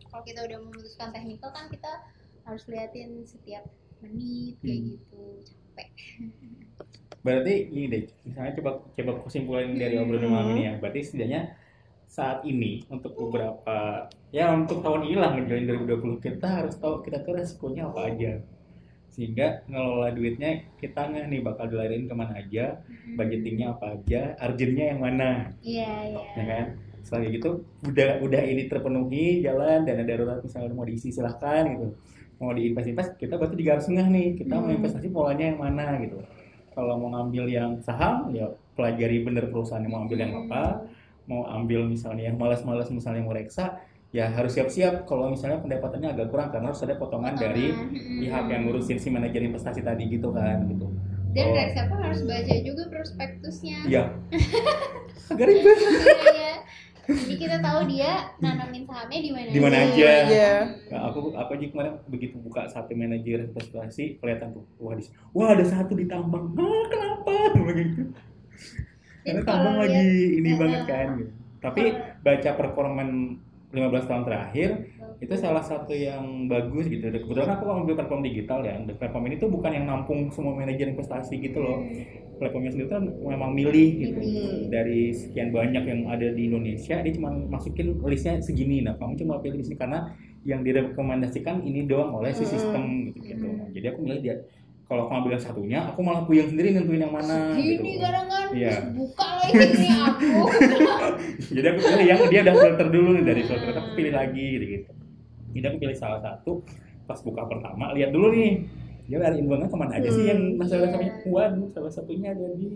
kalau 0.08 0.24
kita 0.24 0.40
udah 0.48 0.58
memutuskan 0.62 1.12
technical 1.12 1.52
kan 1.52 1.68
kita 1.68 1.92
harus 2.48 2.64
liatin 2.66 3.22
setiap 3.28 3.68
menit 4.02 4.56
kayak 4.60 4.78
Hmm. 4.78 4.88
gitu 4.92 5.22
capek. 5.46 5.90
Berarti 7.22 7.54
ini 7.70 7.86
deh, 7.86 8.04
misalnya 8.26 8.54
coba 8.58 8.72
coba 8.98 9.12
kesimpulan 9.26 9.78
dari 9.78 9.96
Hmm. 9.96 10.04
obrolan 10.10 10.30
malam 10.30 10.48
ini 10.58 10.62
ya. 10.66 10.74
Berarti 10.82 11.00
setidaknya 11.06 11.42
saat 12.10 12.44
ini 12.44 12.84
untuk 12.90 13.16
beberapa 13.16 14.10
ya 14.34 14.52
untuk 14.52 14.84
tahun 14.84 15.08
ini 15.08 15.16
lah 15.16 15.32
menjalani 15.32 15.64
2020 15.64 16.20
kita 16.20 16.44
harus 16.44 16.76
tahu 16.76 17.00
kita 17.00 17.24
tuh 17.24 17.38
resikonya 17.38 17.88
apa 17.88 18.10
aja. 18.10 18.42
Sehingga 19.12 19.64
ngelola 19.68 20.12
duitnya 20.12 20.66
kita 20.76 21.08
nggak 21.08 21.28
nih 21.30 21.40
bakal 21.40 21.68
dilarin 21.68 22.08
ke 22.08 22.16
mana 22.16 22.34
aja 22.36 22.80
budgetingnya 23.16 23.76
apa 23.76 24.00
aja 24.00 24.34
urgentnya 24.40 24.86
yang 24.96 25.00
mana. 25.00 25.30
Iya 25.62 25.92
iya. 26.10 26.24
Ya 26.36 26.44
kan? 26.48 26.66
Setelah 27.02 27.28
gitu 27.30 27.50
udah 27.86 28.10
udah 28.24 28.42
ini 28.44 28.66
terpenuhi 28.66 29.44
jalan 29.44 29.84
dana 29.84 30.04
darurat 30.04 30.40
misalnya 30.42 30.74
mau 30.74 30.88
diisi 30.88 31.12
silahkan 31.12 31.64
gitu 31.70 31.88
mau 32.42 32.52
diinvest 32.52 32.90
invest 32.90 33.12
kita 33.16 33.38
berarti 33.38 33.56
juga 33.56 33.72
harus 33.78 33.88
ngeh 33.88 34.08
nih. 34.10 34.28
Kita 34.36 34.54
mau 34.58 34.68
Hmm. 34.68 34.78
investasi 34.82 35.08
polanya 35.08 35.46
yang 35.48 35.60
mana 35.60 35.96
gitu. 36.02 36.18
Kalau 36.72 36.98
mau 36.98 37.10
ngambil 37.12 37.46
yang 37.48 37.72
saham 37.80 38.32
ya 38.32 38.48
pelajari 38.74 39.22
bener 39.22 39.48
perusahaan 39.48 39.80
yang 39.80 39.94
mau 39.94 40.02
ambil 40.02 40.18
yang 40.18 40.34
apa. 40.42 40.84
Mau 41.24 41.46
ambil 41.46 41.86
misalnya 41.86 42.28
yang 42.28 42.36
malas-malas 42.36 42.90
misalnya 42.90 43.22
mau 43.22 43.32
reksa 43.32 43.78
ya 44.10 44.28
harus 44.28 44.58
siap-siap. 44.58 45.06
Kalau 45.06 45.30
misalnya 45.30 45.62
pendapatannya 45.62 46.12
agak 46.12 46.28
kurang 46.28 46.50
karena 46.50 46.68
harus 46.68 46.82
ada 46.82 46.98
potongan 46.98 47.38
dari 47.38 47.72
pihak 48.18 48.46
yang 48.50 48.66
ngurusin 48.66 48.98
si 48.98 49.08
manajer 49.08 49.40
investasi 49.42 49.80
tadi 49.80 50.10
gitu 50.10 50.34
kan 50.34 50.66
gitu. 50.66 50.90
Dan 51.32 51.46
Oh. 51.48 51.56
reksa 51.56 51.88
pun 51.88 51.96
harus 51.96 52.26
baca 52.26 52.56
juga 52.60 52.84
prospektusnya? 52.90 53.88
Iya. 53.88 54.04
Agak 55.32 55.48
ribet. 55.48 55.78
Iya, 55.80 56.36
ya. 56.36 56.56
Jadi 57.10 57.36
kita 57.38 57.58
tahu 57.60 57.80
dia 57.90 58.30
nanamin 58.38 58.84
sahamnya 58.86 59.20
di 59.20 59.32
mana 59.34 59.48
Di 59.50 59.62
mana 59.62 59.78
aja. 59.90 60.12
Iya. 60.30 60.54
Nah, 60.94 61.00
aku 61.10 61.34
aku 61.34 61.50
aja 61.58 61.66
kemarin 61.74 61.94
begitu 62.06 62.36
buka 62.38 62.70
satu 62.70 62.94
manajer 62.94 63.50
investasi 63.50 64.22
kelihatan 64.22 64.54
tuh 64.54 64.64
wah 64.78 64.94
di 64.94 65.04
wah 65.34 65.50
ada 65.54 65.66
satu 65.66 65.98
di 65.98 66.06
tambang 66.06 66.54
ah 66.56 66.84
kenapa 66.88 67.34
begitu 67.70 68.02
karena 69.22 69.42
tambang 69.46 69.76
lagi 69.86 70.06
ini 70.42 70.50
banget 70.58 70.82
kan 70.90 71.08
gitu. 71.22 71.34
tapi 71.62 71.82
baca 72.26 72.50
performan 72.58 73.38
15 73.72 74.08
tahun 74.10 74.24
terakhir 74.28 74.70
itu 75.22 75.34
salah 75.38 75.62
satu 75.64 75.94
yang 75.94 76.50
bagus 76.50 76.90
gitu. 76.90 77.08
Kebetulan 77.08 77.56
aku 77.56 77.64
ngambil 77.70 77.94
platform 78.04 78.22
digital 78.26 78.60
ya. 78.66 78.76
Dan 78.82 78.98
platform 78.98 79.24
ini 79.30 79.36
tuh 79.38 79.50
bukan 79.54 79.72
yang 79.72 79.86
nampung 79.88 80.28
semua 80.34 80.54
manajer 80.58 80.90
investasi 80.92 81.38
gitu 81.40 81.62
loh. 81.62 81.86
Platformnya 82.42 82.74
sendiri 82.74 82.90
tuh 82.90 83.00
memang 83.22 83.54
milih 83.54 83.90
gitu. 84.02 84.18
Milih. 84.18 84.66
dari 84.74 85.14
sekian 85.14 85.54
banyak 85.54 85.84
yang 85.86 86.02
ada 86.10 86.28
di 86.34 86.50
Indonesia 86.50 86.98
dia 87.00 87.14
cuma 87.14 87.30
masukin 87.32 88.02
listnya 88.02 88.42
segini. 88.42 88.82
Nah 88.82 88.98
kamu 88.98 89.14
cuma 89.22 89.38
pilih 89.40 89.62
di 89.62 89.66
sini 89.70 89.78
karena 89.78 90.10
yang 90.42 90.66
direkomendasikan 90.66 91.62
ini 91.62 91.86
doang 91.86 92.18
oleh 92.18 92.34
si 92.34 92.50
Hmm. 92.50 92.52
sistem 92.58 92.84
gitu 93.14 93.20
gitu. 93.30 93.48
Jadi 93.78 93.86
aku 93.94 94.00
milih 94.02 94.22
dia 94.26 94.36
kalau 94.92 95.08
aku 95.08 95.14
ambil 95.16 95.32
yang 95.40 95.44
satunya 95.48 95.80
aku 95.88 96.00
malah 96.04 96.28
puyeng 96.28 96.52
sendiri 96.52 96.76
nentuin 96.76 97.00
yang 97.00 97.16
mana 97.16 97.56
gitu. 97.56 97.80
gini 97.80 97.92
kadang 97.96 98.28
kan 98.28 98.48
Iya. 98.52 98.68
terus 98.76 98.92
buka 98.92 99.28
lagi 99.40 99.54
ini 99.56 99.90
aku. 100.12 100.32
Jadi 101.56 101.68
aku 101.72 101.80
pilih 101.80 102.06
yang 102.12 102.20
dia 102.28 102.40
udah 102.44 102.56
filter 102.68 102.88
dulu 102.92 103.10
nih 103.16 103.24
dari 103.24 103.42
filter 103.48 103.72
aku 103.72 103.90
pilih 103.96 104.12
lagi 104.12 104.46
gitu 104.52 104.66
gitu 104.68 104.92
jadi 105.56 105.66
aku 105.72 105.78
pilih 105.80 105.96
salah 105.96 106.20
satu 106.20 106.52
pas 107.08 107.20
buka 107.24 107.48
pertama 107.48 107.96
lihat 107.96 108.12
dulu 108.12 108.36
nih. 108.36 108.68
Dia 109.08 109.20
lari 109.20 109.40
uangnya 109.40 109.68
ke 109.68 109.76
mana 109.76 109.94
aja 109.96 110.08
sih 110.08 110.24
Hmm, 110.24 110.32
yang 110.32 110.42
masalah 110.56 110.88
iya. 110.88 110.92
samanya 110.92 111.14
waduh 111.28 111.68
salah 111.72 111.92
satunya 111.92 112.28
ada 112.32 112.48
di 112.56 112.72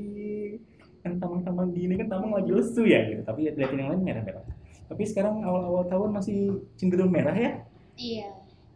kan 0.99 1.15
tambang-tambang 1.15 1.69
di 1.71 1.85
ini 1.85 1.95
kan 1.95 2.07
tambang 2.09 2.31
lagi 2.31 2.51
lesu 2.51 2.83
ya 2.83 3.03
gitu. 3.07 3.21
Tapi 3.21 3.51
liatin 3.51 3.75
yang 3.75 3.91
lain 3.91 4.03
merah-merah 4.03 4.43
tapi 4.85 5.01
sekarang 5.01 5.41
awal-awal 5.41 5.83
tahun 5.89 6.13
masih 6.13 6.37
cenderung 6.77 7.09
merah 7.09 7.33
ya? 7.33 7.51
Iya. 7.97 8.27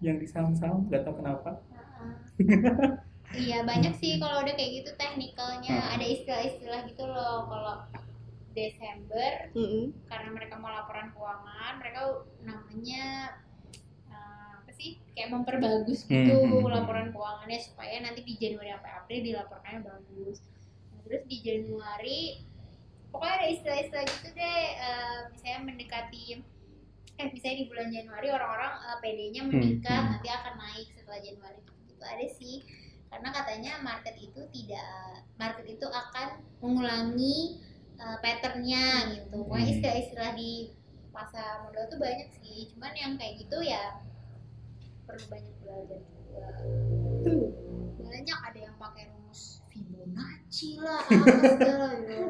Yang 0.01 0.15
di 0.19 0.27
saham-saham 0.27 0.89
gak 0.89 1.05
tahu 1.05 1.21
kenapa 1.21 1.59
iya 3.35 3.61
banyak 3.61 3.93
sih 3.97 4.17
kalau 4.17 4.41
udah 4.41 4.53
kayak 4.53 4.71
gitu 4.83 4.91
teknikalnya 4.97 5.75
Hmm. 5.75 5.93
ada 5.97 6.05
istilah-istilah 6.05 6.81
gitu 6.89 7.03
loh 7.05 7.45
kalau 7.45 7.75
Desember 8.49 9.53
Mm-mm. 9.53 9.93
karena 10.09 10.29
mereka 10.33 10.57
mau 10.57 10.73
laporan 10.73 11.13
keuangan 11.13 11.73
mereka 11.77 12.25
namanya 12.41 13.37
eh, 14.09 14.51
apa 14.57 14.71
sih 14.73 14.97
kayak 15.13 15.29
memperbagus 15.29 16.09
gitu 16.09 16.33
Hmm, 16.33 16.49
hmm, 16.49 16.61
hmm. 16.65 16.73
laporan 16.73 17.07
keuangannya 17.13 17.59
supaya 17.61 18.01
nanti 18.01 18.25
di 18.25 18.33
Januari 18.35 18.73
sampai 18.73 18.91
April 18.97 19.19
dilaporkannya 19.21 19.81
bagus. 19.85 20.37
Nah, 20.89 20.99
terus 21.05 21.23
di 21.29 21.37
Januari 21.45 22.19
pokoknya 23.13 23.35
ada 23.37 23.47
istilah-istilah 23.53 24.05
gitu 24.05 24.27
deh 24.33 24.63
eh, 24.73 25.19
misalnya 25.29 25.59
mendekati 25.65 26.21
eh 27.19 27.27
misalnya 27.29 27.57
di 27.61 27.65
bulan 27.69 27.87
Januari 27.91 28.27
orang-orang 28.31 28.73
eh, 28.81 28.97
PD-nya 29.05 29.41
meningkat 29.45 30.01
hmm. 30.01 30.09
nanti 30.17 30.27
akan 30.29 30.53
naik 30.57 30.87
setelah 30.97 31.19
Januari 31.21 31.59
gitu 31.85 32.03
ada 32.03 32.27
sih 32.33 32.55
karena 33.09 33.29
katanya 33.33 33.71
market 33.81 34.15
itu 34.17 34.41
tidak 34.53 34.93
market 35.35 35.65
itu 35.65 35.85
akan 35.85 36.27
mengulangi 36.61 37.59
eh, 37.99 38.17
patternnya 38.23 38.85
gitu. 39.17 39.43
Pokoknya 39.43 39.65
Hmm. 39.65 39.73
istilah-istilah 39.75 40.31
di 40.33 40.51
pasar 41.09 41.65
modal 41.65 41.89
tuh 41.89 41.99
banyak 41.99 42.29
sih. 42.39 42.69
Cuman 42.71 42.93
yang 42.95 43.13
kayak 43.17 43.43
gitu 43.43 43.59
ya 43.59 43.99
perlu 45.03 45.25
banyak 45.27 45.55
belajar 45.59 45.99
juga. 46.05 46.47
Banyak 47.99 48.39
ada 48.45 48.59
yang 48.59 48.75
pakai 48.77 49.09
rumus 49.09 49.61
Fibonacci 49.67 50.79
lah 50.79 51.01
apa 51.01 51.35
segala 51.57 51.87
ya 51.97 52.21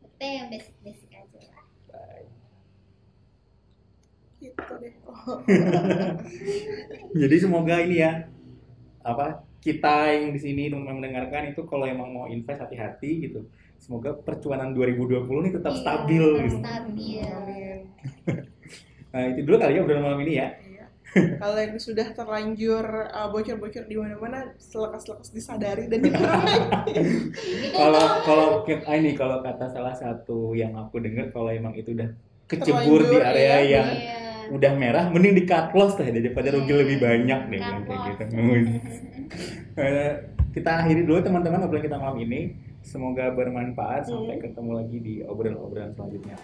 kita 0.00 0.26
yang 0.26 0.46
basic-basic 0.48 1.10
aja 1.12 1.40
lah. 1.52 1.64
Gitu 4.36 4.72
deh. 4.80 4.94
Oh. 5.04 5.40
Jadi 7.20 7.36
semoga 7.36 7.80
ini 7.80 8.00
ya 8.00 8.28
apa 9.06 9.46
kita 9.62 10.10
yang 10.10 10.34
di 10.34 10.40
sini 10.42 10.70
mendengarkan 10.74 11.54
itu 11.54 11.62
kalau 11.66 11.86
emang 11.86 12.10
mau 12.10 12.26
invest 12.26 12.62
hati-hati 12.62 13.30
gitu. 13.30 13.46
Semoga 13.78 14.14
percuanan 14.18 14.74
2020 14.74 15.26
ini 15.46 15.50
tetap 15.54 15.74
Iya, 15.74 15.82
stabil 15.82 16.24
tetap 16.26 16.44
gitu. 16.46 16.58
stabil. 16.62 17.76
Nah, 19.16 19.32
itu 19.32 19.48
dulu 19.48 19.56
kali 19.56 19.72
ya 19.72 19.80
obrolan 19.80 20.04
malam 20.04 20.20
ini 20.28 20.32
ya. 20.36 20.48
Iya. 20.60 20.84
Kalau 21.40 21.56
yang 21.56 21.80
sudah 21.80 22.12
terlanjur 22.12 22.84
uh, 23.08 23.32
bocor-bocor 23.32 23.88
di 23.88 23.96
mana-mana, 23.96 24.52
selekas-lekas 24.60 25.32
disadari 25.32 25.88
dan 25.88 26.04
dikurangi. 26.04 26.60
itu 26.92 27.72
Kalau 27.80 28.04
kalau 28.28 28.46
ah, 28.68 28.92
ini 28.92 29.16
kalau 29.16 29.40
kata 29.40 29.72
salah 29.72 29.96
satu 29.96 30.52
yang 30.52 30.76
aku 30.76 31.00
dengar 31.00 31.32
kalau 31.32 31.48
emang 31.48 31.72
itu 31.72 31.96
udah 31.96 32.12
kecebur 32.44 33.08
di 33.08 33.16
area 33.24 33.40
iya, 33.40 33.56
yang 33.64 33.88
iya. 33.88 34.25
Udah 34.48 34.72
merah 34.74 35.04
mending 35.08 35.34
di 35.34 35.44
cut 35.44 35.72
loss 35.72 35.94
deh 35.94 36.06
daripada 36.06 36.50
rugi 36.50 36.68
Iya. 36.68 36.80
lebih 36.80 36.96
banyak 36.98 37.40
deh 37.46 37.58
Cut 37.58 37.82
kayak 37.82 38.00
gitu. 38.06 38.24
Eh, 39.76 40.12
kita 40.52 40.70
akhiri 40.80 41.04
dulu 41.04 41.20
teman-teman 41.20 41.60
obrolan 41.60 41.84
kita 41.84 41.98
malam 41.98 42.16
ini. 42.18 42.56
Semoga 42.80 43.28
bermanfaat. 43.28 44.06
Sampai 44.06 44.38
Hmm. 44.38 44.44
ketemu 44.46 44.70
lagi 44.72 44.96
di 45.02 45.14
obrolan-obrolan 45.20 45.92
selanjutnya. 45.92 46.36